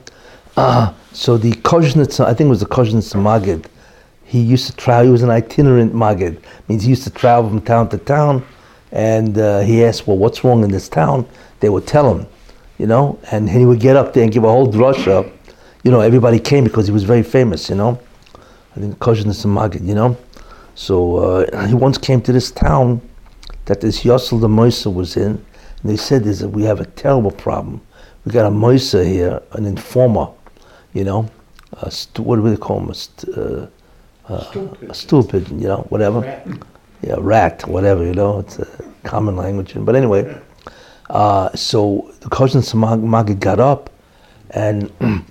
uh, 0.57 0.93
so 1.11 1.38
the 1.38 1.51
Koznitz, 1.51 2.24
I 2.24 2.34
think 2.34 2.47
it 2.47 2.49
was 2.49 2.61
the 2.61 2.66
Koznitz 2.66 3.13
Magid. 3.13 3.66
He 4.36 4.42
used 4.42 4.70
to 4.70 4.76
travel. 4.76 5.06
He 5.06 5.12
was 5.12 5.24
an 5.24 5.30
itinerant 5.30 5.94
Magid. 5.94 6.42
Means 6.68 6.84
he 6.84 6.90
used 6.90 7.06
to 7.06 7.10
travel 7.10 7.50
from 7.50 7.62
town 7.62 7.88
to 7.88 7.98
town, 7.98 8.46
and 8.92 9.38
uh, 9.38 9.62
he 9.62 9.82
asked, 9.82 10.08
"Well, 10.08 10.18
what's 10.18 10.44
wrong 10.44 10.62
in 10.66 10.72
this 10.72 10.90
town?" 10.90 11.26
They 11.62 11.70
would 11.70 11.88
tell 11.88 12.14
him, 12.14 12.28
you 12.78 12.86
know, 12.86 13.18
and 13.32 13.50
he 13.50 13.66
would 13.66 13.80
get 13.80 13.96
up 13.96 14.14
there 14.14 14.24
and 14.24 14.34
give 14.34 14.44
a 14.44 14.50
whole 14.50 14.70
drasha. 14.70 15.32
You 15.86 15.92
know, 15.92 16.02
everybody 16.02 16.38
came 16.38 16.66
because 16.66 16.86
he 16.86 16.92
was 16.92 17.06
very 17.06 17.24
famous. 17.24 17.70
You 17.70 17.76
know, 17.76 17.98
I 18.76 18.82
think 18.82 19.00
Koznitz 19.00 19.46
Magid. 19.46 19.88
You 19.88 19.96
know, 19.96 20.18
so 20.76 21.18
uh, 21.18 21.68
he 21.72 21.74
once 21.74 21.98
came 21.98 22.22
to 22.24 22.34
this 22.34 22.52
town 22.52 23.00
that 23.68 23.80
this 23.80 24.04
Yossel 24.04 24.42
the 24.42 24.50
Moisa 24.50 24.94
was 24.94 25.16
in, 25.16 25.32
and 25.82 25.86
they 25.92 25.96
said, 25.96 26.26
"There's 26.26 26.42
a, 26.42 26.50
we 26.50 26.64
have 26.64 26.82
a 26.82 26.86
terrible 26.86 27.32
problem." 27.32 27.80
we 28.26 28.32
got 28.32 28.48
a 28.48 28.50
Moisa 28.50 29.06
here, 29.06 29.40
an 29.52 29.66
informer, 29.66 30.28
you 30.94 31.04
know, 31.04 31.30
st- 31.90 32.26
what 32.26 32.38
do 32.38 32.50
they 32.50 32.58
call 32.58 32.80
him? 32.80 32.92
Uh, 34.28 34.93
Stupid. 34.93 35.45
pigeon, 35.45 35.59
you 35.59 35.67
know, 35.67 35.86
whatever. 35.89 36.21
Rat. 36.21 36.47
Yeah, 37.01 37.15
rat, 37.19 37.67
whatever, 37.67 38.03
you 38.03 38.13
know, 38.13 38.39
it's 38.39 38.57
a 38.57 38.67
common 39.03 39.36
language. 39.36 39.73
But 39.76 39.95
anyway, 39.95 40.36
uh, 41.09 41.55
so 41.55 42.11
the 42.21 42.30
Koznitzer 42.30 42.76
Magid 42.76 43.39
got 43.39 43.59
up 43.59 43.91
and 44.49 44.91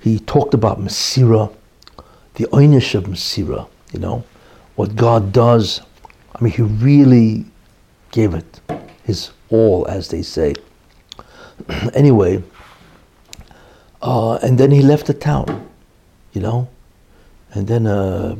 he 0.00 0.20
talked 0.20 0.54
about 0.54 0.78
Masira, 0.78 1.52
the 2.34 2.44
einish 2.52 2.94
of 2.94 3.04
Masira, 3.04 3.68
you 3.92 3.98
know, 3.98 4.24
what 4.76 4.94
God 4.94 5.32
does. 5.32 5.80
I 6.34 6.44
mean, 6.44 6.52
he 6.52 6.62
really 6.62 7.46
gave 8.12 8.34
it 8.34 8.60
his 9.04 9.30
all, 9.48 9.86
as 9.88 10.08
they 10.08 10.22
say. 10.22 10.54
anyway, 11.94 12.42
uh, 14.02 14.36
and 14.36 14.56
then 14.56 14.70
he 14.70 14.82
left 14.82 15.06
the 15.06 15.14
town, 15.14 15.68
you 16.32 16.40
know, 16.40 16.68
and 17.54 17.66
then 17.66 17.86
uh, 17.86 18.36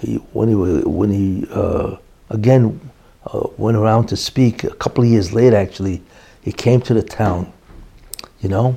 he, 0.00 0.16
when 0.32 0.48
he 0.48 0.54
when 0.54 1.10
he 1.10 1.46
uh, 1.50 1.96
again 2.30 2.80
uh, 3.26 3.48
went 3.56 3.76
around 3.76 4.06
to 4.06 4.16
speak 4.16 4.64
a 4.64 4.74
couple 4.74 5.04
of 5.04 5.10
years 5.10 5.32
later, 5.32 5.56
actually, 5.56 6.02
he 6.42 6.52
came 6.52 6.80
to 6.82 6.94
the 6.94 7.02
town, 7.02 7.52
you 8.40 8.48
know, 8.48 8.76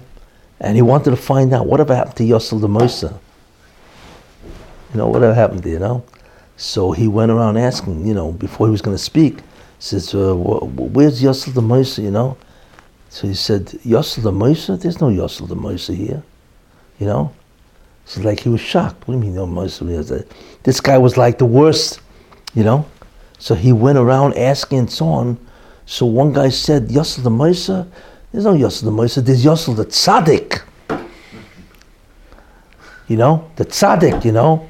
and 0.60 0.76
he 0.76 0.82
wanted 0.82 1.12
to 1.12 1.18
find 1.18 1.54
out 1.54 1.68
whatever 1.68 1.96
happened 1.96 2.16
to 2.18 2.24
Yossel 2.24 2.60
the 2.62 2.68
Mosa. 2.68 3.20
You 4.94 4.98
know, 5.00 5.08
whatever 5.08 5.34
happened 5.34 5.64
to 5.64 5.70
you 5.70 5.80
know. 5.80 6.04
So 6.56 6.92
he 6.92 7.08
went 7.08 7.32
around 7.32 7.58
asking, 7.58 8.08
you 8.08 8.14
know, 8.14 8.32
before 8.32 8.68
he 8.68 8.72
was 8.72 8.82
going 8.82 8.98
to 8.98 9.04
speak, 9.04 9.40
says, 9.80 10.16
uh, 10.16 10.34
wh- 10.34 10.64
wh- 10.64 10.96
"Where's 10.96 11.22
Yossel 11.22 11.54
the 11.54 11.62
Mosa?" 11.62 12.02
You 12.04 12.12
know. 12.12 12.38
So 13.10 13.28
he 13.28 13.34
said, 13.34 13.68
Yossel 13.86 14.24
the 14.24 14.32
Mosa? 14.32 14.80
There's 14.80 15.00
no 15.02 15.08
Yossel 15.08 15.48
the 15.48 15.56
Mosa 15.56 15.96
here. 15.96 16.24
You 17.00 17.08
know? 17.08 17.34
So 18.08 18.22
like 18.22 18.40
he 18.40 18.48
was 18.48 18.62
shocked. 18.62 19.06
What 19.06 19.20
do 19.20 19.28
you 19.28 19.34
mean 19.34 19.54
no 19.54 19.68
said, 19.68 20.28
This 20.64 20.80
guy 20.80 20.98
was 20.98 21.18
like 21.18 21.38
the 21.38 21.46
worst, 21.46 22.00
you 22.54 22.64
know? 22.64 22.86
So 23.38 23.54
he 23.54 23.74
went 23.74 23.98
around 23.98 24.36
asking 24.38 24.80
and 24.80 24.92
so 24.92 25.08
on. 25.08 25.38
So 25.86 26.06
one 26.06 26.32
guy 26.32 26.48
said, 26.48 26.88
Yossel 26.88 27.24
the 27.24 27.30
Mosa? 27.30 27.86
There's 28.32 28.46
no 28.46 28.54
Yossel 28.54 28.86
the 28.86 28.92
Mosa, 28.92 29.24
there's 29.24 29.44
Yossel 29.44 29.76
the 29.76 29.86
Tzaddik. 29.86 30.62
You 33.10 33.18
know? 33.18 33.52
The 33.58 33.66
Tzaddik, 33.66 34.24
you 34.24 34.32
know? 34.32 34.70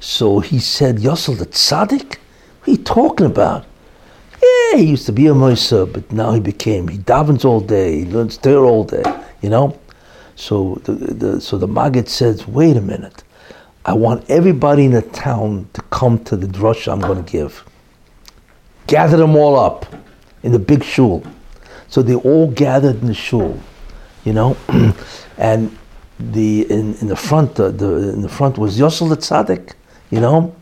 So 0.00 0.40
he 0.40 0.58
said, 0.58 0.96
Yossel 0.96 1.38
the 1.38 1.46
Tzaddik? 1.46 2.16
What 2.58 2.68
are 2.68 2.70
you 2.72 2.78
talking 2.78 3.26
about? 3.26 3.66
Yeah, 4.42 4.78
he 4.78 4.84
used 4.86 5.06
to 5.06 5.12
be 5.12 5.28
a 5.28 5.32
Moisa, 5.32 5.90
but 5.92 6.10
now 6.10 6.32
he 6.32 6.40
became, 6.40 6.88
he 6.88 6.98
davens 6.98 7.44
all 7.44 7.60
day, 7.60 8.00
he 8.00 8.04
learns 8.06 8.36
Torah 8.36 8.66
all 8.66 8.82
day, 8.82 9.04
you 9.42 9.48
know? 9.48 9.78
So 10.42 10.80
the, 10.82 10.92
the, 10.92 11.40
so 11.40 11.56
the 11.56 11.68
Maggid 11.68 12.08
says, 12.08 12.48
wait 12.48 12.76
a 12.76 12.80
minute. 12.80 13.22
I 13.84 13.92
want 13.92 14.28
everybody 14.28 14.86
in 14.86 14.90
the 14.90 15.02
town 15.02 15.68
to 15.74 15.82
come 15.82 16.18
to 16.24 16.36
the 16.36 16.48
drush 16.48 16.92
I'm 16.92 16.98
going 16.98 17.24
to 17.24 17.30
give. 17.30 17.64
Gather 18.88 19.18
them 19.18 19.36
all 19.36 19.56
up 19.56 19.86
in 20.42 20.50
the 20.50 20.58
big 20.58 20.82
shul. 20.82 21.22
So 21.86 22.02
they 22.02 22.16
all 22.16 22.50
gathered 22.50 23.02
in 23.02 23.06
the 23.06 23.14
shul, 23.14 23.56
you 24.24 24.32
know, 24.32 24.56
and 25.38 25.78
the 26.18 26.68
in, 26.68 26.96
in 26.96 27.06
the 27.06 27.14
front 27.14 27.54
the 27.54 28.12
in 28.12 28.22
the 28.22 28.28
front 28.28 28.58
was 28.58 28.76
Yosel 28.80 29.10
the 29.10 29.16
Tzaddik, 29.16 29.74
you 30.10 30.18
know. 30.18 30.52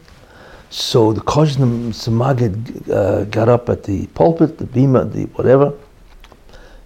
So 0.69 1.15
the 1.15 1.23
Koznitzer 1.23 2.13
Magid 2.13 2.91
uh, 2.91 3.25
got 3.25 3.49
up 3.49 3.71
at 3.71 3.85
the 3.85 4.09
pulpit, 4.09 4.59
the 4.59 4.67
bima, 4.67 5.11
the 5.11 5.25
whatever, 5.37 5.73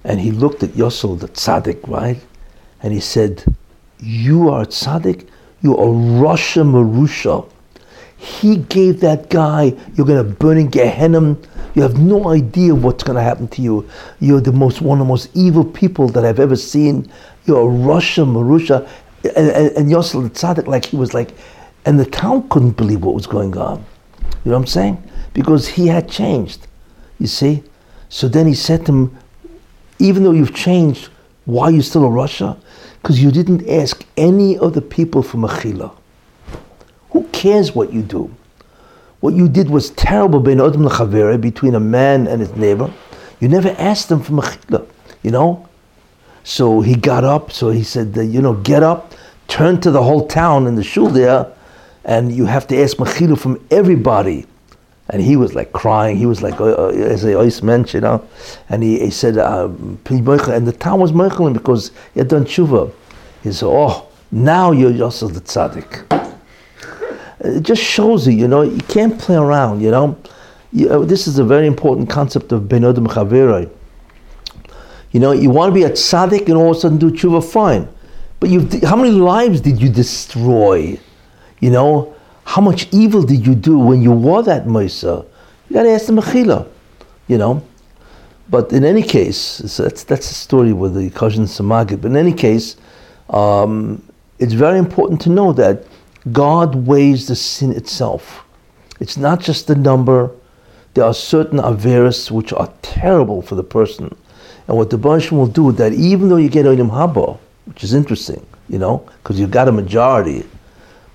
and 0.04 0.20
he 0.20 0.30
looked 0.30 0.62
at 0.62 0.70
Yosel 0.70 1.18
the 1.18 1.28
Tzaddik, 1.28 1.88
right, 1.88 2.20
and 2.84 2.92
he 2.92 3.00
said, 3.00 3.42
"You 3.98 4.50
are 4.50 4.64
Tzaddik. 4.64 5.26
You 5.62 5.76
are 5.76 5.92
Rasha 6.22 6.62
Marusha." 6.62 7.46
He 8.24 8.56
gave 8.56 9.00
that 9.00 9.28
guy, 9.28 9.74
you're 9.94 10.06
going 10.06 10.24
to 10.24 10.34
burn 10.36 10.56
in 10.56 10.68
Gehenna. 10.68 11.36
You 11.74 11.82
have 11.82 11.98
no 11.98 12.28
idea 12.28 12.74
what's 12.74 13.04
going 13.04 13.16
to 13.16 13.22
happen 13.22 13.48
to 13.48 13.60
you. 13.60 13.86
You're 14.18 14.40
the 14.40 14.52
most 14.52 14.80
one 14.80 14.98
of 14.98 15.06
the 15.06 15.08
most 15.08 15.28
evil 15.34 15.64
people 15.64 16.08
that 16.08 16.24
I've 16.24 16.40
ever 16.40 16.56
seen. 16.56 17.10
You're 17.44 17.68
a 17.68 17.72
Rasha, 17.72 18.24
Marusha. 18.24 18.88
And, 19.36 19.50
and, 19.50 19.76
and 19.76 19.90
Yosel 19.90 20.22
the 20.22 20.30
Tzaddik, 20.30 20.66
like 20.66 20.86
he 20.86 20.96
was 20.96 21.12
like, 21.12 21.32
and 21.84 22.00
the 22.00 22.06
town 22.06 22.48
couldn't 22.48 22.78
believe 22.78 23.02
what 23.02 23.14
was 23.14 23.26
going 23.26 23.56
on. 23.58 23.84
You 24.44 24.50
know 24.50 24.52
what 24.52 24.56
I'm 24.56 24.66
saying? 24.66 25.10
Because 25.34 25.68
he 25.68 25.88
had 25.88 26.08
changed. 26.08 26.66
You 27.18 27.26
see? 27.26 27.62
So 28.08 28.28
then 28.28 28.46
he 28.46 28.54
said 28.54 28.86
to 28.86 28.92
him, 28.92 29.18
even 29.98 30.22
though 30.22 30.32
you've 30.32 30.54
changed, 30.54 31.10
why 31.44 31.64
are 31.66 31.70
you 31.70 31.82
still 31.82 32.04
a 32.04 32.08
Rasha? 32.08 32.56
Because 33.02 33.22
you 33.22 33.30
didn't 33.30 33.68
ask 33.68 34.04
any 34.16 34.56
of 34.56 34.74
the 34.74 34.82
people 34.82 35.22
for 35.22 35.38
Mechila. 35.38 35.94
Who 37.10 37.24
cares 37.32 37.74
what 37.74 37.92
you 37.92 38.02
do? 38.02 38.34
What 39.20 39.34
you 39.34 39.48
did 39.48 39.70
was 39.70 39.90
terrible 39.90 40.40
between 40.40 41.74
a 41.74 41.80
man 41.80 42.26
and 42.26 42.40
his 42.40 42.54
neighbor. 42.56 42.92
You 43.40 43.48
never 43.48 43.70
asked 43.78 44.10
them 44.10 44.22
for 44.22 44.32
mechila, 44.32 44.86
you 45.22 45.30
know? 45.30 45.68
So 46.42 46.82
he 46.82 46.94
got 46.94 47.24
up, 47.24 47.52
so 47.52 47.70
he 47.70 47.84
said, 47.84 48.14
you 48.16 48.42
know, 48.42 48.54
get 48.54 48.82
up, 48.82 49.14
turn 49.48 49.80
to 49.80 49.90
the 49.90 50.02
whole 50.02 50.26
town 50.26 50.66
in 50.66 50.74
the 50.74 50.84
shul 50.84 51.08
there, 51.08 51.46
and 52.04 52.32
you 52.36 52.44
have 52.44 52.66
to 52.66 52.82
ask 52.82 52.98
mechila 52.98 53.38
from 53.38 53.64
everybody. 53.70 54.46
And 55.10 55.20
he 55.20 55.36
was 55.36 55.54
like 55.54 55.72
crying. 55.72 56.16
He 56.16 56.26
was 56.26 56.42
like, 56.42 56.60
uh, 56.60 56.72
uh, 56.72 56.88
as 56.88 57.24
a 57.24 57.38
ice 57.38 57.62
mensch, 57.62 57.94
you 57.94 58.00
know. 58.00 58.26
And 58.70 58.82
he, 58.82 58.98
he 59.00 59.10
said, 59.10 59.36
uh, 59.36 59.68
and 59.68 60.66
the 60.66 60.76
town 60.78 61.00
was 61.00 61.12
mechalim 61.12 61.52
because 61.52 61.90
he 62.14 62.20
had 62.20 62.28
done 62.28 62.44
tshuva. 62.44 62.90
He 63.42 63.52
said, 63.52 63.66
oh, 63.66 64.08
now 64.30 64.72
you're 64.72 64.90
Yosef 64.90 65.34
the 65.34 65.40
tzaddik 65.40 66.24
it 67.44 67.62
just 67.62 67.82
shows 67.82 68.26
you, 68.26 68.32
you 68.32 68.48
know, 68.48 68.62
you 68.62 68.80
can't 68.82 69.18
play 69.18 69.36
around, 69.36 69.80
you 69.80 69.90
know. 69.90 70.16
You, 70.72 70.88
uh, 70.88 70.98
this 71.00 71.26
is 71.26 71.38
a 71.38 71.44
very 71.44 71.66
important 71.66 72.08
concept 72.08 72.52
of 72.52 72.68
Ben 72.68 72.82
Chaverai. 72.82 73.70
You 75.12 75.20
know, 75.20 75.32
you 75.32 75.50
want 75.50 75.70
to 75.70 75.74
be 75.74 75.84
a 75.84 75.90
tzaddik 75.90 76.46
and 76.46 76.54
all 76.54 76.70
of 76.70 76.76
a 76.78 76.80
sudden 76.80 76.98
do 76.98 77.10
tshuva, 77.10 77.44
fine. 77.44 77.88
But 78.40 78.50
you, 78.50 78.68
how 78.82 78.96
many 78.96 79.10
lives 79.10 79.60
did 79.60 79.80
you 79.80 79.88
destroy? 79.88 80.98
You 81.60 81.70
know, 81.70 82.14
how 82.44 82.60
much 82.60 82.88
evil 82.92 83.22
did 83.22 83.46
you 83.46 83.54
do 83.54 83.78
when 83.78 84.02
you 84.02 84.12
wore 84.12 84.42
that 84.42 84.66
Moisa? 84.66 85.26
You 85.68 85.74
got 85.74 85.84
to 85.84 85.90
ask 85.90 86.06
the 86.06 86.12
Mechila, 86.12 86.68
you 87.26 87.38
know. 87.38 87.62
But 88.50 88.72
in 88.72 88.84
any 88.84 89.02
case, 89.02 89.58
that's, 89.58 90.04
that's 90.04 90.30
a 90.30 90.34
story 90.34 90.72
with 90.72 90.94
the 90.94 91.10
Koznitzer 91.10 91.64
Magid. 91.64 92.02
But 92.02 92.10
in 92.10 92.16
any 92.16 92.32
case, 92.32 92.76
um, 93.30 94.02
it's 94.38 94.52
very 94.52 94.78
important 94.78 95.20
to 95.22 95.30
know 95.30 95.52
that 95.54 95.86
God 96.32 96.74
weighs 96.74 97.28
the 97.28 97.36
sin 97.36 97.72
itself. 97.72 98.44
It's 99.00 99.16
not 99.16 99.40
just 99.40 99.66
the 99.66 99.74
number. 99.74 100.30
There 100.94 101.04
are 101.04 101.14
certain 101.14 101.58
averis 101.58 102.30
which 102.30 102.52
are 102.52 102.72
terrible 102.82 103.42
for 103.42 103.54
the 103.54 103.64
person. 103.64 104.14
And 104.68 104.76
what 104.76 104.90
the 104.90 104.98
Baruch 104.98 105.30
will 105.30 105.46
do 105.46 105.72
that 105.72 105.92
even 105.92 106.28
though 106.28 106.36
you 106.36 106.48
get 106.48 106.66
Olam 106.66 106.90
Haba, 106.90 107.38
which 107.66 107.84
is 107.84 107.94
interesting, 107.94 108.46
you 108.68 108.78
know, 108.78 108.98
because 109.22 109.38
you've 109.38 109.50
got 109.50 109.68
a 109.68 109.72
majority, 109.72 110.44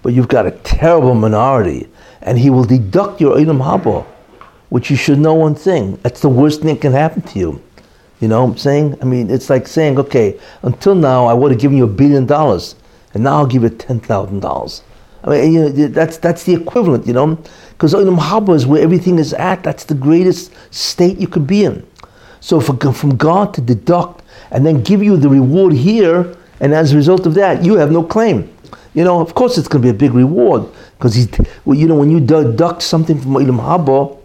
but 0.01 0.13
you've 0.13 0.27
got 0.27 0.45
a 0.45 0.51
terrible 0.51 1.15
minority, 1.15 1.87
and 2.21 2.37
he 2.37 2.49
will 2.49 2.63
deduct 2.63 3.21
your 3.21 3.35
Olam 3.37 3.61
Haba, 3.63 4.05
which 4.69 4.89
you 4.89 4.95
should 4.95 5.19
know 5.19 5.33
one 5.33 5.55
thing. 5.55 5.97
That's 6.03 6.21
the 6.21 6.29
worst 6.29 6.61
thing 6.61 6.73
that 6.73 6.81
can 6.81 6.93
happen 6.93 7.21
to 7.23 7.39
you. 7.39 7.61
You 8.19 8.27
know 8.27 8.43
what 8.43 8.51
I'm 8.51 8.57
saying? 8.57 8.97
I 9.01 9.05
mean, 9.05 9.29
it's 9.29 9.49
like 9.49 9.67
saying, 9.67 9.97
okay, 9.99 10.39
until 10.63 10.95
now 10.95 11.25
I 11.25 11.33
would 11.33 11.51
have 11.51 11.59
given 11.59 11.77
you 11.77 11.85
a 11.85 11.87
billion 11.87 12.25
dollars, 12.25 12.75
and 13.13 13.23
now 13.23 13.37
I'll 13.37 13.47
give 13.47 13.63
you 13.63 13.69
$10,000. 13.69 14.81
I 15.23 15.29
mean, 15.29 15.53
you 15.53 15.69
know, 15.69 15.87
that's 15.87 16.17
that's 16.17 16.43
the 16.43 16.53
equivalent, 16.53 17.05
you 17.05 17.13
know, 17.13 17.37
because 17.71 17.93
Olam 17.93 18.17
Haba 18.17 18.55
is 18.55 18.65
where 18.65 18.81
everything 18.81 19.19
is 19.19 19.33
at. 19.33 19.63
That's 19.63 19.83
the 19.83 19.93
greatest 19.93 20.53
state 20.73 21.17
you 21.17 21.27
could 21.27 21.45
be 21.45 21.65
in. 21.65 21.85
So 22.39 22.61
for, 22.61 22.75
from 22.93 23.17
God 23.17 23.53
to 23.55 23.61
deduct 23.61 24.23
and 24.51 24.65
then 24.65 24.81
give 24.81 25.03
you 25.03 25.17
the 25.17 25.27
reward 25.27 25.73
here, 25.73 26.35
and 26.61 26.73
as 26.73 26.93
a 26.93 26.95
result 26.95 27.25
of 27.25 27.33
that, 27.35 27.63
you 27.63 27.75
have 27.75 27.91
no 27.91 28.03
claim. 28.03 28.49
You 28.93 29.03
know, 29.03 29.21
of 29.21 29.35
course, 29.35 29.57
it's 29.57 29.67
going 29.67 29.81
to 29.81 29.85
be 29.85 29.95
a 29.95 29.97
big 29.97 30.13
reward 30.13 30.65
because 30.97 31.15
he's, 31.15 31.29
well, 31.65 31.77
you 31.77 31.87
know, 31.87 31.95
when 31.95 32.09
you 32.09 32.19
deduct 32.19 32.81
something 32.81 33.19
from 33.19 33.33
Olam 33.33 33.59
Haba, 33.59 34.17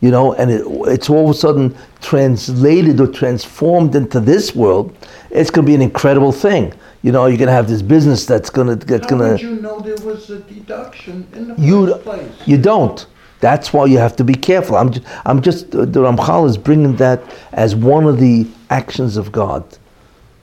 you 0.00 0.10
know, 0.10 0.34
and 0.34 0.50
it, 0.50 0.64
it's 0.88 1.08
all 1.08 1.30
of 1.30 1.36
a 1.36 1.38
sudden 1.38 1.76
translated 2.00 3.00
or 3.00 3.06
transformed 3.06 3.94
into 3.94 4.20
this 4.20 4.54
world, 4.54 4.94
it's 5.30 5.50
going 5.50 5.64
to 5.64 5.70
be 5.70 5.74
an 5.74 5.82
incredible 5.82 6.32
thing 6.32 6.74
you 7.02 7.10
know, 7.10 7.26
you're 7.26 7.36
going 7.36 7.48
to 7.48 7.52
have 7.52 7.68
this 7.68 7.82
business 7.82 8.26
that's 8.26 8.48
going 8.48 8.78
to 8.78 8.86
that's 8.86 9.06
going 9.06 9.36
to. 9.36 9.42
You 9.42 9.56
know 9.56 9.80
there 9.80 9.96
was 10.06 10.30
a 10.30 10.38
deduction 10.38 11.26
in 11.32 11.48
the 11.48 11.54
you, 11.60 11.94
place? 11.96 12.32
You 12.46 12.58
don't. 12.58 13.04
That's 13.40 13.72
why 13.72 13.86
you 13.86 13.98
have 13.98 14.14
to 14.16 14.24
be 14.24 14.34
careful. 14.34 14.76
I'm 14.76 14.92
just, 14.92 15.06
I'm 15.24 15.42
just 15.42 15.72
the 15.72 15.84
Ramchal 15.84 16.48
is 16.48 16.56
bringing 16.56 16.94
that 16.96 17.20
as 17.52 17.74
one 17.74 18.06
of 18.06 18.20
the 18.20 18.46
actions 18.70 19.16
of 19.16 19.32
God. 19.32 19.64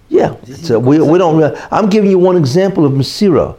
Yeah, 0.10 0.36
so 0.46 0.80
we, 0.80 1.00
we 1.00 1.18
don't. 1.18 1.56
I'm 1.72 1.90
giving 1.90 2.10
you 2.10 2.20
one 2.20 2.36
example 2.36 2.86
of 2.86 2.94
Masira. 2.94 3.56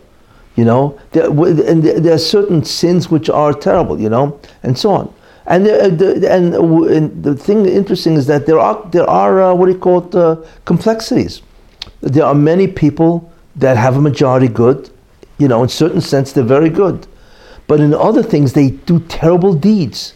You 0.56 0.64
know, 0.64 0.98
there, 1.12 1.26
and 1.26 1.82
there 1.82 2.14
are 2.14 2.18
certain 2.18 2.64
sins 2.64 3.08
which 3.10 3.30
are 3.30 3.52
terrible. 3.52 3.98
You 4.00 4.08
know, 4.08 4.40
and 4.62 4.76
so 4.76 4.90
on. 4.90 5.14
And 5.46 5.64
the, 5.64 5.90
the, 5.90 6.30
and, 6.30 6.54
and 6.54 7.24
the 7.24 7.34
thing 7.34 7.66
interesting 7.66 8.14
is 8.14 8.26
that 8.26 8.46
there 8.46 8.58
are 8.58 8.84
there 8.90 9.08
are 9.08 9.42
uh, 9.42 9.54
what 9.54 9.66
do 9.66 9.72
you 9.72 9.78
call 9.78 10.06
it 10.06 10.14
uh, 10.14 10.36
complexities 10.64 11.42
there 12.00 12.24
are 12.24 12.34
many 12.34 12.66
people 12.66 13.30
that 13.56 13.76
have 13.76 13.96
a 13.96 14.00
majority 14.00 14.48
good. 14.48 14.90
You 15.38 15.48
know, 15.48 15.62
in 15.62 15.68
certain 15.68 16.00
sense, 16.00 16.32
they're 16.32 16.44
very 16.44 16.70
good. 16.70 17.06
But 17.66 17.80
in 17.80 17.94
other 17.94 18.22
things, 18.22 18.52
they 18.52 18.70
do 18.70 19.00
terrible 19.00 19.54
deeds. 19.54 20.14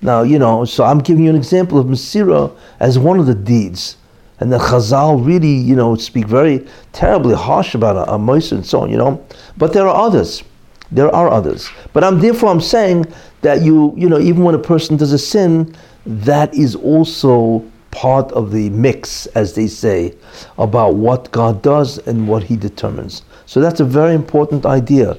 Now, 0.00 0.22
you 0.22 0.38
know, 0.38 0.64
so 0.64 0.84
I'm 0.84 0.98
giving 0.98 1.24
you 1.24 1.30
an 1.30 1.36
example 1.36 1.78
of 1.78 1.86
Masira 1.86 2.54
as 2.78 2.98
one 2.98 3.18
of 3.18 3.26
the 3.26 3.34
deeds. 3.34 3.96
And 4.44 4.52
the 4.52 4.58
Chazal 4.58 5.24
really, 5.24 5.54
you 5.54 5.74
know, 5.74 5.96
speak 5.96 6.26
very 6.26 6.66
terribly 6.92 7.34
harsh 7.34 7.74
about 7.74 7.96
a, 7.96 8.12
a 8.12 8.18
and 8.18 8.66
so 8.66 8.80
on, 8.80 8.90
you 8.90 8.98
know. 8.98 9.24
But 9.56 9.72
there 9.72 9.88
are 9.88 9.96
others. 9.96 10.44
There 10.92 11.08
are 11.14 11.30
others. 11.30 11.70
But 11.94 12.04
I'm 12.04 12.20
therefore 12.20 12.50
I'm 12.50 12.60
saying 12.60 13.06
that 13.40 13.62
you, 13.62 13.94
you 13.96 14.06
know, 14.06 14.18
even 14.20 14.44
when 14.44 14.54
a 14.54 14.58
person 14.58 14.98
does 14.98 15.12
a 15.12 15.18
sin, 15.18 15.74
that 16.04 16.52
is 16.52 16.74
also 16.74 17.64
part 17.90 18.30
of 18.32 18.52
the 18.52 18.68
mix, 18.68 19.24
as 19.28 19.54
they 19.54 19.66
say, 19.66 20.14
about 20.58 20.96
what 20.96 21.32
God 21.32 21.62
does 21.62 21.96
and 22.06 22.28
what 22.28 22.42
He 22.42 22.54
determines. 22.54 23.22
So 23.46 23.62
that's 23.62 23.80
a 23.80 23.84
very 23.86 24.14
important 24.14 24.66
idea. 24.66 25.16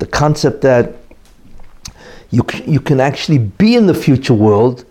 The 0.00 0.06
concept 0.06 0.62
that 0.62 0.96
you, 2.32 2.44
you 2.66 2.80
can 2.80 2.98
actually 2.98 3.38
be 3.38 3.76
in 3.76 3.86
the 3.86 3.94
future 3.94 4.34
world, 4.34 4.84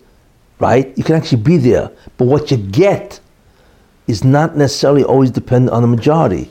right? 0.58 0.90
You 0.96 1.04
can 1.04 1.16
actually 1.16 1.42
be 1.42 1.58
there, 1.58 1.90
but 2.16 2.24
what 2.24 2.50
you 2.50 2.56
get 2.56 3.20
is 4.06 4.24
not 4.24 4.56
necessarily 4.56 5.04
always 5.04 5.30
dependent 5.30 5.72
on 5.72 5.82
the 5.82 5.88
majority. 5.88 6.50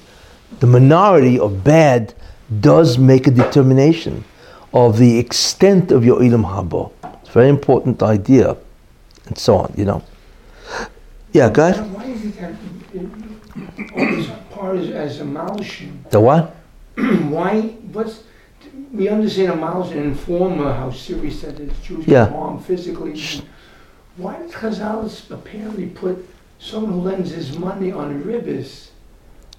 The 0.59 0.67
minority 0.67 1.39
of 1.39 1.63
bad 1.63 2.13
does 2.59 2.97
make 2.97 3.27
a 3.27 3.31
determination 3.31 4.23
of 4.73 4.97
the 4.97 5.19
extent 5.19 5.91
of 5.91 6.03
your 6.03 6.19
Olam 6.19 6.45
Haba. 6.45 6.91
It's 7.21 7.29
a 7.29 7.33
very 7.33 7.49
important 7.49 8.01
idea, 8.01 8.57
and 9.27 9.37
so 9.37 9.57
on, 9.57 9.73
you 9.77 9.85
know. 9.85 10.03
Yeah, 11.31 11.49
go 11.49 11.67
ahead. 11.67 11.93
Why 11.93 12.05
is 12.05 12.25
it 12.25 12.39
that 12.39 12.53
always 13.95 14.27
part 14.51 14.77
as, 14.77 14.89
as 14.89 15.21
a 15.21 15.23
malshin? 15.23 16.09
The 16.09 16.19
what? 16.19 16.55
Why? 16.95 17.61
What's 17.91 18.23
we 18.91 19.09
understand 19.09 19.51
a 19.53 19.55
malshin 19.55 20.03
informer 20.03 20.73
how 20.73 20.91
serious 20.91 21.41
that 21.41 21.59
is. 21.59 21.77
Jews 21.79 22.07
Yeah. 22.07 22.29
harm 22.29 22.59
physically. 22.59 23.19
Why 24.17 24.37
does 24.37 24.51
Chazal 24.51 25.31
apparently 25.31 25.87
put 25.87 26.27
someone 26.63 26.93
who 26.93 27.01
lends 27.01 27.31
his 27.31 27.57
money 27.57 27.91
on 27.91 28.23
ribbis? 28.23 28.89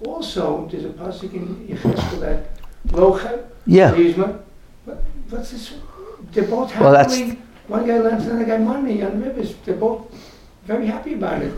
Also, 0.05 0.67
there's 0.69 0.85
a 0.85 0.89
pasuk 0.89 1.33
in 1.33 1.67
Yecheskel 1.67 2.19
that 2.19 2.39
locha 2.87 3.43
Yeah. 3.65 3.91
What, 3.93 5.03
what's 5.29 5.51
this? 5.51 5.73
They're 6.31 6.47
both 6.47 6.77
Well, 6.79 6.91
that's- 6.91 7.35
One 7.67 7.87
guy 7.87 7.97
lends 7.99 8.25
another 8.27 8.45
guy 8.45 8.57
money 8.57 9.01
on 9.03 9.13
ribbis. 9.23 9.53
They're 9.63 9.75
both 9.75 10.01
very 10.65 10.85
happy 10.87 11.13
about 11.13 11.41
it. 11.41 11.53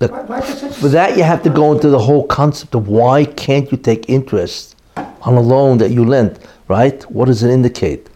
Look, 0.00 0.10
Why, 0.12 0.22
why 0.22 0.38
is 0.40 0.50
it 0.50 0.58
such 0.58 0.70
a 0.70 0.74
For 0.74 0.88
that, 0.88 1.16
you 1.16 1.22
have 1.22 1.42
to 1.42 1.50
go 1.50 1.72
into 1.72 1.88
the 1.90 1.98
whole 1.98 2.26
concept 2.26 2.74
of 2.74 2.88
why 2.88 3.24
can't 3.24 3.70
you 3.70 3.78
take 3.78 4.08
interest 4.08 4.76
on 4.96 5.34
a 5.34 5.40
loan 5.40 5.78
that 5.78 5.90
you 5.90 6.04
lent, 6.04 6.38
right? 6.68 7.02
What 7.10 7.26
does 7.26 7.42
it 7.42 7.50
indicate? 7.50 8.08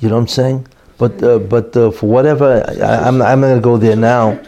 You 0.00 0.08
know 0.08 0.16
what 0.16 0.22
I'm 0.22 0.28
saying? 0.28 0.66
But 0.98 1.22
uh, 1.22 1.38
but 1.38 1.76
uh, 1.76 1.90
for 1.90 2.06
whatever, 2.06 2.62
I, 2.80 3.08
I'm 3.08 3.20
I'm 3.22 3.40
not 3.40 3.46
going 3.48 3.60
to 3.62 3.64
go 3.70 3.76
there 3.76 3.96
now. 3.96 4.38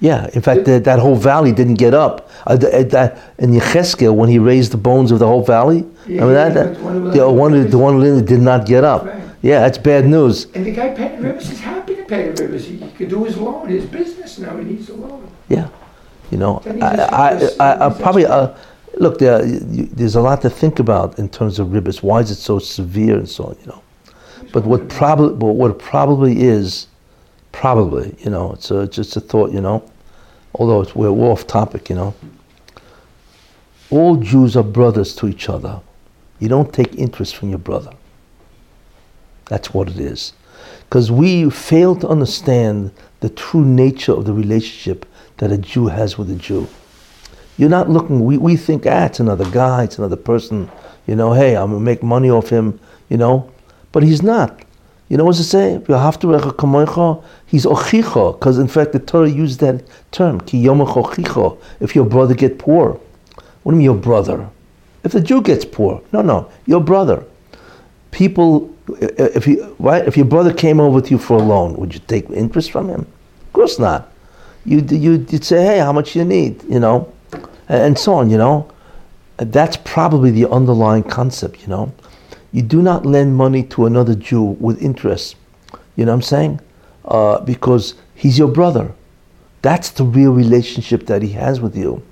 That. 0.00 0.06
Yeah, 0.06 0.30
in 0.34 0.42
fact, 0.42 0.64
that, 0.66 0.84
that 0.84 0.98
whole 0.98 1.16
valley 1.16 1.52
didn't 1.52 1.74
get 1.74 1.94
up. 1.94 2.30
Uh, 2.46 2.52
uh, 2.54 2.82
that, 2.84 3.18
in 3.38 3.50
Yecheskel, 3.52 4.14
when 4.14 4.28
he 4.28 4.38
raised 4.38 4.72
the 4.72 4.76
bones 4.76 5.10
of 5.10 5.18
the 5.18 5.26
whole 5.26 5.42
valley, 5.44 5.84
Yeah, 6.06 6.26
that? 6.26 6.54
but 6.54 6.80
one 6.82 7.04
that 7.04 7.10
the- 7.12 7.18
the 7.18 7.30
one, 7.30 7.70
the 7.70 7.78
one 7.78 7.98
that 8.00 8.26
did 8.26 8.40
not 8.40 8.66
get 8.66 8.84
up. 8.84 9.04
Right. 9.06 9.22
Yeah, 9.42 9.60
that's 9.60 9.78
bad 9.78 10.06
news. 10.06 10.46
And 10.54 10.66
the 10.66 10.72
guy 10.72 10.88
paying 10.94 11.20
ribbis 11.20 11.52
is 11.52 11.60
happy 11.60 11.94
to 11.96 12.04
pay 12.04 12.28
ribbis. 12.32 12.62
He, 12.62 12.76
he 12.78 12.90
could 12.90 13.08
do 13.10 13.24
his 13.24 13.36
loan, 13.36 13.68
his 13.68 13.84
business 13.86 14.38
now. 14.38 14.56
He 14.56 14.64
needs 14.64 14.88
a 14.88 14.94
loan. 14.94 15.28
Yeah, 15.48 15.68
you 16.30 16.38
know, 16.38 16.62
I, 16.82 16.96
I, 16.96 17.48
I, 17.60 17.86
I 17.86 17.90
probably 18.02 18.26
uh, 18.26 18.54
look 18.98 19.18
there. 19.18 19.44
You, 19.46 19.84
there's 19.92 20.16
a 20.16 20.20
lot 20.20 20.42
to 20.42 20.50
think 20.50 20.78
about 20.80 21.18
in 21.18 21.28
terms 21.28 21.58
of 21.58 21.68
ribis. 21.68 22.02
Why 22.02 22.20
is 22.20 22.30
it 22.30 22.36
so 22.36 22.58
severe 22.58 23.16
and 23.16 23.28
so 23.28 23.44
on? 23.44 23.56
You 23.60 23.66
know, 23.68 23.82
but 24.52 24.64
what 24.64 24.88
but 24.88 25.28
what 25.54 25.78
probably 25.78 26.42
is, 26.42 26.88
probably, 27.56 28.14
you 28.18 28.30
know, 28.30 28.52
it's 28.52 28.70
a, 28.70 28.86
just 28.86 29.16
a 29.16 29.20
thought. 29.20 29.50
You 29.50 29.62
know, 29.62 29.90
although 30.54 30.82
it's, 30.82 30.94
we're 30.94 31.08
off 31.08 31.46
topic. 31.46 31.88
You 31.88 31.96
know, 31.96 32.14
all 33.90 34.16
Jews 34.16 34.56
are 34.56 34.62
brothers 34.62 35.16
to 35.16 35.26
each 35.26 35.48
other. 35.48 35.80
You 36.38 36.48
don't 36.48 36.72
take 36.72 36.94
interest 36.94 37.34
from 37.34 37.48
your 37.48 37.58
brother. 37.58 37.92
That's 39.46 39.72
what 39.72 39.88
it 39.88 39.98
is. 39.98 40.34
Because 40.82 41.10
we 41.10 41.48
fail 41.50 41.96
to 41.96 42.08
understand 42.08 42.92
the 43.20 43.30
true 43.30 43.64
nature 43.64 44.12
of 44.12 44.26
the 44.26 44.34
relationship 44.34 45.06
that 45.38 45.50
a 45.50 45.58
Jew 45.58 45.86
has 45.86 46.18
with 46.18 46.30
a 46.30 46.34
Jew. 46.34 46.68
You're 47.56 47.70
not 47.70 47.88
looking, 47.88 48.24
we, 48.24 48.36
we 48.36 48.56
think, 48.56 48.84
ah, 48.86 49.06
it's 49.06 49.20
another 49.20 49.48
guy, 49.50 49.84
it's 49.84 49.98
another 49.98 50.16
person, 50.16 50.70
you 51.06 51.16
know, 51.16 51.32
hey, 51.32 51.56
I'm 51.56 51.70
going 51.70 51.80
to 51.80 51.84
make 51.84 52.02
money 52.02 52.28
off 52.28 52.50
him, 52.50 52.78
you 53.08 53.16
know. 53.16 53.50
But 53.92 54.02
he's 54.02 54.22
not. 54.22 54.62
You 55.08 55.16
know 55.16 55.24
what 55.24 55.38
it 55.38 55.44
say? 55.44 55.80
"V'ahavta 55.84 56.52
kamocha," 56.52 57.22
He's 57.46 57.64
ochicha, 57.64 58.38
because 58.38 58.58
in 58.58 58.66
fact 58.66 58.92
the 58.92 58.98
Torah 58.98 59.30
used 59.30 59.60
that 59.60 59.82
term, 60.10 60.40
ki 60.40 60.64
ochicha, 60.64 61.56
if 61.80 61.94
your 61.94 62.04
brother 62.04 62.34
get 62.34 62.58
poor. 62.58 62.98
What 63.62 63.72
do 63.72 63.76
you 63.76 63.78
mean 63.78 63.84
your 63.84 63.94
brother? 63.94 64.48
If 65.04 65.12
the 65.12 65.20
Jew 65.20 65.40
gets 65.42 65.64
poor, 65.64 66.00
no, 66.12 66.22
no, 66.22 66.48
your 66.66 66.80
brother. 66.80 67.24
People, 68.10 68.70
if 68.98 69.46
you 69.46 69.76
right, 69.78 70.06
if 70.06 70.16
your 70.16 70.26
brother 70.26 70.52
came 70.52 70.80
over 70.80 71.00
to 71.00 71.10
you 71.10 71.18
for 71.18 71.36
a 71.36 71.42
loan, 71.42 71.76
would 71.76 71.94
you 71.94 72.00
take 72.08 72.28
interest 72.30 72.72
from 72.72 72.88
him? 72.88 73.06
Of 73.46 73.52
course 73.52 73.78
not. 73.78 74.08
You 74.64 74.78
you 74.90 75.24
you'd 75.30 75.44
say, 75.44 75.64
hey, 75.64 75.78
how 75.78 75.92
much 75.92 76.16
you 76.16 76.24
need, 76.24 76.62
you 76.68 76.80
know, 76.80 77.12
and 77.68 77.96
so 77.96 78.14
on, 78.14 78.30
you 78.30 78.38
know. 78.38 78.66
That's 79.36 79.76
probably 79.84 80.30
the 80.30 80.48
underlying 80.50 81.02
concept, 81.04 81.62
you 81.62 81.68
know. 81.68 81.92
You 82.52 82.62
do 82.62 82.82
not 82.82 83.04
lend 83.04 83.36
money 83.36 83.62
to 83.64 83.86
another 83.86 84.14
Jew 84.14 84.42
with 84.42 84.82
interest. 84.82 85.36
You 85.96 86.04
know 86.04 86.12
what 86.12 86.16
I'm 86.16 86.22
saying? 86.22 86.60
Uh, 87.04 87.40
because 87.40 87.94
he's 88.14 88.38
your 88.38 88.48
brother. 88.48 88.92
That's 89.62 89.90
the 89.90 90.04
real 90.04 90.32
relationship 90.32 91.06
that 91.06 91.22
he 91.22 91.30
has 91.30 91.60
with 91.60 91.76
you. 91.76 92.02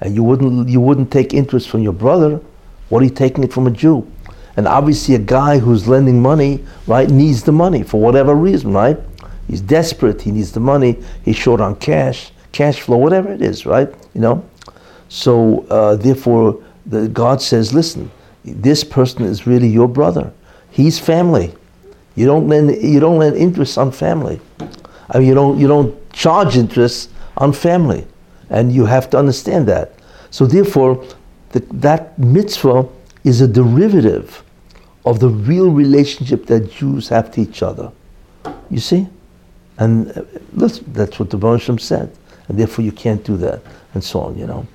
And 0.00 0.14
you 0.14 0.22
wouldn't 0.22 0.68
you 0.68 0.80
wouldn't 0.80 1.10
take 1.10 1.34
interest 1.34 1.68
from 1.68 1.82
your 1.82 1.92
brother. 1.92 2.40
What 2.88 3.02
are 3.02 3.04
you 3.04 3.10
taking 3.10 3.44
it 3.44 3.52
from 3.52 3.66
a 3.66 3.70
Jew? 3.70 4.10
And 4.56 4.66
obviously, 4.66 5.14
a 5.14 5.18
guy 5.18 5.58
who's 5.58 5.86
lending 5.86 6.20
money, 6.20 6.64
right, 6.86 7.08
needs 7.08 7.42
the 7.42 7.52
money 7.52 7.82
for 7.82 8.00
whatever 8.00 8.34
reason, 8.34 8.72
right? 8.72 8.98
He's 9.46 9.60
desperate. 9.60 10.22
He 10.22 10.32
needs 10.32 10.52
the 10.52 10.60
money. 10.60 10.98
He's 11.24 11.36
short 11.36 11.60
on 11.60 11.76
cash, 11.76 12.32
cash 12.52 12.80
flow, 12.80 12.96
whatever 12.96 13.32
it 13.32 13.42
is, 13.42 13.64
right? 13.66 13.88
You 14.14 14.20
know. 14.20 14.44
So 15.08 15.66
uh, 15.70 15.96
therefore, 15.96 16.62
the, 16.86 17.08
God 17.08 17.42
says, 17.42 17.74
listen, 17.74 18.10
this 18.44 18.84
person 18.84 19.24
is 19.24 19.46
really 19.46 19.68
your 19.68 19.88
brother. 19.88 20.32
He's 20.70 20.98
family. 20.98 21.54
You 22.14 22.26
don't 22.26 22.48
lend 22.48 22.82
you 22.82 23.00
don't 23.00 23.18
lend 23.18 23.36
interest 23.36 23.78
on 23.78 23.92
family. 23.92 24.40
I 25.10 25.18
mean, 25.18 25.28
you 25.28 25.34
don't 25.34 25.58
you 25.58 25.68
don't 25.68 26.12
charge 26.12 26.56
interest 26.56 27.10
on 27.36 27.52
family, 27.52 28.06
and 28.48 28.72
you 28.72 28.86
have 28.86 29.10
to 29.10 29.18
understand 29.18 29.66
that. 29.68 29.94
So 30.30 30.46
therefore, 30.46 31.04
the, 31.50 31.60
that 31.72 32.18
mitzvah 32.18 32.86
is 33.24 33.40
a 33.40 33.48
derivative 33.48 34.42
of 35.04 35.18
the 35.20 35.28
real 35.28 35.70
relationship 35.70 36.46
that 36.46 36.70
Jews 36.70 37.08
have 37.08 37.30
to 37.32 37.40
each 37.40 37.62
other. 37.62 37.90
You 38.70 38.80
see, 38.80 39.08
and 39.78 40.16
uh, 40.16 40.22
listen, 40.52 40.84
that's 40.92 41.18
what 41.18 41.30
the 41.30 41.36
Baruch 41.36 41.80
said, 41.80 42.16
and 42.48 42.58
therefore 42.58 42.84
you 42.84 42.92
can't 42.92 43.24
do 43.24 43.36
that, 43.38 43.62
and 43.94 44.02
so 44.02 44.20
on. 44.20 44.38
You 44.38 44.46
know. 44.46 44.66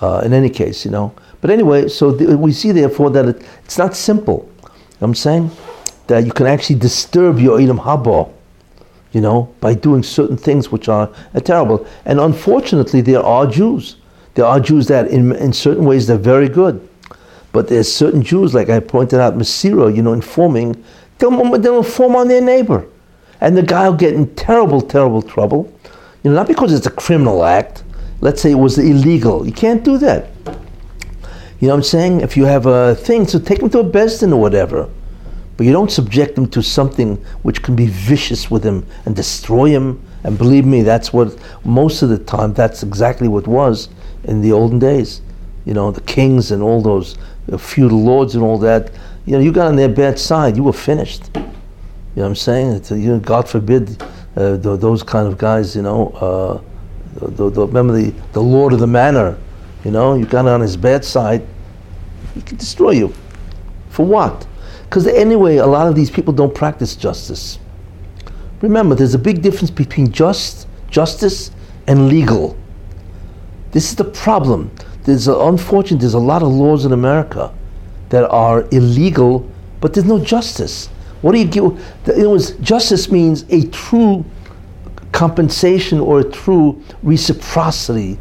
Uh, 0.00 0.22
in 0.24 0.32
any 0.32 0.50
case, 0.50 0.84
you 0.84 0.90
know. 0.90 1.14
But 1.44 1.50
anyway, 1.50 1.88
so 1.88 2.10
we 2.36 2.52
see 2.52 2.72
therefore 2.72 3.10
that 3.10 3.26
it, 3.26 3.42
it's 3.66 3.76
not 3.76 3.94
simple. 3.94 4.50
You 4.62 4.68
know 5.02 5.08
I'm 5.08 5.14
saying 5.14 5.50
that 6.06 6.24
you 6.24 6.32
can 6.32 6.46
actually 6.46 6.76
disturb 6.76 7.38
your 7.38 7.58
Olam 7.58 7.78
Haba, 7.78 8.32
you 9.12 9.20
know, 9.20 9.54
by 9.60 9.74
doing 9.74 10.02
certain 10.02 10.38
things 10.38 10.72
which 10.72 10.88
are 10.88 11.12
terrible. 11.44 11.86
And 12.06 12.18
unfortunately, 12.18 13.02
there 13.02 13.22
are 13.22 13.46
Jews. 13.46 13.96
There 14.32 14.46
are 14.46 14.58
Jews 14.58 14.86
that, 14.86 15.08
in, 15.08 15.32
in 15.32 15.52
certain 15.52 15.84
ways, 15.84 16.06
they're 16.06 16.16
very 16.16 16.48
good. 16.48 16.88
But 17.52 17.68
there's 17.68 17.92
certain 17.92 18.22
Jews, 18.22 18.54
like 18.54 18.70
I 18.70 18.80
pointed 18.80 19.20
out, 19.20 19.34
Masira, 19.34 19.94
you 19.94 20.00
know, 20.00 20.14
informing, 20.14 20.82
they'll, 21.18 21.58
they'll 21.58 21.76
inform 21.76 22.16
on 22.16 22.28
their 22.28 22.40
neighbor. 22.40 22.86
And 23.42 23.54
the 23.54 23.62
guy 23.62 23.86
will 23.86 23.98
get 23.98 24.14
in 24.14 24.34
terrible, 24.34 24.80
terrible 24.80 25.20
trouble. 25.20 25.70
You 26.22 26.30
know, 26.30 26.36
not 26.36 26.48
because 26.48 26.72
it's 26.72 26.86
a 26.86 26.90
criminal 26.90 27.44
act. 27.44 27.84
Let's 28.22 28.40
say 28.40 28.52
it 28.52 28.54
was 28.54 28.78
illegal. 28.78 29.44
You 29.44 29.52
can't 29.52 29.84
do 29.84 29.98
that. 29.98 30.30
You 31.60 31.68
know 31.68 31.74
what 31.74 31.78
I'm 31.78 31.84
saying? 31.84 32.20
If 32.20 32.36
you 32.36 32.44
have 32.44 32.66
a 32.66 32.94
thing, 32.94 33.26
so 33.26 33.38
take 33.38 33.60
them 33.60 33.70
to 33.70 33.80
a 33.80 33.84
Besdin 33.84 34.32
or 34.32 34.40
whatever. 34.40 34.88
But 35.56 35.66
you 35.66 35.72
don't 35.72 35.90
subject 35.90 36.34
them 36.34 36.48
to 36.50 36.62
something 36.62 37.16
which 37.42 37.62
can 37.62 37.76
be 37.76 37.86
vicious 37.86 38.50
with 38.50 38.64
him 38.64 38.84
and 39.06 39.14
destroy 39.14 39.68
him. 39.68 40.02
And 40.24 40.36
believe 40.36 40.66
me, 40.66 40.82
that's 40.82 41.12
what, 41.12 41.38
most 41.64 42.02
of 42.02 42.08
the 42.08 42.18
time, 42.18 42.54
that's 42.54 42.82
exactly 42.82 43.28
what 43.28 43.46
was 43.46 43.88
in 44.24 44.40
the 44.40 44.52
olden 44.52 44.78
days. 44.78 45.20
You 45.64 45.74
know, 45.74 45.90
the 45.90 46.00
kings 46.00 46.50
and 46.50 46.62
all 46.62 46.82
those 46.82 47.16
feudal 47.58 48.02
lords 48.02 48.34
and 48.34 48.42
all 48.42 48.58
that. 48.58 48.90
You 49.26 49.32
know, 49.32 49.40
you 49.40 49.52
got 49.52 49.68
on 49.68 49.76
their 49.76 49.88
bad 49.88 50.18
side, 50.18 50.56
you 50.56 50.64
were 50.64 50.72
finished. 50.72 51.30
You 51.34 51.42
know 52.20 52.22
what 52.22 52.26
I'm 52.26 52.36
saying? 52.36 52.72
It's, 52.72 52.90
you 52.90 53.08
know, 53.08 53.18
God 53.18 53.48
forbid 53.48 54.02
uh, 54.36 54.56
th- 54.58 54.80
those 54.80 55.02
kind 55.02 55.26
of 55.26 55.38
guys, 55.38 55.74
you 55.76 55.82
know, 55.82 56.08
uh, 56.20 56.60
remember 57.20 57.92
the, 57.92 58.10
the 58.32 58.42
Lord 58.42 58.72
of 58.72 58.80
the 58.80 58.86
Manor, 58.86 59.38
you 59.84 59.90
know, 59.90 60.14
you 60.14 60.24
got 60.24 60.46
on 60.46 60.60
his 60.60 60.76
bad 60.76 61.04
side, 61.04 61.46
he 62.34 62.40
could 62.40 62.58
destroy 62.58 62.90
you. 62.90 63.12
For 63.90 64.04
what? 64.04 64.46
Because 64.84 65.06
anyway, 65.06 65.56
a 65.56 65.66
lot 65.66 65.86
of 65.86 65.94
these 65.94 66.10
people 66.10 66.32
don't 66.32 66.54
practice 66.54 66.96
justice. 66.96 67.58
Remember, 68.62 68.94
there's 68.94 69.14
a 69.14 69.18
big 69.18 69.42
difference 69.42 69.70
between 69.70 70.10
just 70.10 70.66
justice 70.88 71.50
and 71.86 72.08
legal. 72.08 72.56
This 73.72 73.90
is 73.90 73.96
the 73.96 74.04
problem. 74.04 74.70
There's 75.02 75.28
a, 75.28 75.34
unfortunate. 75.34 76.00
There's 76.00 76.14
a 76.14 76.18
lot 76.18 76.42
of 76.42 76.48
laws 76.48 76.86
in 76.86 76.92
America 76.92 77.52
that 78.08 78.28
are 78.30 78.66
illegal, 78.70 79.48
but 79.80 79.92
there's 79.92 80.06
no 80.06 80.18
justice. 80.18 80.86
What 81.20 81.32
do 81.32 81.38
you 81.38 81.46
give? 81.46 81.64
In 82.16 82.30
words, 82.30 82.52
justice 82.52 83.10
means 83.10 83.44
a 83.50 83.66
true 83.68 84.24
compensation 85.12 86.00
or 86.00 86.20
a 86.20 86.24
true 86.24 86.82
reciprocity. 87.02 88.18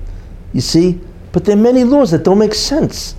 You 0.53 0.61
see, 0.61 0.99
but 1.33 1.43
there 1.43 1.57
are 1.57 1.61
many 1.61 1.83
laws 1.83 2.11
that 2.11 2.23
don't 2.23 2.39
make 2.39 2.53
sense. 2.53 3.15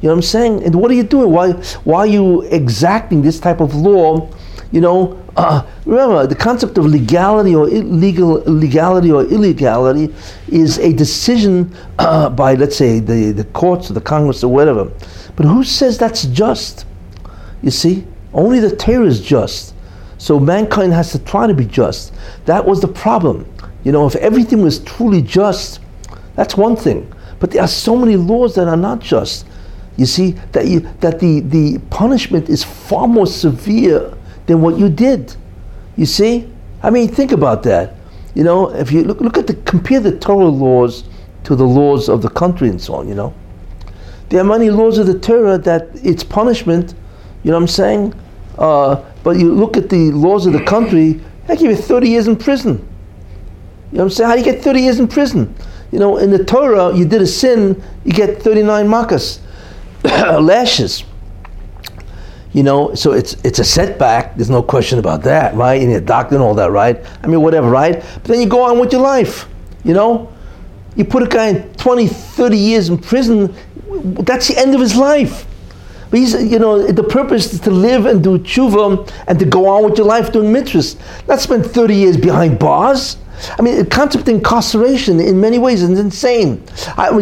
You 0.00 0.08
know 0.08 0.14
what 0.14 0.18
I'm 0.18 0.22
saying? 0.22 0.64
And 0.64 0.74
what 0.74 0.90
are 0.90 0.94
you 0.94 1.02
doing? 1.02 1.30
Why, 1.30 1.52
why 1.84 1.98
are 2.00 2.06
you 2.06 2.42
exacting 2.42 3.20
this 3.22 3.38
type 3.38 3.60
of 3.60 3.74
law? 3.74 4.30
You 4.72 4.80
know, 4.80 5.22
uh, 5.36 5.66
remember 5.84 6.26
the 6.26 6.34
concept 6.34 6.78
of 6.78 6.86
legality 6.86 7.54
or 7.54 7.68
illegal 7.68 8.42
legality 8.46 9.12
or 9.12 9.24
illegality 9.24 10.12
is 10.48 10.78
a 10.78 10.92
decision 10.92 11.76
uh, 11.98 12.30
by, 12.30 12.54
let's 12.54 12.76
say, 12.76 12.98
the, 12.98 13.32
the 13.32 13.44
courts 13.44 13.90
or 13.90 13.92
the 13.92 14.00
Congress 14.00 14.42
or 14.42 14.50
whatever. 14.50 14.90
But 15.36 15.44
who 15.44 15.64
says 15.64 15.98
that's 15.98 16.24
just? 16.24 16.86
You 17.62 17.70
see, 17.70 18.06
only 18.32 18.58
the 18.58 18.74
Torah 18.74 19.06
is 19.06 19.20
just. 19.20 19.74
So 20.16 20.40
mankind 20.40 20.94
has 20.94 21.12
to 21.12 21.18
try 21.18 21.46
to 21.46 21.54
be 21.54 21.66
just. 21.66 22.14
That 22.46 22.64
was 22.64 22.80
the 22.80 22.88
problem. 22.88 23.50
You 23.84 23.92
know, 23.92 24.06
if 24.06 24.16
everything 24.16 24.62
was 24.62 24.78
truly 24.78 25.20
just, 25.20 25.80
that's 26.36 26.56
one 26.56 26.76
thing. 26.76 27.12
But 27.40 27.50
there 27.50 27.62
are 27.62 27.68
so 27.68 27.96
many 27.96 28.16
laws 28.16 28.54
that 28.54 28.68
are 28.68 28.76
not 28.76 29.00
just. 29.00 29.46
You 29.96 30.06
see 30.06 30.32
that 30.52 30.68
you, 30.68 30.80
that 31.00 31.18
the, 31.18 31.40
the 31.40 31.78
punishment 31.90 32.48
is 32.48 32.62
far 32.62 33.08
more 33.08 33.26
severe 33.26 34.16
than 34.46 34.60
what 34.62 34.78
you 34.78 34.88
did. 34.88 35.34
You 35.96 36.06
see, 36.06 36.50
I 36.82 36.90
mean, 36.90 37.08
think 37.08 37.32
about 37.32 37.62
that. 37.64 37.96
You 38.34 38.44
know, 38.44 38.70
if 38.70 38.92
you 38.92 39.02
look 39.02 39.20
look 39.20 39.36
at 39.36 39.46
the 39.46 39.54
compare 39.54 40.00
the 40.00 40.16
Torah 40.16 40.46
laws 40.46 41.04
to 41.44 41.56
the 41.56 41.66
laws 41.66 42.08
of 42.08 42.22
the 42.22 42.28
country 42.28 42.68
and 42.68 42.80
so 42.80 42.94
on. 42.94 43.08
You 43.08 43.14
know, 43.14 43.34
there 44.28 44.40
are 44.40 44.44
many 44.44 44.70
laws 44.70 44.98
of 44.98 45.06
the 45.06 45.18
Torah 45.18 45.58
that 45.58 45.88
its 45.96 46.22
punishment. 46.22 46.94
You 47.42 47.50
know 47.50 47.56
what 47.56 47.62
I'm 47.62 47.68
saying? 47.68 48.14
Uh, 48.58 49.02
but 49.24 49.38
you 49.38 49.52
look 49.52 49.76
at 49.76 49.88
the 49.88 50.10
laws 50.12 50.46
of 50.46 50.52
the 50.52 50.62
country, 50.64 51.20
they 51.46 51.56
give 51.56 51.70
you 51.70 51.76
30 51.76 52.08
years 52.08 52.28
in 52.28 52.36
prison. 52.36 52.86
You 53.92 53.98
know 53.98 54.04
what 54.04 54.04
I'm 54.04 54.10
saying? 54.10 54.28
How 54.28 54.36
do 54.36 54.40
you 54.40 54.44
get 54.44 54.62
30 54.62 54.80
years 54.80 55.00
in 55.00 55.08
prison? 55.08 55.54
You 55.90 55.98
know, 55.98 56.18
in 56.18 56.30
the 56.30 56.44
Torah, 56.44 56.94
you 56.94 57.04
did 57.04 57.20
a 57.20 57.26
sin, 57.26 57.82
you 58.04 58.12
get 58.12 58.42
39 58.42 58.86
makas, 58.86 59.40
lashes. 60.04 61.04
You 62.52 62.64
know, 62.64 62.94
so 62.94 63.12
it's 63.12 63.34
it's 63.44 63.60
a 63.60 63.64
setback. 63.64 64.34
There's 64.34 64.50
no 64.50 64.62
question 64.62 64.98
about 64.98 65.22
that, 65.22 65.54
right? 65.54 65.80
And 65.80 65.92
a 65.92 66.00
doctor 66.00 66.34
and 66.34 66.42
all 66.42 66.54
that, 66.54 66.72
right? 66.72 67.04
I 67.22 67.26
mean, 67.28 67.42
whatever, 67.42 67.70
right? 67.70 68.02
But 68.14 68.24
then 68.24 68.40
you 68.40 68.48
go 68.48 68.62
on 68.62 68.80
with 68.80 68.92
your 68.92 69.02
life. 69.02 69.48
You 69.84 69.94
know, 69.94 70.32
you 70.96 71.04
put 71.04 71.22
a 71.22 71.26
guy 71.26 71.48
in 71.48 71.72
20, 71.74 72.08
30 72.08 72.56
years 72.56 72.88
in 72.88 72.98
prison. 72.98 73.54
That's 73.88 74.48
the 74.48 74.58
end 74.58 74.74
of 74.74 74.80
his 74.80 74.96
life. 74.96 75.46
But 76.10 76.18
he's, 76.18 76.34
you 76.34 76.58
know, 76.58 76.90
the 76.90 77.04
purpose 77.04 77.52
is 77.52 77.60
to 77.60 77.70
live 77.70 78.06
and 78.06 78.22
do 78.22 78.38
tshuva 78.38 79.08
and 79.28 79.38
to 79.38 79.44
go 79.44 79.68
on 79.68 79.84
with 79.84 79.96
your 79.96 80.08
life 80.08 80.32
doing 80.32 80.52
mitzvahs. 80.52 80.96
Not 81.28 81.38
spend 81.38 81.64
30 81.64 81.94
years 81.94 82.16
behind 82.16 82.58
bars. 82.58 83.16
I 83.58 83.62
mean, 83.62 83.76
the 83.76 83.86
concept 83.86 84.22
of 84.22 84.28
incarceration 84.28 85.20
in 85.20 85.40
many 85.40 85.58
ways 85.58 85.82
is 85.82 85.98
insane. 85.98 86.62
I 86.96 87.08
uh, 87.08 87.18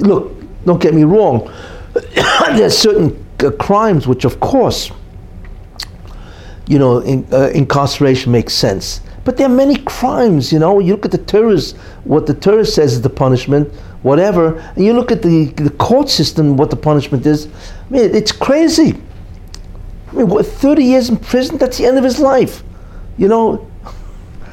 look, 0.00 0.34
don't 0.64 0.80
get 0.80 0.94
me 0.94 1.04
wrong. 1.04 1.52
There's 2.14 2.76
certain 2.76 3.24
uh, 3.40 3.50
crimes 3.52 4.06
which, 4.06 4.24
of 4.24 4.40
course, 4.40 4.90
you 6.66 6.78
know, 6.78 6.98
in, 7.00 7.26
uh, 7.32 7.50
incarceration 7.54 8.32
makes 8.32 8.54
sense. 8.54 9.00
But 9.24 9.36
there 9.36 9.46
are 9.46 9.54
many 9.54 9.76
crimes, 9.76 10.52
you 10.52 10.58
know. 10.58 10.78
You 10.80 10.94
look 10.94 11.04
at 11.04 11.10
the 11.10 11.18
terrorists, 11.18 11.78
what 12.04 12.26
the 12.26 12.34
terrorist 12.34 12.74
says 12.74 12.94
is 12.94 13.02
the 13.02 13.10
punishment, 13.10 13.72
whatever, 14.02 14.58
and 14.74 14.84
you 14.84 14.92
look 14.92 15.12
at 15.12 15.22
the, 15.22 15.46
the 15.56 15.70
court 15.70 16.08
system, 16.08 16.56
what 16.56 16.70
the 16.70 16.76
punishment 16.76 17.24
is. 17.26 17.46
I 17.46 17.90
mean, 17.90 18.14
it's 18.14 18.32
crazy. 18.32 19.00
I 20.08 20.14
mean, 20.14 20.28
what, 20.28 20.44
30 20.44 20.84
years 20.84 21.08
in 21.08 21.16
prison, 21.16 21.56
that's 21.56 21.78
the 21.78 21.86
end 21.86 21.98
of 21.98 22.04
his 22.04 22.18
life. 22.18 22.64
You 23.16 23.28
know, 23.28 23.70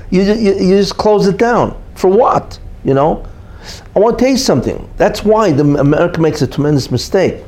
you, 0.10 0.22
you, 0.22 0.56
you 0.56 0.78
just 0.78 0.98
close 0.98 1.28
it 1.28 1.38
down. 1.38 1.82
For 1.96 2.10
what? 2.10 2.60
You 2.84 2.94
know? 2.94 3.26
I 3.96 4.00
want 4.00 4.18
to 4.18 4.24
tell 4.24 4.32
you 4.32 4.38
something. 4.38 4.90
That's 4.98 5.24
why 5.24 5.52
the, 5.52 5.64
America 5.64 6.22
makes 6.22 6.42
a 6.42 6.48
tremendous 6.48 6.90
mistake. 6.92 7.44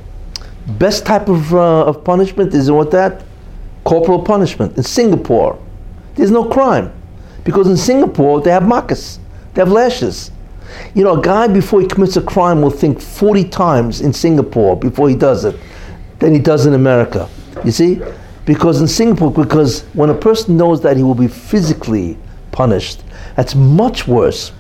Best 0.78 1.06
type 1.06 1.28
of, 1.28 1.54
uh, 1.54 1.86
of 1.86 2.04
punishment 2.04 2.54
is 2.54 2.70
what 2.70 2.92
that? 2.92 3.24
Corporal 3.84 4.22
punishment. 4.22 4.78
In 4.78 4.84
Singapore, 4.84 5.60
there's 6.16 6.32
no 6.32 6.44
crime. 6.46 6.92
Because 7.44 7.68
in 7.68 7.78
Singapore, 7.78 8.42
they 8.42 8.52
have 8.52 8.64
makas, 8.64 9.18
they 9.54 9.62
have 9.62 9.72
lashes. 9.72 10.32
You 10.94 11.04
know, 11.04 11.20
a 11.20 11.22
guy 11.22 11.48
before 11.48 11.82
he 11.82 11.88
commits 11.88 12.16
a 12.18 12.22
crime 12.22 12.62
will 12.62 12.70
think 12.70 13.02
40 13.02 13.46
times 13.46 14.02
in 14.02 14.14
Singapore 14.14 14.76
before 14.78 15.10
he 15.10 15.16
does 15.16 15.46
it 15.46 15.56
than 16.20 16.34
he 16.34 16.40
does 16.40 16.66
in 16.66 16.74
America. 16.74 17.28
You 17.66 17.72
see? 17.72 18.02
Because 18.46 18.80
in 18.80 18.88
Singapore, 18.88 19.32
because 19.32 19.82
when 19.94 20.10
a 20.10 20.14
person 20.14 20.58
knows 20.58 20.82
that 20.82 20.98
he 20.98 21.04
will 21.04 21.16
be 21.16 21.28
physically 21.28 22.18
punished, 22.52 23.04
that's 23.36 23.56
much 23.56 24.08
worse. 24.08 24.52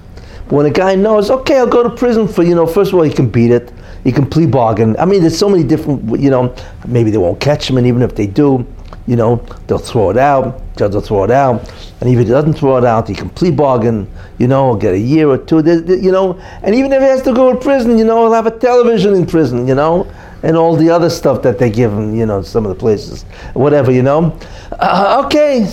But 0.45 0.53
when 0.53 0.65
a 0.65 0.71
guy 0.71 0.95
knows, 0.95 1.29
okay, 1.29 1.57
I'll 1.57 1.67
go 1.67 1.83
to 1.83 1.89
prison 1.89 2.27
for, 2.27 2.43
you 2.43 2.55
know, 2.55 2.65
first 2.65 2.91
of 2.91 2.97
all, 2.97 3.03
he 3.03 3.13
can 3.13 3.29
beat 3.29 3.51
it, 3.51 3.71
he 4.03 4.11
can 4.11 4.25
plea 4.25 4.47
bargain. 4.47 4.95
I 4.97 5.05
mean, 5.05 5.21
there's 5.21 5.37
so 5.37 5.49
many 5.49 5.63
different, 5.63 6.19
you 6.19 6.29
know, 6.29 6.55
maybe 6.87 7.11
they 7.11 7.17
won't 7.17 7.39
catch 7.39 7.69
him, 7.69 7.77
and 7.77 7.87
even 7.87 8.01
if 8.01 8.15
they 8.15 8.27
do, 8.27 8.65
you 9.07 9.15
know, 9.15 9.37
they'll 9.67 9.77
throw 9.77 10.09
it 10.09 10.17
out, 10.17 10.61
judge 10.77 10.93
will 10.93 11.01
throw 11.01 11.23
it 11.23 11.31
out, 11.31 11.71
and 11.99 12.09
if 12.09 12.17
he 12.17 12.23
doesn't 12.25 12.53
throw 12.53 12.77
it 12.77 12.85
out, 12.85 13.07
he 13.07 13.15
can 13.15 13.29
plea 13.29 13.51
bargain, 13.51 14.07
you 14.37 14.47
know, 14.47 14.75
get 14.75 14.93
a 14.93 14.99
year 14.99 15.29
or 15.29 15.37
two, 15.37 15.57
you 15.57 16.11
know, 16.11 16.39
and 16.63 16.75
even 16.75 16.91
if 16.91 17.01
he 17.01 17.07
has 17.07 17.21
to 17.23 17.33
go 17.33 17.51
to 17.51 17.59
prison, 17.59 17.97
you 17.97 18.05
know, 18.05 18.23
he'll 18.23 18.33
have 18.33 18.45
a 18.45 18.57
television 18.57 19.13
in 19.15 19.25
prison, 19.25 19.67
you 19.67 19.75
know, 19.75 20.11
and 20.43 20.57
all 20.57 20.75
the 20.75 20.89
other 20.89 21.09
stuff 21.09 21.41
that 21.43 21.59
they 21.59 21.69
give 21.69 21.91
him, 21.91 22.15
you 22.15 22.25
know, 22.25 22.41
some 22.41 22.65
of 22.65 22.69
the 22.69 22.79
places, 22.79 23.23
whatever, 23.53 23.91
you 23.91 24.01
know. 24.01 24.37
Uh, 24.73 25.23
okay, 25.25 25.67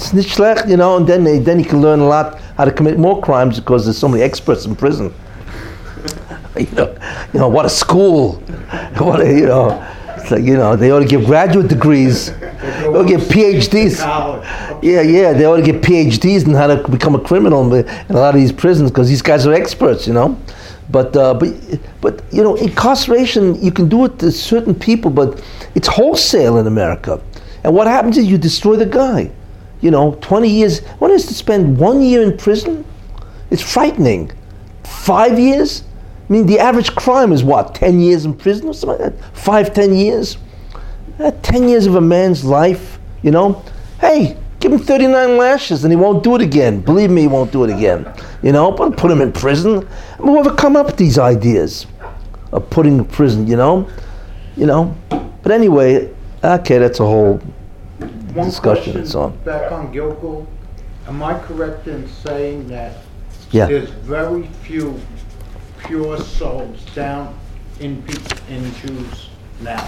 you 0.68 0.76
know, 0.76 0.96
and 0.96 1.06
then 1.06 1.24
then 1.44 1.58
he 1.58 1.64
can 1.64 1.80
learn 1.80 2.00
a 2.00 2.06
lot 2.06 2.38
how 2.56 2.64
to 2.64 2.72
commit 2.72 2.98
more 2.98 3.20
crimes 3.22 3.58
because 3.58 3.84
there's 3.84 3.98
so 3.98 4.08
many 4.08 4.22
experts 4.22 4.66
in 4.66 4.76
prison. 4.76 5.14
you 6.58 6.66
know, 6.72 6.96
you 7.32 7.40
know 7.40 7.48
what 7.48 7.64
a 7.64 7.70
school, 7.70 8.32
what 8.98 9.20
a, 9.20 9.32
you 9.32 9.46
know. 9.46 9.94
It's 10.16 10.32
like, 10.32 10.42
you 10.42 10.56
know, 10.56 10.76
they 10.76 10.90
ought 10.90 10.98
to 10.98 11.06
give 11.06 11.24
graduate 11.24 11.68
degrees. 11.68 12.32
They 12.32 12.86
ought 12.86 13.02
to 13.02 13.08
give 13.08 13.20
PhDs. 13.22 14.00
Yeah, 14.82 15.00
yeah, 15.00 15.32
they 15.32 15.44
ought 15.46 15.56
to 15.56 15.62
give 15.62 15.76
PhDs 15.76 16.44
in 16.44 16.54
how 16.54 16.66
to 16.66 16.86
become 16.88 17.14
a 17.14 17.20
criminal 17.20 17.72
in 17.72 17.86
a 18.08 18.12
lot 18.12 18.34
of 18.34 18.40
these 18.40 18.52
prisons 18.52 18.90
because 18.90 19.08
these 19.08 19.22
guys 19.22 19.46
are 19.46 19.54
experts, 19.54 20.06
you 20.06 20.12
know. 20.12 20.38
But, 20.91 21.16
uh, 21.16 21.34
but, 21.34 21.55
but, 22.01 22.24
you 22.32 22.43
know, 22.43 22.55
incarceration, 22.57 23.62
you 23.62 23.70
can 23.70 23.89
do 23.89 24.07
it 24.07 24.18
to 24.20 24.32
certain 24.32 24.74
people, 24.74 25.11
but 25.11 25.43
it's 25.74 25.89
wholesale 25.89 26.59
in 26.59 26.66
America. 26.66 27.20
And 27.64 27.74
what 27.74 27.86
happens 27.86 28.16
is 28.16 28.26
you 28.26 28.39
destroy 28.39 28.76
the 28.76 28.86
guy. 28.86 29.30
You 29.80 29.91
know, 29.91 30.18
20 30.22 30.49
years. 30.49 30.80
One 30.99 31.11
is 31.11 31.26
to 31.26 31.34
spend 31.34 31.78
one 31.78 32.03
year 32.03 32.22
in 32.22 32.36
prison? 32.36 32.84
It's 33.51 33.62
frightening. 33.62 34.32
Five 34.84 35.39
years? 35.39 35.84
I 36.28 36.32
mean, 36.32 36.47
the 36.47 36.59
average 36.59 36.95
crime 36.95 37.32
is 37.32 37.43
what, 37.43 37.74
10 37.74 38.01
years 38.01 38.24
in 38.24 38.34
prison 38.34 38.68
or 38.68 38.74
something 38.74 39.01
like 39.01 39.16
that? 39.16 39.36
Five, 39.36 39.72
10 39.72 39.95
years? 39.95 40.36
Uh, 41.18 41.30
10 41.43 41.68
years 41.68 41.86
of 41.86 41.95
a 41.95 42.01
man's 42.01 42.45
life, 42.45 42.99
you 43.22 43.30
know? 43.30 43.62
Hey, 44.01 44.36
give 44.61 44.72
him 44.72 44.78
39 44.78 45.36
lashes 45.36 45.84
and 45.84 45.92
he 45.92 45.96
won't 45.96 46.22
do 46.22 46.34
it 46.34 46.42
again. 46.42 46.80
Believe 46.80 47.11
me, 47.11 47.22
he 47.22 47.28
won't 47.28 47.52
do 47.52 47.64
it 47.64 47.70
again. 47.70 48.11
You 48.42 48.52
know, 48.52 48.70
but 48.70 48.96
put 48.96 49.11
him 49.11 49.20
in 49.20 49.32
prison. 49.32 49.86
I 50.18 50.22
mean, 50.22 50.28
whoever 50.34 50.54
come 50.54 50.76
up 50.76 50.86
with 50.86 50.96
these 50.96 51.18
ideas 51.18 51.86
of 52.52 52.68
putting 52.70 52.98
in 52.98 53.04
prison, 53.04 53.46
you 53.46 53.56
know? 53.56 53.88
You 54.56 54.66
know? 54.66 54.96
But 55.42 55.52
anyway, 55.52 56.12
okay, 56.42 56.78
that's 56.78 57.00
a 57.00 57.04
whole 57.04 57.38
One 58.34 58.46
discussion 58.46 58.96
and 58.96 59.09
so 59.09 59.22
on. 59.22 59.36
Back 59.38 59.70
on 59.72 59.92
Gilgul, 59.92 60.46
am 61.06 61.22
I 61.22 61.38
correct 61.38 61.86
in 61.88 62.09
saying 62.09 62.68
that 62.68 62.96
Yeah. 63.50 63.66
there's 63.66 63.90
very 63.90 64.48
few 64.62 65.00
pure 65.78 66.18
souls 66.20 66.84
down 66.94 67.34
in 67.80 68.02
in 68.50 68.74
Jews 68.74 69.30
now 69.62 69.86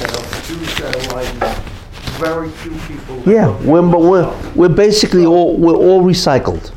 that 0.00 0.10
are 0.16 0.42
Jews 0.46 0.74
that 0.78 0.96
are 0.96 1.16
like 1.16 1.40
now? 1.40 1.77
Very 2.18 2.50
few 2.50 2.72
people. 2.72 3.22
Yeah, 3.30 3.56
we're, 3.62 3.82
we're, 3.82 4.52
we're 4.54 4.68
basically 4.68 5.24
all, 5.24 5.56
we're 5.56 5.76
all 5.76 6.02
recycled. 6.02 6.72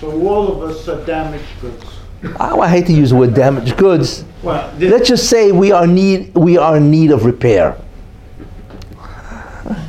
So 0.00 0.10
all 0.26 0.50
of 0.50 0.70
us 0.70 0.88
are 0.88 1.04
damaged 1.04 1.44
goods. 1.60 1.84
I, 2.40 2.56
I 2.56 2.68
hate 2.68 2.86
to 2.86 2.92
use 2.92 3.10
the 3.10 3.16
word 3.16 3.34
damaged 3.34 3.76
goods. 3.76 4.24
Well, 4.42 4.72
Let's 4.78 5.08
just 5.08 5.28
say 5.28 5.52
we 5.52 5.72
are 5.72 5.86
need 5.86 6.34
we 6.34 6.56
are 6.56 6.78
in 6.78 6.90
need 6.90 7.10
of 7.10 7.24
repair. 7.24 7.76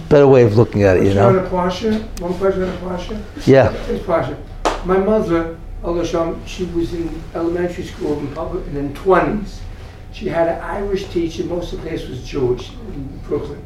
Better 0.09 0.27
way 0.27 0.43
of 0.43 0.55
looking 0.55 0.83
at 0.83 0.97
it, 0.97 1.03
you 1.03 1.13
know. 1.13 1.33
one 1.33 1.49
question 1.49 1.93
on 2.21 2.71
the 2.71 2.77
Pasha. 2.77 3.25
Yeah. 3.45 3.69
This 3.87 4.05
Pasha, 4.05 4.37
my 4.85 4.97
mother, 4.97 5.57
aleha 5.83 6.05
shalom, 6.05 6.35
um, 6.35 6.45
she 6.45 6.65
was 6.65 6.93
in 6.93 7.21
elementary 7.35 7.83
school 7.83 8.17
in 8.19 8.33
public 8.33 8.65
in 8.67 8.93
the 8.93 8.99
twenties. 8.99 9.61
She 10.13 10.27
had 10.27 10.47
an 10.47 10.61
Irish 10.61 11.07
teacher, 11.09 11.43
most 11.43 11.73
of 11.73 11.83
the 11.83 11.89
class 11.89 12.07
was 12.07 12.27
Jewish 12.27 12.71
in 12.71 13.19
Brooklyn. 13.27 13.61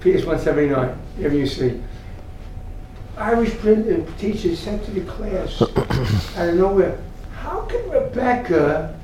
PS 0.00 0.24
one 0.24 0.38
seventy 0.38 0.68
nine, 0.68 0.90
wherever 1.16 1.36
you 1.36 1.46
see. 1.46 1.82
Irish 3.16 3.52
teacher 4.18 4.54
said 4.54 4.84
to 4.84 4.90
the 4.92 5.00
class, 5.00 5.60
out 6.36 6.48
of 6.48 6.54
nowhere, 6.54 6.98
how 7.32 7.62
can 7.62 7.88
Rebecca 7.90 8.96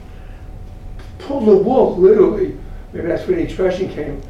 pull 1.18 1.44
the 1.44 1.56
wool, 1.56 1.96
literally, 1.96 2.56
maybe 2.92 3.08
that's 3.08 3.26
where 3.26 3.36
the 3.36 3.42
expression 3.42 3.88
came, 3.88 4.22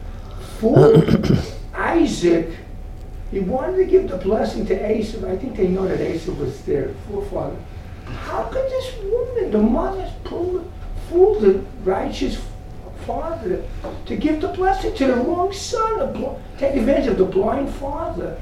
fool 0.59 1.05
Isaac 1.75 2.49
he 3.35 3.41
wanted 3.41 3.77
to 3.79 3.85
give 3.85 4.09
the 4.09 4.17
blessing 4.17 4.65
to 4.67 4.79
Esav. 4.79 5.29
I 5.29 5.37
think 5.37 5.57
they 5.57 5.67
know 5.67 5.89
that 5.89 5.99
Esav 5.99 6.39
was 6.39 6.61
their 6.63 6.91
forefather. 7.09 7.57
How 8.05 8.45
could 8.45 8.71
this 8.71 8.95
woman, 9.03 9.51
the 9.51 9.59
mother, 9.59 10.09
pull, 10.23 10.71
fool 11.09 11.41
the 11.41 11.65
righteous 11.83 12.41
father 13.05 13.63
to 14.07 14.17
give 14.17 14.41
the 14.41 14.49
blessing 14.49 14.95
to 14.97 15.07
the 15.07 15.15
wrong 15.15 15.53
son, 15.53 16.01
a 16.01 16.07
bl- 16.07 16.35
take 16.59 16.77
advantage 16.77 17.07
of 17.09 17.19
the 17.19 17.25
blind 17.25 17.69
father? 17.75 18.41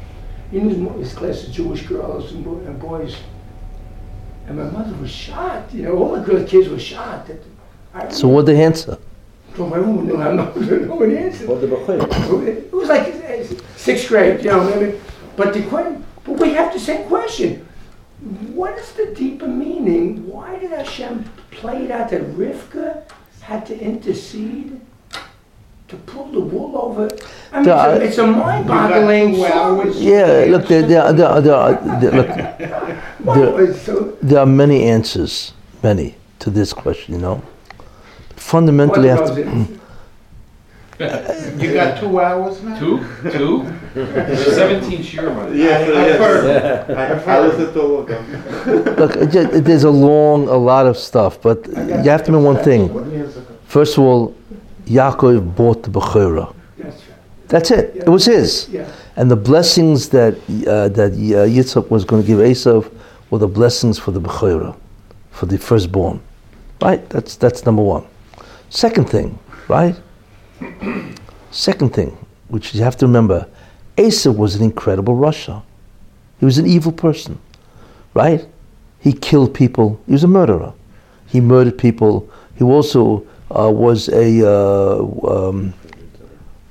In 0.53 0.69
his, 0.69 0.77
mo- 0.79 0.99
his 0.99 1.15
class 1.15 1.45
of 1.47 1.53
Jewish 1.53 1.83
girls 1.87 2.33
and, 2.33 2.45
bo- 2.45 2.59
and 2.67 2.79
boys. 2.79 3.17
And 4.47 4.59
my 4.59 4.65
mother 4.65 4.95
was 4.97 5.11
shocked. 5.11 5.73
You 5.73 5.85
know, 5.85 5.97
all 5.99 6.13
the 6.15 6.21
girls, 6.21 6.51
kids 6.51 6.69
were 6.69 6.79
shocked. 6.79 7.31
That 7.95 8.13
So 8.13 8.29
what 8.29 8.47
the 8.47 8.55
answer? 8.57 8.99
so 9.57 9.67
my 9.67 9.77
room 9.77 10.07
knew 10.07 10.17
I 10.21 10.33
know 10.33 10.51
no 10.55 10.95
one 10.97 11.15
answered. 11.17 11.49
It 11.51 12.73
was 12.73 12.89
like 12.89 13.15
sixth 13.77 14.09
grade, 14.09 14.45
you 14.45 14.51
know. 14.51 14.61
I 14.61 14.79
mean, 14.81 15.01
but 15.37 15.53
the 15.55 15.63
question, 15.65 16.05
but 16.25 16.39
we 16.39 16.53
have 16.55 16.73
the 16.73 16.81
same 16.81 17.07
question. 17.07 17.67
What 18.55 18.79
is 18.79 18.93
the 18.93 19.07
deeper 19.15 19.47
meaning? 19.49 20.27
Why 20.27 20.59
did 20.59 20.71
Hashem 20.71 21.25
play 21.51 21.85
it 21.85 21.91
out 21.91 22.11
that 22.11 22.23
Rivka 22.23 23.03
had 23.43 23.67
to 23.67 23.79
intercede 23.79 24.81
to 25.89 25.97
pull 26.07 26.31
the 26.33 26.41
wool 26.41 26.77
over? 26.79 27.09
I 27.53 27.59
mean, 27.59 27.69
Yeah, 27.69 27.95
it's, 27.97 27.99
a, 27.99 28.01
uh, 28.01 28.07
it's 28.07 28.19
a 28.19 28.27
mind-boggling. 28.27 29.35
You 29.35 29.41
got 29.41 29.49
two 29.53 29.59
hours. 29.59 29.95
story. 29.97 30.11
Yeah, 30.11 30.57
look, 30.57 30.69
there, 30.69 30.83
there, 30.83 31.13
there, 31.13 31.41
there, 31.41 31.55
are- 31.55 32.01
there, 32.01 32.13
look, 32.13 32.29
there- 33.85 34.13
there 34.23 34.39
are 34.41 34.47
many 34.47 34.85
answers, 34.85 35.53
many 35.83 36.15
to 36.39 36.51
this 36.51 36.73
question. 36.73 37.15
You 37.15 37.21
know, 37.21 37.43
fundamentally, 38.37 39.09
what 39.09 39.19
have 39.19 39.35
to, 39.37 39.43
goes 39.43 39.53
in? 39.53 39.81
You 41.01 41.73
got 41.75 41.99
two 42.01 42.21
hours 42.21 42.63
now? 42.63 42.79
Two? 42.79 42.99
Two? 43.31 43.73
There's 43.95 44.55
17 44.55 45.03
shear 45.03 45.33
money. 45.33 45.59
Yes, 45.59 45.89
I- 45.89 46.01
I've 46.01 46.07
yes. 46.07 46.19
heard. 46.21 47.29
I, 47.29 47.37
I 47.37 47.41
listened 47.47 47.75
to 47.75 47.81
all 47.83 47.99
of 48.01 48.07
them. 48.07 48.97
Look, 48.97 49.17
it 49.17 49.31
ju- 49.31 49.61
there's 49.61 49.85
a 49.85 49.91
long, 49.91 50.49
a 50.49 50.57
lot 50.57 50.87
of 50.87 50.97
stuff, 50.97 51.41
but 51.43 51.67
you 51.67 52.11
have 52.11 52.23
to 52.25 52.31
know 52.33 52.41
one 52.41 52.63
thing. 52.63 52.93
Years 53.11 53.37
ago. 53.37 53.47
First 53.67 53.97
of 53.99 54.05
all, 54.05 54.35
Yaakov 54.87 55.57
bought 55.57 55.83
the 55.83 55.91
Bechorah. 55.91 56.55
That's 57.49 57.71
it. 57.71 57.97
It 57.97 58.09
was 58.09 58.25
his. 58.25 58.69
Yeah. 58.71 58.91
And 59.17 59.31
the 59.31 59.37
blessings 59.37 60.09
that 60.11 60.35
uh, 60.67 60.89
that 60.89 61.13
uh, 61.13 61.47
Yitzchak 61.47 61.91
was 61.91 62.05
going 62.05 62.23
to 62.23 62.27
give 62.27 62.39
Esav 62.39 62.91
were 63.31 63.39
the 63.39 63.49
blessings 63.49 63.99
for 63.99 64.11
the 64.11 64.21
Bechorah, 64.21 64.75
for 65.31 65.45
the 65.47 65.59
firstborn. 65.59 66.21
Right? 66.81 67.07
That's 67.11 67.37
that's 67.37 67.67
number 67.67 67.83
one. 67.83 68.05
Second 68.71 69.11
thing, 69.11 69.39
right? 69.69 69.95
Second 71.51 71.93
thing, 71.95 72.17
which 72.49 72.75
you 72.75 72.83
have 72.83 72.97
to 72.99 73.07
remember, 73.07 73.47
Esav 73.97 74.37
was 74.37 74.55
an 74.55 74.63
incredible 74.63 75.15
Rasha. 75.17 75.63
He 76.41 76.45
was 76.45 76.59
an 76.59 76.67
evil 76.67 76.93
person, 76.93 77.39
right? 78.15 78.47
He 79.01 79.13
killed 79.13 79.55
people. 79.55 80.01
He 80.07 80.13
was 80.13 80.25
a 80.25 80.29
murderer. 80.29 80.73
He 81.27 81.41
murdered 81.41 81.79
people. 81.79 82.29
He 82.57 82.65
also 82.65 83.27
uh, 83.51 83.71
was 83.71 84.09
a 84.09 84.47
uh, 84.49 85.03
um, 85.29 85.75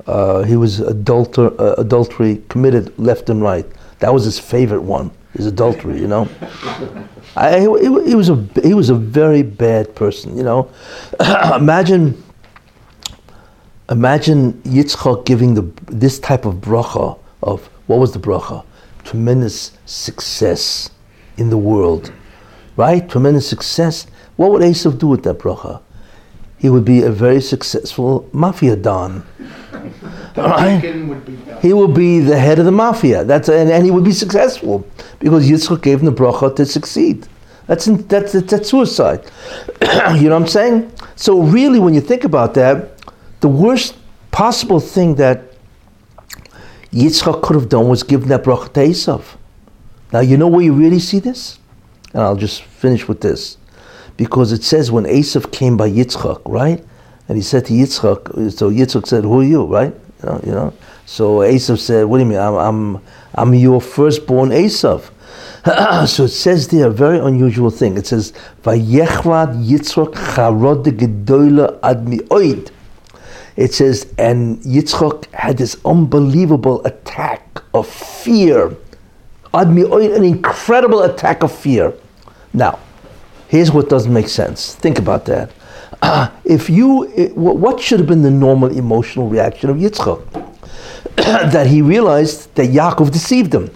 uh, 0.07 0.43
he 0.43 0.55
was 0.55 0.79
adulter, 0.79 1.57
uh, 1.59 1.75
adultery 1.77 2.41
committed 2.49 2.97
left 2.97 3.29
and 3.29 3.41
right. 3.41 3.65
That 3.99 4.13
was 4.13 4.23
his 4.25 4.39
favorite 4.39 4.81
one, 4.81 5.11
His 5.33 5.45
adultery. 5.45 5.99
You 6.01 6.07
know, 6.07 6.27
I, 7.35 7.59
he, 7.59 7.65
he- 8.09 8.15
was 8.15 8.29
a 8.29 8.35
he 8.63 8.73
was 8.73 8.89
a 8.89 8.95
very 8.95 9.43
bad 9.43 9.93
person. 9.95 10.35
You 10.35 10.43
know, 10.43 10.69
imagine 11.55 12.21
imagine 13.91 14.53
Yitzchak 14.63 15.25
giving 15.25 15.53
the 15.53 15.61
this 15.87 16.17
type 16.17 16.45
of 16.45 16.55
bracha 16.55 17.19
of 17.43 17.67
what 17.87 17.99
was 17.99 18.13
the 18.13 18.19
bracha? 18.19 18.65
Tremendous 19.03 19.71
success 19.85 20.89
in 21.37 21.49
the 21.49 21.57
world, 21.57 22.11
right? 22.77 23.07
Tremendous 23.09 23.47
success. 23.47 24.07
What 24.37 24.51
would 24.51 24.61
Esav 24.61 24.97
do 24.97 25.07
with 25.07 25.23
that 25.23 25.37
bracha? 25.39 25.81
He 26.57 26.69
would 26.69 26.85
be 26.85 27.03
a 27.03 27.11
very 27.11 27.41
successful 27.41 28.27
mafia 28.31 28.75
don. 28.75 29.23
Right. 30.37 30.81
would. 30.81 31.39
He 31.61 31.73
will 31.73 31.89
be 31.89 32.19
the 32.19 32.37
head 32.39 32.57
of 32.57 32.63
the 32.63 32.71
mafia. 32.71 33.25
That's 33.25 33.49
and, 33.49 33.69
and 33.69 33.83
he 33.83 33.91
would 33.91 34.05
be 34.05 34.13
successful 34.13 34.87
because 35.19 35.49
Yitzchak 35.49 35.81
gave 35.81 35.99
him 35.99 36.05
the 36.05 36.13
bracha 36.13 36.55
to 36.55 36.65
succeed. 36.65 37.27
That's 37.67 37.87
in, 37.87 38.07
that's 38.07 38.31
that's 38.31 38.69
suicide. 38.69 39.29
you 40.15 40.29
know 40.29 40.35
what 40.35 40.43
I'm 40.43 40.47
saying? 40.47 40.91
So 41.15 41.41
really, 41.41 41.79
when 41.79 41.93
you 41.93 42.01
think 42.01 42.23
about 42.23 42.53
that, 42.53 42.90
the 43.41 43.47
worst 43.47 43.95
possible 44.31 44.79
thing 44.79 45.15
that 45.15 45.43
Yitzchak 46.93 47.41
could 47.41 47.55
have 47.55 47.69
done 47.69 47.89
was 47.89 48.03
give 48.03 48.27
that 48.27 48.43
bracha 48.43 48.71
to 48.73 48.79
Esav. 48.79 49.23
Now 50.13 50.19
you 50.19 50.37
know 50.37 50.47
where 50.47 50.61
you 50.61 50.73
really 50.73 50.99
see 50.99 51.19
this, 51.19 51.59
and 52.13 52.21
I'll 52.21 52.35
just 52.35 52.63
finish 52.63 53.07
with 53.07 53.21
this, 53.21 53.57
because 54.17 54.51
it 54.51 54.63
says 54.63 54.91
when 54.91 55.05
Esav 55.05 55.51
came 55.51 55.77
by 55.77 55.89
Yitzchak, 55.89 56.41
right, 56.45 56.83
and 57.27 57.37
he 57.37 57.41
said 57.41 57.65
to 57.65 57.73
Yitzchak, 57.73 58.51
so 58.51 58.69
Yitzchak 58.69 59.07
said, 59.07 59.23
"Who 59.23 59.39
are 59.39 59.43
you?" 59.43 59.65
Right, 59.65 59.93
you 60.21 60.29
know, 60.29 60.41
you 60.45 60.51
know. 60.51 60.73
So 61.05 61.39
Esav 61.39 61.79
said, 61.79 62.05
"What 62.05 62.17
do 62.17 62.23
you 62.23 62.29
mean? 62.29 62.39
I'm 62.39 62.55
I'm, 62.55 63.01
I'm 63.35 63.53
your 63.53 63.81
firstborn 63.81 64.49
Esav." 64.49 65.09
so 66.07 66.23
it 66.25 66.29
says 66.29 66.67
there 66.67 66.87
a 66.87 66.89
very 66.89 67.19
unusual 67.19 67.69
thing. 67.69 67.97
It 67.97 68.05
says, 68.07 68.33
"Vayechrad 68.63 69.65
Yitzchak 69.65 70.13
charod 70.13 70.83
gedola 70.83 71.79
ad 71.81 72.07
mi'oid." 72.07 72.71
It 73.55 73.73
says, 73.73 74.11
and 74.17 74.57
Yitzchak 74.59 75.31
had 75.33 75.57
this 75.57 75.77
unbelievable 75.85 76.83
attack 76.85 77.61
of 77.73 77.87
fear. 77.87 78.75
An 79.53 80.23
incredible 80.23 81.03
attack 81.03 81.43
of 81.43 81.51
fear. 81.51 81.93
Now, 82.53 82.79
here's 83.49 83.71
what 83.71 83.89
doesn't 83.89 84.13
make 84.13 84.29
sense. 84.29 84.75
Think 84.75 84.99
about 84.99 85.25
that. 85.25 85.51
if 86.45 86.69
you, 86.69 87.07
eh, 87.09 87.23
it- 87.23 87.37
what 87.37 87.79
should 87.79 87.99
have 87.99 88.07
been 88.07 88.21
the 88.21 88.31
normal 88.31 88.69
emotional 88.77 89.27
reaction 89.27 89.69
of 89.69 89.77
Yitzchak? 89.77 90.21
that 91.15 91.67
he 91.67 91.81
realized 91.81 92.53
that 92.55 92.69
Yaakov 92.69 93.11
deceived 93.11 93.53
him. 93.53 93.69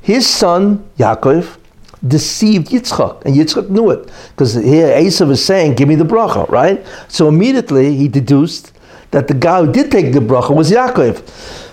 His 0.00 0.26
son, 0.26 0.88
Yaakov, 0.98 1.58
deceived 2.06 2.68
Yitzchak, 2.68 3.24
and 3.24 3.34
Yitzchak 3.34 3.68
knew 3.68 3.90
it. 3.90 4.10
Because 4.30 4.54
here 4.54 4.88
Esav 4.88 5.30
is 5.30 5.44
saying, 5.44 5.74
Give 5.74 5.88
me 5.88 5.94
the 5.94 6.04
bracha, 6.04 6.48
right? 6.48 6.84
So 7.08 7.28
immediately 7.28 7.94
he 7.94 8.08
deduced 8.08 8.72
that 9.14 9.28
the 9.28 9.34
guy 9.34 9.64
who 9.64 9.70
did 9.70 9.92
take 9.92 10.12
the 10.12 10.18
bracha 10.18 10.52
was 10.52 10.72
Yaakov. 10.72 11.18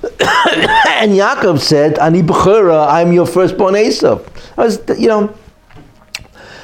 and 1.01 1.11
Yaakov 1.13 1.59
said, 1.59 1.97
Ani 1.97 2.21
Bechora, 2.21 2.87
I'm 2.87 3.11
your 3.11 3.25
firstborn 3.25 3.73
Esav. 3.73 4.23
I 4.59 4.65
was, 4.65 4.79
you 4.99 5.07
know, 5.07 5.35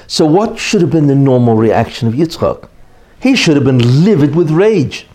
so 0.05 0.23
what 0.27 0.59
should 0.59 0.81
have 0.81 0.91
been 0.91 1.07
the 1.07 1.15
normal 1.15 1.55
reaction 1.55 2.07
of 2.07 2.13
Yitzchak? 2.13 2.69
He 3.19 3.35
should 3.35 3.55
have 3.55 3.65
been 3.65 4.05
livid 4.05 4.35
with 4.35 4.51
rage. 4.51 5.07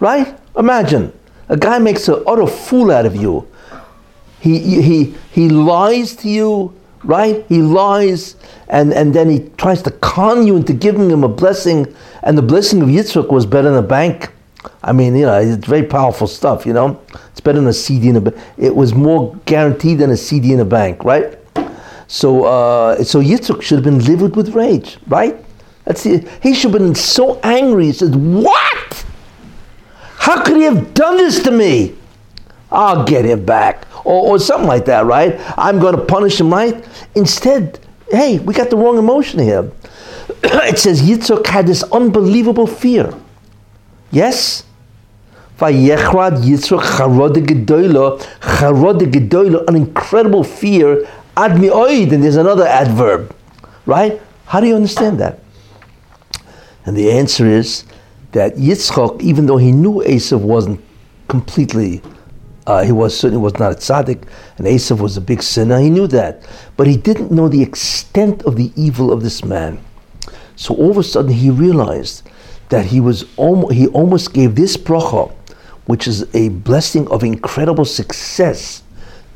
Right? 0.00 0.34
Imagine. 0.56 1.12
A 1.50 1.58
guy 1.58 1.78
makes 1.78 2.08
an 2.08 2.22
utter 2.26 2.46
fool 2.46 2.90
out 2.90 3.04
of 3.04 3.14
you. 3.14 3.46
He, 4.40 4.80
he, 4.80 5.14
he 5.30 5.50
lies 5.50 6.16
to 6.16 6.30
you, 6.30 6.74
right? 7.04 7.44
He 7.48 7.62
lies, 7.62 8.36
and, 8.68 8.92
and 8.92 9.14
then 9.14 9.28
he 9.30 9.50
tries 9.56 9.82
to 9.82 9.90
con 9.90 10.46
you 10.46 10.56
into 10.56 10.72
giving 10.72 11.10
him 11.10 11.24
a 11.24 11.28
blessing, 11.28 11.94
and 12.22 12.36
the 12.36 12.42
blessing 12.42 12.82
of 12.82 12.88
Yitzchak 12.88 13.30
was 13.30 13.46
better 13.46 13.70
than 13.70 13.78
a 13.78 13.86
bank. 13.86 14.32
I 14.82 14.92
mean, 14.92 15.16
you 15.16 15.26
know, 15.26 15.40
it's 15.40 15.66
very 15.66 15.82
powerful 15.82 16.26
stuff, 16.26 16.64
you 16.66 16.72
know? 16.72 17.00
It's 17.30 17.40
better 17.40 17.58
than 17.58 17.68
a 17.68 17.72
CD 17.72 18.08
in 18.08 18.16
a 18.16 18.20
bank. 18.20 18.36
It 18.56 18.74
was 18.74 18.94
more 18.94 19.34
guaranteed 19.44 19.98
than 19.98 20.10
a 20.10 20.16
CD 20.16 20.52
in 20.52 20.60
a 20.60 20.64
bank, 20.64 21.04
right? 21.04 21.38
So, 22.06 22.44
uh, 22.44 23.02
so 23.02 23.20
Yitzchak 23.20 23.62
should 23.62 23.76
have 23.76 23.84
been 23.84 24.04
livid 24.04 24.36
with 24.36 24.50
rage, 24.50 24.98
right? 25.08 25.36
That's 25.84 26.04
the, 26.04 26.28
he 26.42 26.54
should 26.54 26.72
have 26.72 26.80
been 26.80 26.94
so 26.94 27.40
angry. 27.42 27.86
He 27.86 27.92
said, 27.92 28.14
What? 28.14 29.04
How 30.16 30.42
could 30.44 30.56
he 30.56 30.62
have 30.64 30.94
done 30.94 31.16
this 31.16 31.42
to 31.42 31.50
me? 31.50 31.96
I'll 32.72 33.04
get 33.04 33.24
him 33.24 33.44
back. 33.44 33.86
Or, 34.04 34.32
or 34.32 34.38
something 34.38 34.68
like 34.68 34.84
that, 34.86 35.06
right? 35.06 35.38
I'm 35.56 35.78
going 35.78 35.96
to 35.96 36.04
punish 36.04 36.40
him, 36.40 36.52
right? 36.52 36.84
Instead, 37.14 37.78
hey, 38.10 38.38
we 38.38 38.54
got 38.54 38.70
the 38.70 38.76
wrong 38.76 38.98
emotion 38.98 39.40
here. 39.40 39.70
it 40.42 40.78
says 40.78 41.02
Yitzchak 41.02 41.46
had 41.46 41.66
this 41.66 41.82
unbelievable 41.84 42.66
fear. 42.66 43.14
Yes? 44.10 44.64
Yitzchak 45.58 46.82
charod 46.82 47.36
gedoyla, 49.10 49.68
an 49.68 49.76
incredible 49.76 50.42
fear, 50.42 51.06
ad 51.36 51.60
mi'oid, 51.60 52.12
and 52.12 52.22
there's 52.22 52.36
another 52.36 52.66
adverb, 52.66 53.34
right? 53.86 54.20
How 54.46 54.60
do 54.60 54.66
you 54.66 54.74
understand 54.74 55.20
that? 55.20 55.38
And 56.84 56.96
the 56.96 57.10
answer 57.12 57.46
is 57.46 57.84
that 58.32 58.56
Yitzchok, 58.56 59.22
even 59.22 59.46
though 59.46 59.56
he 59.56 59.72
knew 59.72 60.02
Esav 60.02 60.40
wasn't 60.40 60.80
completely, 61.28 62.02
uh, 62.66 62.84
he 62.84 62.92
was 62.92 63.18
certainly 63.18 63.42
was 63.42 63.58
not 63.58 63.72
a 63.72 63.74
tzaddik, 63.74 64.22
and 64.58 64.66
Esav 64.66 65.00
was 65.00 65.16
a 65.16 65.20
big 65.20 65.42
sinner, 65.42 65.80
he 65.80 65.90
knew 65.90 66.06
that. 66.08 66.46
But 66.76 66.86
he 66.86 66.96
didn't 66.96 67.32
know 67.32 67.48
the 67.48 67.62
extent 67.62 68.42
of 68.44 68.56
the 68.56 68.70
evil 68.76 69.12
of 69.12 69.22
this 69.22 69.44
man. 69.44 69.80
So 70.56 70.74
all 70.74 70.90
of 70.90 70.98
a 70.98 71.02
sudden 71.02 71.32
he 71.32 71.50
realized 71.50 72.28
that 72.68 72.86
he 72.86 73.00
was 73.00 73.22
he 73.70 73.86
almost 73.88 74.32
gave 74.32 74.54
this 74.54 74.76
bracha, 74.76 75.32
which 75.86 76.06
is 76.06 76.26
a 76.34 76.50
blessing 76.50 77.08
of 77.08 77.24
incredible 77.24 77.84
success, 77.84 78.82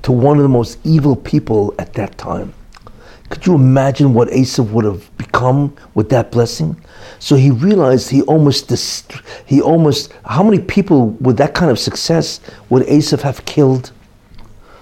to 0.03 0.13
one 0.13 0.37
of 0.37 0.45
the 0.45 0.49
most 0.49 0.79
evil 0.85 1.17
people 1.17 1.75
at 1.79 1.95
that 1.95 2.17
time. 2.17 2.55
Could 3.31 3.47
you 3.47 3.55
imagine 3.55 4.15
what 4.15 4.29
Esav 4.29 4.71
would 4.71 4.85
have 4.85 5.17
become 5.17 5.75
with 5.95 6.09
that 6.11 6.31
blessing? 6.31 6.77
So 7.19 7.35
he 7.35 7.51
realized 7.51 8.11
he 8.11 8.23
almost 8.23 8.69
dist- 8.69 9.13
he 9.47 9.61
almost 9.61 10.13
how 10.25 10.43
many 10.43 10.61
people 10.61 11.11
with 11.21 11.37
that 11.39 11.55
kind 11.55 11.71
of 11.71 11.79
success 11.79 12.41
would 12.69 12.87
Esav 12.87 13.23
have 13.23 13.45
killed? 13.45 13.91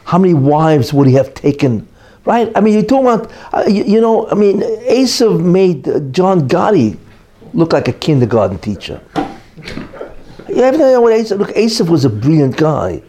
How 0.05 0.19
many 0.19 0.35
wives 0.35 0.93
would 0.93 1.07
he 1.07 1.15
have 1.15 1.33
taken? 1.33 1.89
Right? 2.27 2.51
I 2.55 2.61
mean, 2.61 2.75
you're 2.75 2.83
talking 2.83 3.07
about 3.07 3.33
uh, 3.53 3.69
you, 3.69 3.85
you 3.85 4.01
know. 4.01 4.29
I 4.29 4.35
mean, 4.35 4.61
Esav 4.61 5.43
made 5.43 5.89
uh, 5.89 6.01
John 6.11 6.49
Gotti 6.49 6.99
look 7.53 7.73
like 7.73 7.89
a 7.89 7.93
kindergarten 7.93 8.59
teacher. 8.59 9.01
You 10.49 10.57
no 10.57 10.69
idea 10.69 11.01
what 11.01 11.13
Esav. 11.13 11.39
Look, 11.39 11.51
Esav 11.51 11.89
was 11.89 12.05
a 12.05 12.11
brilliant 12.11 12.57
guy. 12.57 13.03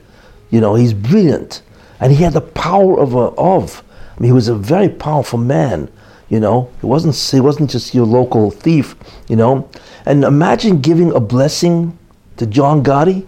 You 0.50 0.62
know, 0.62 0.76
he's 0.76 0.94
brilliant, 0.94 1.62
and 2.00 2.12
he 2.12 2.24
had 2.24 2.34
the 2.34 2.42
power 2.42 3.00
of 3.00 3.16
of. 3.16 3.84
I 4.16 4.22
mean, 4.22 4.30
he 4.30 4.34
was 4.34 4.48
a 4.48 4.56
very 4.56 4.90
powerful 4.90 5.40
man. 5.40 5.90
You 6.30 6.40
know, 6.40 6.70
he 6.82 6.88
wasn't 6.88 7.16
he 7.16 7.40
wasn't 7.40 7.70
just 7.70 7.94
your 7.94 8.06
local 8.06 8.50
thief. 8.50 8.96
You 9.28 9.36
know, 9.36 9.70
and 10.06 10.24
imagine 10.24 10.82
giving 10.82 11.12
a 11.14 11.20
blessing 11.20 11.98
to 12.38 12.46
John 12.46 12.84
Gotti 12.84 13.26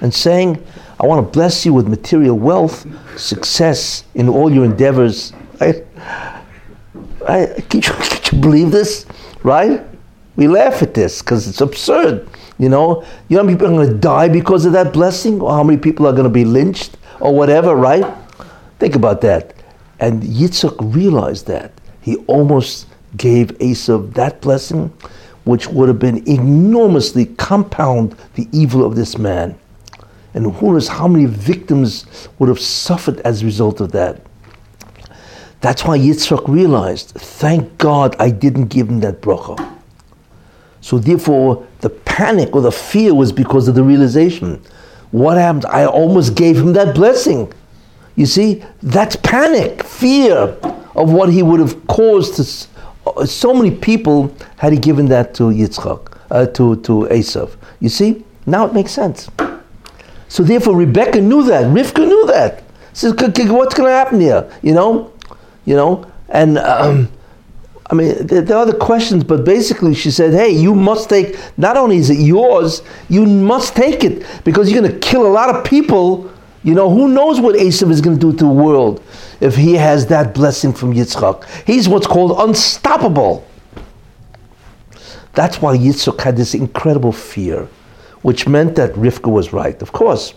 and 0.00 0.12
saying, 0.12 0.62
"I 1.00 1.06
want 1.06 1.26
to 1.26 1.32
bless 1.32 1.64
you 1.64 1.72
with 1.72 1.88
material 1.88 2.38
wealth, 2.38 2.86
success 3.16 4.04
in 4.14 4.28
all 4.28 4.52
your 4.52 4.64
endeavors." 4.64 5.32
Right? 5.60 5.86
Right? 7.20 7.68
Can 7.68 7.80
you, 7.80 7.92
can 7.92 8.36
you 8.36 8.42
believe 8.42 8.70
this? 8.70 9.06
Right? 9.42 9.82
We 10.36 10.48
laugh 10.48 10.82
at 10.82 10.94
this 10.94 11.22
because 11.22 11.48
it's 11.48 11.60
absurd. 11.60 12.28
You 12.58 12.68
know, 12.68 13.04
you 13.28 13.36
know 13.36 13.42
how 13.42 13.46
many 13.46 13.56
people 13.56 13.68
are 13.68 13.84
going 13.84 13.88
to 13.88 13.98
die 13.98 14.28
because 14.28 14.66
of 14.66 14.72
that 14.72 14.92
blessing, 14.92 15.40
or 15.40 15.50
how 15.50 15.62
many 15.62 15.78
people 15.78 16.06
are 16.06 16.12
going 16.12 16.24
to 16.24 16.30
be 16.30 16.44
lynched, 16.44 16.96
or 17.20 17.34
whatever, 17.34 17.74
right? 17.74 18.04
Think 18.78 18.96
about 18.96 19.20
that. 19.22 19.54
And 20.00 20.22
Yitzhak 20.22 20.76
realized 20.94 21.46
that. 21.46 21.72
He 22.00 22.16
almost 22.26 22.86
gave 23.16 23.48
Esav 23.58 24.14
that 24.14 24.40
blessing, 24.40 24.92
which 25.44 25.66
would 25.68 25.88
have 25.88 25.98
been 25.98 26.26
enormously 26.28 27.26
compound 27.26 28.16
the 28.34 28.48
evil 28.52 28.84
of 28.84 28.96
this 28.96 29.18
man. 29.18 29.58
And 30.34 30.52
who 30.54 30.72
knows 30.72 30.88
how 30.88 31.08
many 31.08 31.24
victims 31.24 32.28
would 32.38 32.48
have 32.48 32.60
suffered 32.60 33.20
as 33.20 33.42
a 33.42 33.44
result 33.44 33.80
of 33.80 33.92
that. 33.92 34.20
That's 35.60 35.84
why 35.84 35.98
Yitzhak 35.98 36.46
realized, 36.46 37.10
thank 37.10 37.76
God 37.78 38.14
I 38.20 38.30
didn't 38.30 38.66
give 38.66 38.88
him 38.88 39.00
that 39.00 39.20
bracha. 39.20 39.76
So 40.80 40.98
therefore, 40.98 41.66
the 41.80 41.90
panic 41.90 42.54
or 42.54 42.60
the 42.60 42.70
fear 42.70 43.14
was 43.14 43.32
because 43.32 43.66
of 43.66 43.74
the 43.74 43.82
realization. 43.82 44.62
What 45.10 45.36
happened? 45.36 45.66
I 45.66 45.86
almost 45.86 46.36
gave 46.36 46.56
him 46.56 46.72
that 46.74 46.94
blessing. 46.94 47.52
You 48.18 48.26
see, 48.26 48.64
that's 48.82 49.14
panic, 49.14 49.84
fear 49.84 50.34
of 50.96 51.12
what 51.12 51.32
he 51.32 51.44
would 51.44 51.60
have 51.60 51.86
caused 51.86 52.34
to 52.34 52.68
uh, 53.06 53.24
so 53.24 53.54
many 53.54 53.70
people 53.70 54.34
had 54.56 54.72
he 54.72 54.78
given 54.80 55.06
that 55.06 55.34
to 55.34 55.44
Yitzchak, 55.44 56.18
uh, 56.32 56.46
to, 56.46 56.74
to 56.82 57.06
Esav. 57.12 57.56
You 57.78 57.88
see, 57.88 58.24
now 58.44 58.66
it 58.66 58.74
makes 58.74 58.90
sense. 58.90 59.30
So 60.26 60.42
therefore, 60.42 60.74
Rebecca 60.76 61.20
knew 61.20 61.44
that. 61.44 61.66
Rivka 61.66 62.04
knew 62.08 62.26
that. 62.26 62.64
She 62.92 63.06
Says, 63.06 63.12
"K- 63.12 63.30
k- 63.30 63.50
what's 63.50 63.76
going 63.76 63.88
to 63.88 63.94
happen 63.94 64.20
here? 64.20 64.50
You 64.62 64.74
know, 64.74 65.12
you 65.64 65.76
know, 65.76 66.04
and 66.28 66.58
um, 66.58 67.08
I 67.88 67.94
mean, 67.94 68.26
there 68.26 68.56
are 68.56 68.62
other 68.62 68.76
questions, 68.76 69.22
but 69.22 69.44
basically, 69.44 69.94
she 69.94 70.10
said, 70.10 70.34
"Hey, 70.34 70.50
you 70.50 70.74
must 70.74 71.08
take. 71.08 71.38
Not 71.56 71.76
only 71.76 71.98
is 71.98 72.10
it 72.10 72.18
yours, 72.18 72.82
you 73.08 73.24
must 73.24 73.76
take 73.76 74.02
it 74.02 74.26
because 74.42 74.68
you're 74.72 74.82
going 74.82 74.92
to 74.92 74.98
kill 74.98 75.24
a 75.24 75.30
lot 75.30 75.54
of 75.54 75.64
people. 75.64 76.32
You 76.68 76.74
know, 76.74 76.90
who 76.90 77.08
knows 77.08 77.40
what 77.40 77.54
Esav 77.54 77.90
is 77.90 78.02
going 78.02 78.18
to 78.18 78.20
do 78.20 78.36
to 78.36 78.44
the 78.44 78.50
world 78.50 79.02
if 79.40 79.56
he 79.56 79.72
has 79.72 80.06
that 80.08 80.34
blessing 80.34 80.74
from 80.74 80.92
Yitzchak? 80.92 81.46
He's 81.66 81.88
what's 81.88 82.06
called 82.06 82.38
unstoppable. 82.46 83.46
That's 85.32 85.62
why 85.62 85.78
Yitzchak 85.78 86.20
had 86.20 86.36
this 86.36 86.52
incredible 86.52 87.10
fear, 87.10 87.66
which 88.20 88.46
meant 88.46 88.74
that 88.74 88.92
Rivka 88.92 89.32
was 89.32 89.50
right. 89.50 89.80
Of 89.80 89.92
course, 89.92 90.34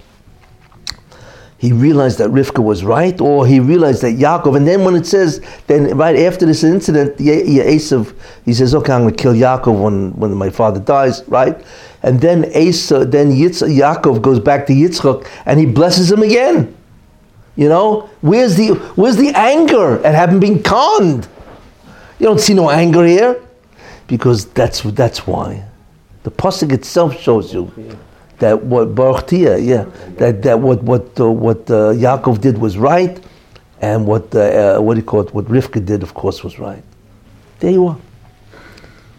he 1.62 1.72
realized 1.72 2.18
that 2.18 2.32
Rivka 2.32 2.64
was 2.64 2.84
right, 2.84 3.22
or 3.22 3.46
he 3.46 3.60
realized 3.60 4.02
that 4.02 4.16
Yaakov. 4.18 4.58
And 4.58 4.68
then 4.68 4.84
when 4.84 4.96
it 4.96 5.06
says, 5.06 5.42
then 5.68 5.96
right 5.96 6.18
after 6.18 6.44
this 6.48 6.64
incident, 6.64 7.18
Esav, 7.18 8.16
he 8.46 8.52
says, 8.52 8.74
"Okay, 8.74 8.92
I'm 8.92 9.04
going 9.04 9.16
to 9.16 9.22
kill 9.22 9.34
Yaakov 9.36 9.80
when, 9.80 10.12
when 10.14 10.34
my 10.34 10.50
father 10.50 10.80
dies." 10.80 11.24
Right, 11.28 11.56
and 12.02 12.20
then 12.20 12.46
Asa, 12.56 13.02
uh, 13.02 13.04
then 13.06 13.30
Yitz, 13.30 13.62
Yaakov 13.62 14.24
goes 14.24 14.40
back 14.40 14.66
to 14.66 14.74
Yitzchak, 14.74 15.28
and 15.46 15.60
he 15.60 15.68
blesses 15.68 16.12
him 16.12 16.24
again. 16.24 16.76
You 17.56 17.70
know, 17.70 18.10
where's 18.22 18.56
the 18.56 18.70
where's 18.96 19.18
the 19.18 19.30
anger 19.36 20.04
at 20.04 20.16
having 20.16 20.40
been 20.40 20.64
conned? 20.64 21.28
You 22.18 22.26
don't 22.26 22.42
see 22.42 22.56
no 22.56 22.72
anger 22.72 23.06
here, 23.06 23.40
because 24.08 24.48
that's 24.48 24.82
that's 24.82 25.28
why. 25.28 25.64
The 26.24 26.32
pasuk 26.32 26.72
itself 26.72 27.20
shows 27.22 27.54
you 27.54 27.72
that 28.42 28.64
what 28.64 28.94
Baruch 28.96 29.28
Tia, 29.28 29.58
yeah, 29.58 29.86
that, 30.18 30.42
that 30.42 30.60
what 30.60 30.84
what 30.84 31.20
uh, 31.20 31.32
what 31.32 31.70
uh, 31.70 31.94
Yaakov 31.94 32.42
did 32.42 32.58
was 32.58 32.78
right, 32.78 33.24
and 33.80 34.06
what 34.06 34.36
uh, 34.36 34.40
uh, 34.40 34.82
what 34.82 34.96
do 34.96 35.00
you 35.00 35.06
call 35.06 35.22
it? 35.22 35.34
What 35.34 35.46
Rivka 35.46 35.86
did, 35.86 36.04
of 36.04 36.14
course, 36.14 36.44
was 36.44 36.60
right. 36.60 36.84
There 37.60 37.72
you 37.72 37.88
are. 37.88 37.98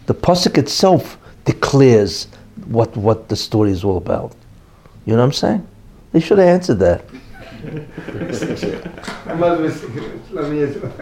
The 0.05 0.13
pasuk 0.13 0.57
itself 0.57 1.17
declares 1.45 2.27
what 2.67 2.95
what 2.97 3.29
the 3.29 3.35
story 3.35 3.71
is 3.71 3.83
all 3.83 3.97
about. 3.97 4.35
You 5.05 5.13
know 5.13 5.19
what 5.19 5.25
I'm 5.25 5.33
saying? 5.33 5.67
They 6.11 6.19
should 6.19 6.37
have 6.37 6.47
answered 6.47 6.79
that. 6.79 7.01
My 9.25 9.33
mother 9.35 9.63
was 9.63 9.83
eleven 10.31 10.55
years 10.55 10.75
old. 10.75 10.93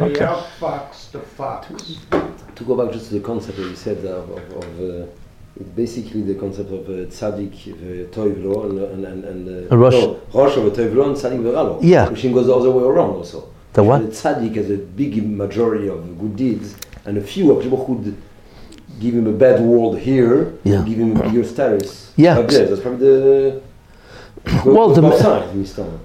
Okay. 0.00 0.14
They 0.14 0.20
outfox 0.20 1.10
the 1.12 1.20
fox. 1.20 1.66
To 2.56 2.64
go 2.64 2.76
back 2.76 2.92
just 2.92 3.08
to 3.08 3.14
the 3.14 3.20
concept 3.20 3.56
that 3.56 3.64
you 3.64 3.74
said 3.74 4.04
of, 4.04 4.30
of, 4.30 4.52
of 4.52 4.80
uh, 4.80 5.06
it's 5.56 5.68
basically 5.70 6.22
the 6.22 6.34
concept 6.34 6.70
of 6.70 6.88
uh, 6.88 6.92
tzaddik 7.10 7.52
v'toiv 8.10 8.44
lo 8.44 8.62
and 8.64 9.04
and 9.04 9.24
and, 9.24 9.70
uh, 9.72 9.76
rosh. 9.76 9.94
no, 9.94 10.20
rasha 10.32 10.58
v'toiv 10.70 10.94
lo 10.94 11.08
and 11.08 11.16
tzaddik 11.16 11.40
v'ralo. 11.40 11.78
Yeah. 11.82 12.08
Which 12.08 12.22
goes 12.22 12.46
the 12.46 12.54
other 12.54 12.70
way 12.70 12.84
around 12.84 13.10
also. 13.10 13.48
The 13.72 13.82
what? 13.82 14.00
The 14.02 14.08
tzaddik 14.08 14.56
has 14.56 14.70
a 14.70 14.76
big 14.76 15.26
majority 15.26 15.88
of 15.88 16.18
good 16.18 16.36
deeds, 16.36 16.76
and 17.04 17.18
a 17.18 17.20
few 17.20 17.52
of 17.52 17.62
people 17.62 17.84
who 17.84 18.14
give 19.00 19.14
him 19.14 19.26
a 19.26 19.32
bad 19.32 19.60
word 19.60 19.98
here, 19.98 20.52
Yeah. 20.64 20.82
give 20.86 20.98
him 20.98 21.16
a 21.16 21.22
bigger 21.22 21.44
status. 21.44 22.12
Yeah. 22.16 22.40
There. 22.42 22.66
That's 22.66 22.80
probably 22.80 23.06
the. 23.06 23.62
Well, 24.64 24.90
the- 24.90 25.02
both 25.02 25.20
sides, 25.20 25.52
in 25.52 25.62
this 25.62 25.74
time. 25.74 25.98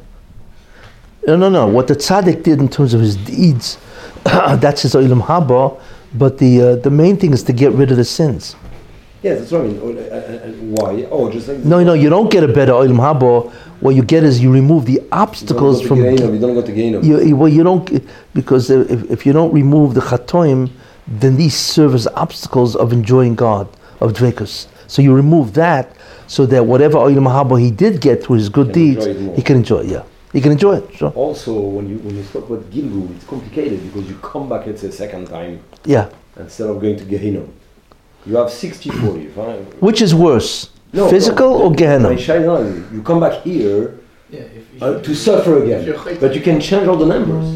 No, 1.27 1.35
no, 1.35 1.49
no. 1.49 1.67
What 1.67 1.87
the 1.87 1.95
tzaddik 1.95 2.43
did 2.43 2.59
in 2.59 2.67
terms 2.69 2.93
of 2.93 3.01
his 3.01 3.15
deeds, 3.15 3.77
that's 4.23 4.81
his 4.83 4.93
olam 4.93 5.21
haba. 5.21 5.79
But 6.13 6.37
the 6.37 6.61
uh, 6.61 6.75
the 6.77 6.91
main 6.91 7.17
thing 7.17 7.33
is 7.33 7.43
to 7.43 7.53
get 7.53 7.71
rid 7.71 7.91
of 7.91 7.97
the 7.97 8.05
sins. 8.05 8.55
Yes, 9.25 9.39
that's 9.39 9.51
what 9.53 9.61
I 9.61 9.63
mean. 9.65 9.79
Oh, 9.81 9.89
uh, 9.89 10.15
uh, 10.17 10.47
uh, 10.47 10.51
why? 10.75 11.07
Oh, 11.09 11.31
just 11.31 11.47
like 11.47 11.57
No, 11.59 11.83
no, 11.83 11.93
you 11.93 12.09
don't 12.11 12.29
get 12.29 12.43
a 12.43 12.47
better 12.47 12.73
olam 12.73 12.97
haba. 13.05 13.51
What 13.79 13.95
you 13.95 14.03
get 14.03 14.23
is 14.23 14.39
you 14.39 14.51
remove 14.53 14.85
the 14.85 14.93
You 14.93 15.07
obstacles 15.11 15.81
to 15.81 15.87
from. 15.87 15.97
Gehinnom, 15.99 16.33
you 16.35 16.39
don't 16.39 16.53
go 16.53 16.61
to 16.61 16.71
Gehinnom. 16.71 17.03
You, 17.03 17.19
you- 17.29 17.35
well, 17.35 17.49
you 17.49 17.63
don't 17.63 17.85
because 18.35 18.69
if, 18.69 19.09
if 19.15 19.25
you 19.25 19.33
don't 19.33 19.51
remove 19.51 19.95
the 19.95 20.01
chatoim, 20.01 20.69
then 21.07 21.37
these 21.37 21.55
serve 21.55 21.95
as 21.95 22.05
obstacles 22.25 22.75
of 22.75 22.93
enjoying 22.93 23.33
God 23.33 23.67
of 23.99 24.13
dvekus. 24.13 24.67
So 24.85 25.01
you 25.01 25.11
remove 25.15 25.55
that 25.55 25.95
so 26.27 26.45
that 26.45 26.63
whatever 26.67 26.99
olam 26.99 27.25
haba 27.37 27.59
he 27.59 27.71
did 27.71 28.01
get 28.01 28.21
through 28.23 28.35
his 28.35 28.49
good 28.49 28.71
deeds, 28.73 29.05
he 29.35 29.41
can 29.41 29.55
enjoy 29.55 29.79
it. 29.79 29.87
Yeah, 29.87 30.03
he 30.33 30.39
can 30.39 30.51
enjoy 30.51 30.75
it. 30.77 30.95
Sure. 30.95 31.09
Also, 31.15 31.51
when 31.59 31.89
you 31.89 31.97
when 31.97 32.15
you 32.15 32.23
talk 32.31 32.47
about 32.47 32.69
Gilgul, 32.69 33.09
it's 33.15 33.25
complicated 33.25 33.81
because 33.87 34.07
you 34.07 34.17
come 34.31 34.47
back, 34.49 34.67
let's 34.67 34.81
say, 34.81 34.91
second 34.91 35.25
time 35.29 35.61
Yeah. 35.83 36.09
instead 36.37 36.69
of 36.69 36.79
going 36.79 36.97
to 36.97 37.05
Gehinnom. 37.05 37.49
You 38.25 38.37
have 38.37 38.49
60 38.49 38.89
for 38.89 39.17
you. 39.17 39.29
fine? 39.31 39.57
Which 39.79 40.01
is 40.01 40.15
worse, 40.15 40.69
No, 40.93 41.09
physical 41.09 41.49
no, 41.59 41.65
or 41.65 41.71
Gehenna? 41.73 42.09
My 42.09 42.15
shine 42.15 42.43
you. 42.43 42.87
You 42.93 43.01
come 43.03 43.19
back 43.19 43.43
here 43.43 43.99
Yeah, 44.31 44.39
if, 44.41 44.81
uh, 44.81 44.99
to 45.01 45.15
suffer 45.15 45.63
again, 45.63 45.93
but 46.19 46.33
you 46.33 46.41
can 46.41 46.59
change 46.59 46.87
all 46.87 46.97
the 46.97 47.05
numbers. 47.05 47.47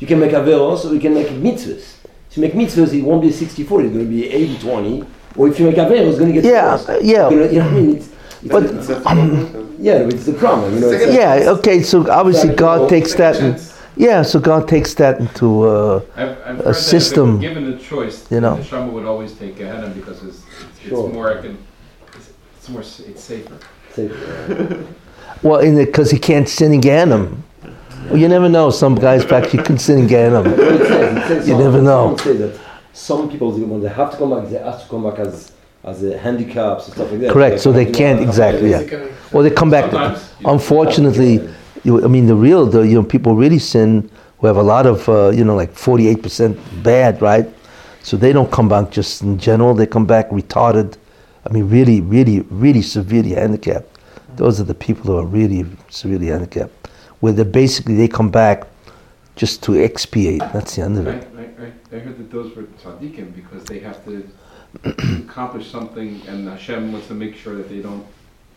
You 0.00 0.06
can 0.06 0.18
make 0.20 0.32
Averos 0.32 0.84
or 0.88 0.94
you 0.94 1.00
can 1.00 1.14
make 1.14 1.28
mitzvahs. 1.28 1.96
If 2.30 2.36
you 2.38 2.40
make 2.42 2.54
mitzvahs, 2.54 2.92
it 2.98 3.02
won't 3.02 3.22
be 3.22 3.30
64, 3.30 3.82
it's 3.82 3.92
going 3.92 4.04
to 4.06 4.10
be 4.10 4.22
80-20. 4.28 5.06
Or 5.36 5.48
if 5.48 5.58
you 5.60 5.66
make 5.66 5.76
Averos, 5.76 6.08
it's 6.08 6.18
going 6.18 6.32
to 6.32 6.40
get 6.40 6.44
Yeah, 6.50 6.72
worse. 6.72 6.88
uh, 6.88 6.98
yeah. 7.02 7.28
You 7.30 7.36
know, 7.36 7.44
you 7.44 7.58
know 7.58 7.64
what 7.64 7.72
I 7.72 7.76
mean? 7.80 7.96
It's, 7.96 8.08
it's 8.42 8.48
But- 8.52 8.64
it's- 8.64 9.64
yeah, 9.78 9.96
it's 10.08 10.24
the 10.26 10.32
problem. 10.32 10.74
You 10.74 10.80
know, 10.80 10.90
it's 10.90 11.14
Yeah, 11.14 11.50
okay, 11.58 11.82
so 11.82 12.10
obviously 12.10 12.54
God 12.54 12.88
takes 12.88 13.14
that, 13.14 13.36
and, 13.36 13.60
yeah, 13.96 14.22
so 14.22 14.38
God 14.40 14.66
takes 14.68 14.94
that 14.94 15.20
into, 15.20 15.62
uh, 15.62 16.00
I've, 16.16 16.38
I've 16.46 16.60
A 16.66 16.74
system, 16.74 17.36
that 17.36 17.40
given 17.42 17.70
the 17.70 17.78
choice, 17.78 18.30
you 18.30 18.40
know. 18.40 18.56
the 18.56 18.64
Shama 18.64 18.90
would 18.92 19.04
always 19.04 19.32
take 19.34 19.56
Gehenna 19.56 19.88
because 19.90 20.22
it's, 20.24 20.38
it's, 20.38 20.88
Sure. 20.88 21.06
it's 21.06 21.14
more, 21.14 21.34
econ- 21.34 21.56
it's, 22.14 22.30
it's 22.58 22.68
more 22.68 22.80
it's 22.82 23.22
safer. 23.22 23.56
safe. 23.92 24.86
well, 25.42 25.60
in 25.60 25.76
because 25.76 26.10
he 26.10 26.18
can't 26.18 26.48
sin 26.48 26.72
in 26.72 26.80
Gehenna. 26.80 27.30
Well, 28.08 28.16
you 28.18 28.28
never 28.28 28.48
know, 28.48 28.70
some 28.70 28.94
guys 28.96 29.24
actually 29.32 29.62
can 29.62 29.78
sin 29.78 29.98
in 30.00 30.06
Gehenna. 30.06 30.42
Well, 30.42 30.52
it 30.60 30.86
says, 30.86 31.16
it 31.16 31.28
says 31.28 31.48
You 31.48 31.56
never 31.56 31.80
know. 31.80 32.16
Someone 32.16 32.18
say 32.18 32.36
that 32.36 32.60
some 32.92 33.30
people, 33.30 33.50
when 33.52 33.80
they 33.80 33.88
have 33.88 34.10
to 34.10 34.16
come 34.18 34.30
back, 34.30 34.48
they 34.50 34.58
have 34.58 34.82
to 34.82 34.88
come 34.88 35.04
back 35.08 35.18
as 35.20 35.52
as 35.84 36.02
a 36.02 36.16
handicaps 36.16 36.86
and 36.86 36.94
stuff 36.94 37.10
like 37.10 37.20
that. 37.20 37.30
Correct, 37.30 37.60
so 37.60 37.70
they 37.70 37.84
do 37.84 37.92
can't, 37.92 38.20
not- 38.20 38.28
exactly, 38.28 38.70
yeah. 38.70 38.78
basically, 38.78 39.12
Or 39.34 39.42
they 39.42 39.50
come 39.50 39.68
back, 39.70 39.90
Sometimes. 39.90 40.32
unfortunately, 40.46 41.32
you, 41.34 41.54
I 41.86 42.08
mean, 42.08 42.26
the 42.26 42.34
real, 42.34 42.66
the, 42.66 42.80
you 42.80 42.94
know, 42.94 43.02
people 43.02 43.34
really 43.36 43.58
sin 43.58 44.10
who 44.38 44.46
have 44.46 44.56
a 44.56 44.62
lot 44.62 44.86
of, 44.86 45.08
uh, 45.08 45.28
you 45.30 45.44
know, 45.44 45.54
like 45.54 45.72
48% 45.74 46.82
bad, 46.82 47.20
right? 47.20 47.46
So 48.02 48.16
they 48.16 48.32
don't 48.32 48.50
come 48.50 48.68
back 48.68 48.90
just 48.90 49.22
in 49.22 49.38
general, 49.38 49.74
they 49.74 49.86
come 49.86 50.06
back 50.06 50.30
retarded. 50.30 50.96
I 51.46 51.52
mean, 51.52 51.68
really, 51.68 52.00
really, 52.00 52.40
really 52.50 52.82
severely 52.82 53.30
handicapped. 53.30 53.98
Those 54.36 54.60
are 54.60 54.64
the 54.64 54.74
people 54.74 55.04
who 55.04 55.18
are 55.18 55.26
really 55.26 55.64
severely 55.90 56.26
handicapped. 56.28 56.72
Where 57.20 57.32
they 57.32 57.44
basically, 57.44 57.94
they 57.96 58.08
come 58.08 58.30
back 58.30 58.66
just 59.36 59.62
to 59.64 59.82
expiate. 59.82 60.40
That's 60.52 60.76
the 60.76 60.82
end 60.82 60.98
of 60.98 61.06
it. 61.06 61.28
I, 61.36 61.40
I- 61.64 61.72
I 61.94 61.98
heard 62.00 62.18
that 62.18 62.28
those 62.30 62.56
were 62.56 62.64
tzaddikim 62.64 63.36
because 63.36 63.62
they 63.64 63.78
have 63.78 64.04
to 64.06 64.28
accomplish 64.84 65.70
something 65.70 66.20
and 66.26 66.48
Hashem 66.48 66.90
wants 66.92 67.06
to 67.08 67.14
make 67.14 67.36
sure 67.36 67.54
that 67.54 67.68
they 67.68 67.78
don't 67.80 68.04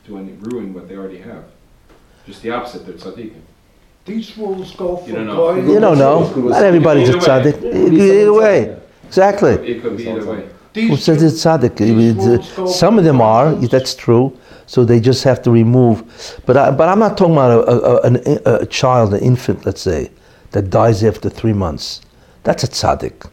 do 0.08 0.18
any 0.18 0.32
ruin 0.34 0.74
what 0.74 0.88
they 0.90 0.96
already 0.96 1.20
have. 1.20 1.44
Just 2.28 2.42
the 2.44 2.52
opposite, 2.52 2.86
they're 2.86 2.96
tzaddikim. 2.96 3.42
These 4.06 4.38
rules 4.38 4.76
go 4.76 4.98
for 4.98 5.08
You 5.10 5.16
don't 5.16 5.28
know. 5.28 5.56
guys. 5.56 5.68
You 5.70 5.80
don't 5.80 5.98
know. 5.98 6.34
Not 6.50 6.64
everybody's 6.64 7.10
a 7.10 7.18
Either 7.18 7.20
way. 7.20 7.52
tzaddik. 7.52 8.20
Either 8.22 8.34
way. 8.34 8.78
Exactly. 9.08 9.52
It 9.72 9.82
could 9.82 9.98
be 9.98 10.10
either 10.10 10.26
way. 10.26 10.44
These 10.74 10.90
Who 10.90 10.98
says 10.98 11.24
it's 11.24 11.44
tzaddik? 11.44 11.78
these 11.78 12.16
It's, 12.16 12.26
uh, 12.26 12.30
rules 12.30 12.52
go 12.54 12.68
Some 12.68 13.00
of 13.00 13.04
them 13.06 13.20
are, 13.22 13.54
those. 13.56 13.70
that's 13.70 13.96
true. 13.96 14.38
So 14.66 14.84
they 14.84 15.00
just 15.00 15.24
have 15.24 15.42
to 15.44 15.52
remove. 15.52 16.04
But 16.46 16.58
I, 16.58 16.72
but 16.72 16.90
I'm 16.90 17.00
not 17.00 17.18
talking 17.18 17.34
about 17.34 17.52
a, 17.68 17.72
a, 17.72 18.02
an- 18.02 18.40
a 18.46 18.66
child, 18.66 19.14
an 19.14 19.22
infant, 19.22 19.66
let's 19.66 19.82
say, 19.82 20.12
that 20.52 20.70
dies 20.70 21.04
after 21.04 21.30
three 21.30 21.54
months. 21.54 22.02
That's 22.44 22.64
a 22.64 22.68
tzaddik. 22.68 23.30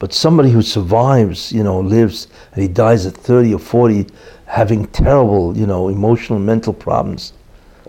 But 0.00 0.12
somebody 0.12 0.50
who 0.50 0.62
survives, 0.62 1.52
you 1.52 1.62
know, 1.62 1.80
lives, 1.80 2.26
and 2.52 2.62
he 2.62 2.68
dies 2.68 3.06
at 3.06 3.14
30 3.14 3.54
or 3.54 3.58
40, 3.60 4.06
having 4.46 4.86
terrible, 4.88 5.56
you 5.56 5.66
know, 5.66 5.88
emotional, 5.88 6.38
mental 6.38 6.72
problems. 6.74 7.32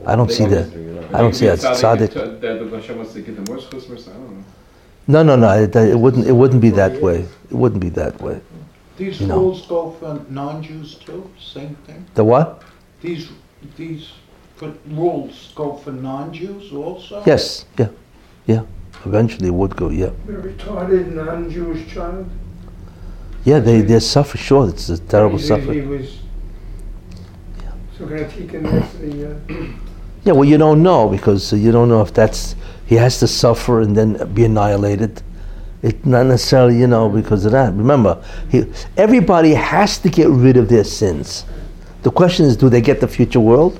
I 0.08 0.16
don't 0.16 0.32
see 0.32 0.45
that. 0.45 0.68
I 1.14 1.20
don't 1.22 1.36
see 1.36 1.47
that. 1.47 1.60
Tzaddik. 1.60 2.14
That 2.41 2.58
Hashem 2.74 2.97
wants 2.97 3.14
to 3.14 3.22
give 3.22 3.36
them 3.36 3.43
more 3.49 3.58
zchus, 3.58 4.08
I 4.08 4.14
don't 4.14 4.38
know. 4.38 4.43
No, 5.08 5.24
no, 5.24 5.36
no. 5.36 5.49
It, 5.64 5.76
it 5.76 5.99
wouldn't. 5.99 6.26
It 6.28 6.32
wouldn't 6.32 6.62
be 6.62 6.70
that 6.72 7.01
way. 7.01 7.28
It 7.51 7.58
wouldn't 7.62 7.82
be 7.82 7.89
that 7.89 8.20
way. 8.22 8.39
These 8.97 9.22
You 9.22 9.28
know. 9.28 9.39
rules 9.39 9.66
go 9.68 9.91
for 9.99 10.26
non-Jews 10.30 10.95
too, 10.95 11.30
same 11.39 11.76
thing? 11.86 12.05
The 12.16 12.24
what? 12.24 12.64
These, 13.01 13.30
these 13.76 14.10
rules 14.88 15.51
go 15.55 15.76
for 15.76 15.91
non-Jews 15.91 16.74
also? 16.74 17.22
Yes. 17.26 17.66
Yeah. 17.78 17.89
Yeah. 18.47 18.64
Eventually, 19.05 19.49
it 19.49 19.53
would 19.53 19.76
go. 19.76 19.89
Yeah. 19.89 20.08
A 20.08 20.12
retarded 20.32 21.14
non-Jewish 21.14 21.93
child. 21.93 22.28
Yeah. 23.45 23.60
They 23.60 23.82
they 23.82 23.99
suffer. 23.99 24.38
Sure, 24.38 24.68
it's 24.70 24.89
a 24.89 24.97
terrible 24.97 25.38
He 25.38 25.43
said 25.43 25.60
suffering. 25.60 25.82
He 25.82 25.88
was. 25.88 26.18
So 27.97 28.05
gonna 28.05 28.30
take 28.30 28.51
him 28.51 28.64
there 28.64 28.88
the. 29.01 29.32
Uh, 29.32 29.86
Yeah, 30.28 30.34
well, 30.34 30.43
you 30.43 30.57
don't 30.57 30.84
know 30.84 31.07
because 31.07 31.53
you 31.53 31.71
don't 31.71 31.88
know 31.88 32.01
if 32.01 32.13
that's 32.13 32.57
he 32.86 32.95
has 32.95 33.17
to 33.19 33.28
suffer 33.28 33.80
and 33.80 33.95
then 33.95 34.34
be 34.34 34.43
annihilated. 34.43 35.21
It's 35.82 36.05
not 36.05 36.25
necessarily, 36.25 36.78
you 36.78 36.86
know, 36.86 37.07
because 37.07 37.45
of 37.45 37.53
that. 37.53 37.73
Remember, 37.73 38.21
he, 38.49 38.65
everybody 38.97 39.53
has 39.53 39.97
to 39.99 40.09
get 40.09 40.28
rid 40.28 40.57
of 40.57 40.67
their 40.67 40.84
sins. 40.84 41.45
The 42.03 42.11
question 42.11 42.45
is, 42.45 42.57
do 42.57 42.67
they 42.67 42.82
get 42.82 42.99
the 42.99 43.07
future 43.07 43.39
world? 43.39 43.80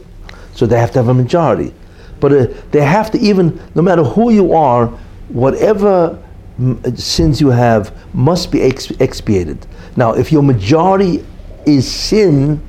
So 0.54 0.66
they 0.66 0.80
have 0.80 0.92
to 0.94 1.00
have 1.00 1.10
a 1.10 1.14
majority. 1.14 1.74
But 2.22 2.32
uh, 2.32 2.48
they 2.72 2.82
have 2.82 3.12
to 3.12 3.20
even, 3.20 3.60
no 3.76 3.82
matter 3.82 4.06
who 4.06 4.32
you 4.32 4.54
are, 4.54 4.88
whatever 5.28 6.18
mm, 6.58 6.98
sins 6.98 7.42
you 7.42 7.50
have 7.50 7.94
must 8.16 8.54
be 8.54 8.62
ex- 8.62 8.92
expiated. 9.02 9.68
Now, 9.98 10.14
if 10.14 10.32
your 10.32 10.44
majority 10.44 11.26
is 11.66 11.92
sin, 11.92 12.62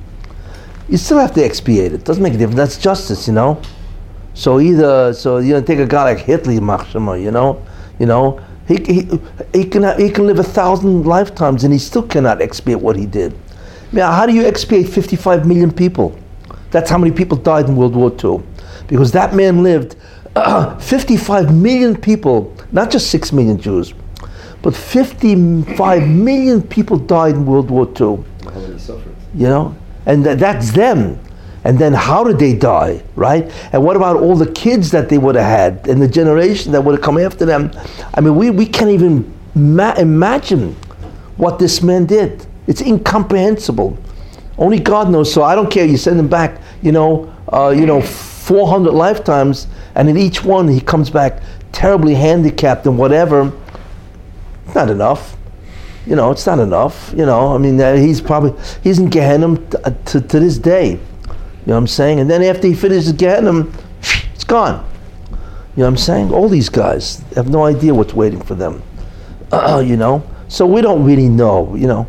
you 0.89 0.97
still 0.97 1.19
have 1.19 1.33
to 1.35 1.43
expiate 1.43 1.93
it. 1.93 2.03
Doesn't 2.03 2.23
make 2.23 2.33
a 2.33 2.37
difference. 2.37 2.57
That's 2.57 2.77
justice, 2.77 3.27
you 3.27 3.33
know. 3.33 3.61
So 4.33 4.59
either, 4.59 5.13
so 5.13 5.37
you 5.37 5.53
know, 5.53 5.61
take 5.61 5.79
a 5.79 5.85
guy 5.85 6.03
like 6.03 6.19
Hitler, 6.19 6.53
Machshama, 6.53 7.21
you 7.21 7.31
know, 7.31 7.63
you 7.99 8.05
know, 8.05 8.41
he, 8.67 8.75
he, 8.83 9.19
he 9.53 9.65
can 9.65 9.83
ha- 9.83 9.97
he 9.97 10.09
can 10.09 10.25
live 10.27 10.39
a 10.39 10.43
thousand 10.43 11.05
lifetimes 11.05 11.63
and 11.63 11.73
he 11.73 11.79
still 11.79 12.03
cannot 12.03 12.41
expiate 12.41 12.79
what 12.79 12.95
he 12.95 13.05
did. 13.05 13.37
Now, 13.91 14.11
how 14.11 14.25
do 14.25 14.33
you 14.33 14.45
expiate 14.45 14.87
55 14.87 15.47
million 15.47 15.71
people? 15.71 16.17
That's 16.71 16.89
how 16.89 16.97
many 16.97 17.11
people 17.11 17.37
died 17.37 17.67
in 17.67 17.75
World 17.75 17.95
War 17.95 18.11
II, 18.23 18.43
because 18.87 19.11
that 19.13 19.33
man 19.33 19.63
lived 19.63 19.95
55 20.79 21.53
million 21.53 21.97
people, 21.97 22.55
not 22.71 22.91
just 22.91 23.09
six 23.09 23.33
million 23.33 23.59
Jews, 23.59 23.93
but 24.61 24.75
55 24.75 26.07
million 26.07 26.61
people 26.61 26.97
died 26.97 27.33
in 27.35 27.45
World 27.45 27.71
War 27.71 27.87
II 27.87 28.23
How 28.43 28.59
many 28.59 28.77
suffered? 28.77 29.15
you 29.33 29.47
know 29.47 29.75
and 30.09 30.23
th- 30.23 30.39
that's 30.39 30.71
them. 30.71 31.19
And 31.63 31.77
then 31.77 31.93
how 31.93 32.23
did 32.23 32.39
they 32.39 32.55
die 32.55 33.03
right? 33.15 33.51
And 33.73 33.83
what 33.83 33.95
about 33.95 34.15
all 34.15 34.35
the 34.35 34.51
kids 34.51 34.91
that 34.91 35.07
they 35.09 35.17
would 35.17 35.35
have 35.35 35.45
had 35.45 35.87
and 35.87 36.01
the 36.01 36.07
generation 36.07 36.71
that 36.71 36.81
would 36.81 36.95
have 36.95 37.03
come 37.03 37.17
after 37.17 37.45
them? 37.45 37.71
I 38.15 38.21
mean 38.21 38.35
we, 38.35 38.49
we 38.49 38.65
can't 38.65 38.89
even 38.89 39.31
ma- 39.53 39.93
imagine 39.93 40.75
what 41.37 41.59
this 41.59 41.83
man 41.83 42.05
did. 42.05 42.45
It's 42.67 42.81
incomprehensible. 42.81 43.97
Only 44.57 44.79
god 44.79 45.11
knows. 45.11 45.31
So 45.31 45.43
i 45.43 45.53
don't 45.53 45.69
care. 45.69 45.85
You 45.85 45.97
send 45.97 46.19
him 46.19 46.27
back 46.27 46.59
you 46.81 46.91
know 46.91 47.31
uh, 47.53 47.69
you 47.69 47.85
know 47.85 48.01
400 48.01 48.91
lifetimes 48.91 49.67
and 49.95 50.09
in 50.09 50.17
each 50.17 50.43
one 50.43 50.67
he 50.67 50.81
comes 50.81 51.09
back 51.09 51.43
terribly 51.71 52.15
handicapped 52.15 52.87
and 52.87 52.97
whatever. 52.97 53.51
Not 54.73 54.89
enough 54.89 55.35
you 56.05 56.15
know, 56.15 56.31
it's 56.31 56.45
not 56.45 56.59
enough. 56.59 57.13
You 57.15 57.25
know, 57.25 57.53
I 57.53 57.57
mean, 57.57 57.79
uh, 57.79 57.95
he's 57.95 58.21
probably 58.21 58.53
he's 58.83 58.99
in 58.99 59.09
Gehenna 59.09 59.57
t- 59.57 59.77
uh, 59.83 59.91
to, 60.05 60.21
to 60.21 60.39
this 60.39 60.57
day. 60.57 60.91
You 60.91 60.97
know 61.65 61.73
what 61.73 61.77
I'm 61.77 61.87
saying? 61.87 62.19
And 62.19 62.29
then 62.29 62.41
after 62.43 62.67
he 62.67 62.73
finishes 62.73 63.11
Gehenna, 63.13 63.67
it's 64.33 64.43
gone. 64.43 64.85
You 65.31 65.37
know 65.83 65.83
what 65.83 65.87
I'm 65.87 65.97
saying? 65.97 66.31
All 66.31 66.49
these 66.49 66.69
guys 66.69 67.17
have 67.35 67.49
no 67.49 67.65
idea 67.65 67.93
what's 67.93 68.13
waiting 68.13 68.41
for 68.41 68.55
them. 68.55 68.81
you 69.85 69.97
know, 69.97 70.23
so 70.47 70.65
we 70.65 70.81
don't 70.81 71.03
really 71.05 71.29
know. 71.29 71.75
You 71.75 71.87
know, 71.87 72.07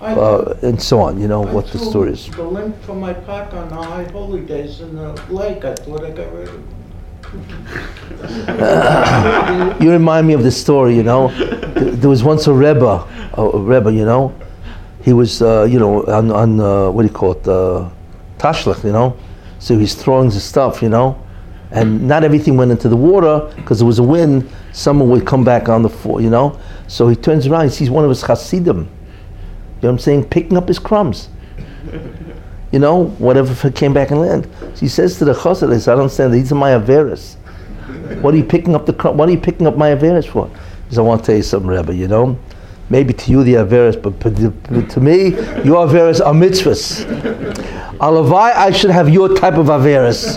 uh, 0.00 0.54
and 0.62 0.80
so 0.80 1.00
on. 1.00 1.20
You 1.20 1.28
know 1.28 1.44
I 1.46 1.52
what 1.52 1.66
the 1.68 1.78
story 1.78 2.12
is. 2.12 2.30
The 2.30 2.42
link 2.42 2.80
for 2.82 2.94
my 2.94 3.12
pack 3.12 3.52
on 3.54 3.68
the 3.68 3.76
High 3.76 4.04
Holy 4.04 4.40
Days 4.40 4.80
in 4.80 4.96
the 4.96 5.12
lake, 5.30 5.64
I 5.64 5.74
thought 5.74 6.04
I 6.04 6.10
got 6.10 6.32
rid 6.32 6.48
of 6.48 6.54
it. 6.54 6.75
You 9.80 9.90
remind 9.90 10.26
me 10.26 10.32
of 10.32 10.42
this 10.42 10.60
story, 10.60 10.96
you 10.96 11.02
know. 11.02 11.28
There 11.74 12.08
was 12.08 12.24
once 12.24 12.46
a 12.46 12.52
Rebbe, 12.52 13.06
a 13.34 13.42
a 13.42 13.58
Rebbe, 13.58 13.92
you 13.92 14.04
know. 14.04 14.34
He 15.02 15.12
was, 15.12 15.42
uh, 15.42 15.66
you 15.70 15.78
know, 15.78 16.04
on, 16.06 16.30
on 16.30 16.60
uh, 16.60 16.90
what 16.90 17.02
do 17.02 17.08
you 17.08 17.14
call 17.14 17.32
it, 17.32 17.46
uh, 17.46 17.88
Tashlich, 18.38 18.82
you 18.84 18.92
know. 18.92 19.16
So 19.58 19.78
he's 19.78 19.94
throwing 19.94 20.30
the 20.30 20.40
stuff, 20.40 20.82
you 20.82 20.88
know. 20.88 21.22
And 21.70 22.08
not 22.08 22.24
everything 22.24 22.56
went 22.56 22.70
into 22.70 22.88
the 22.88 22.96
water 22.96 23.52
because 23.56 23.78
there 23.78 23.86
was 23.86 23.98
a 23.98 24.02
wind. 24.02 24.48
Someone 24.72 25.10
would 25.10 25.26
come 25.26 25.44
back 25.44 25.68
on 25.68 25.82
the 25.82 25.88
floor, 25.88 26.20
you 26.20 26.30
know. 26.30 26.58
So 26.88 27.08
he 27.08 27.16
turns 27.16 27.46
around, 27.46 27.64
he 27.64 27.70
sees 27.70 27.90
one 27.90 28.04
of 28.04 28.10
his 28.10 28.22
Hasidim, 28.22 28.78
you 28.78 28.84
know 28.84 28.88
what 29.80 29.88
I'm 29.90 29.98
saying, 29.98 30.24
picking 30.24 30.56
up 30.56 30.68
his 30.68 30.78
crumbs. 30.78 31.28
You 32.76 32.80
know, 32.80 33.04
whatever 33.04 33.52
if 33.52 33.64
it 33.64 33.74
came 33.74 33.94
back 33.94 34.10
and 34.10 34.20
land. 34.20 34.46
So 34.60 34.80
he 34.80 34.88
says 34.88 35.16
to 35.16 35.24
the 35.24 35.32
Chassid, 35.32 35.72
I 35.72 35.92
don't 35.92 36.00
understand, 36.00 36.34
these 36.34 36.52
are 36.52 36.56
my 36.56 36.72
Averis. 36.72 37.36
What 38.20 38.34
are 38.34 38.36
you 38.36 38.44
picking 38.44 38.74
up 38.74 38.84
the 38.84 38.92
What 38.92 39.30
are 39.30 39.32
you 39.32 39.40
picking 39.40 39.66
up 39.66 39.78
my 39.78 39.94
Averis 39.94 40.28
for? 40.28 40.48
He 40.48 40.90
says, 40.90 40.98
I 40.98 41.00
want 41.00 41.22
to 41.22 41.26
tell 41.26 41.36
you 41.36 41.42
something, 41.42 41.70
Rebbe. 41.70 41.94
You 41.94 42.06
know, 42.06 42.38
maybe 42.90 43.14
to 43.14 43.30
you 43.30 43.44
the 43.44 43.54
Averis, 43.54 44.02
but, 44.02 44.20
but, 44.20 44.34
but 44.70 44.90
to 44.90 45.00
me, 45.00 45.28
your 45.64 45.86
Averis 45.86 46.20
are 46.20 46.34
mitzvahs. 46.34 47.06
Alavai, 47.96 48.52
I 48.54 48.70
should 48.72 48.90
have 48.90 49.08
your 49.08 49.34
type 49.34 49.54
of 49.54 49.68
Averis. 49.68 50.36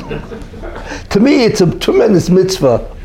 to 1.09 1.19
me, 1.19 1.43
it's 1.43 1.59
a 1.59 1.77
tremendous 1.77 2.29
mitzvah 2.29 2.95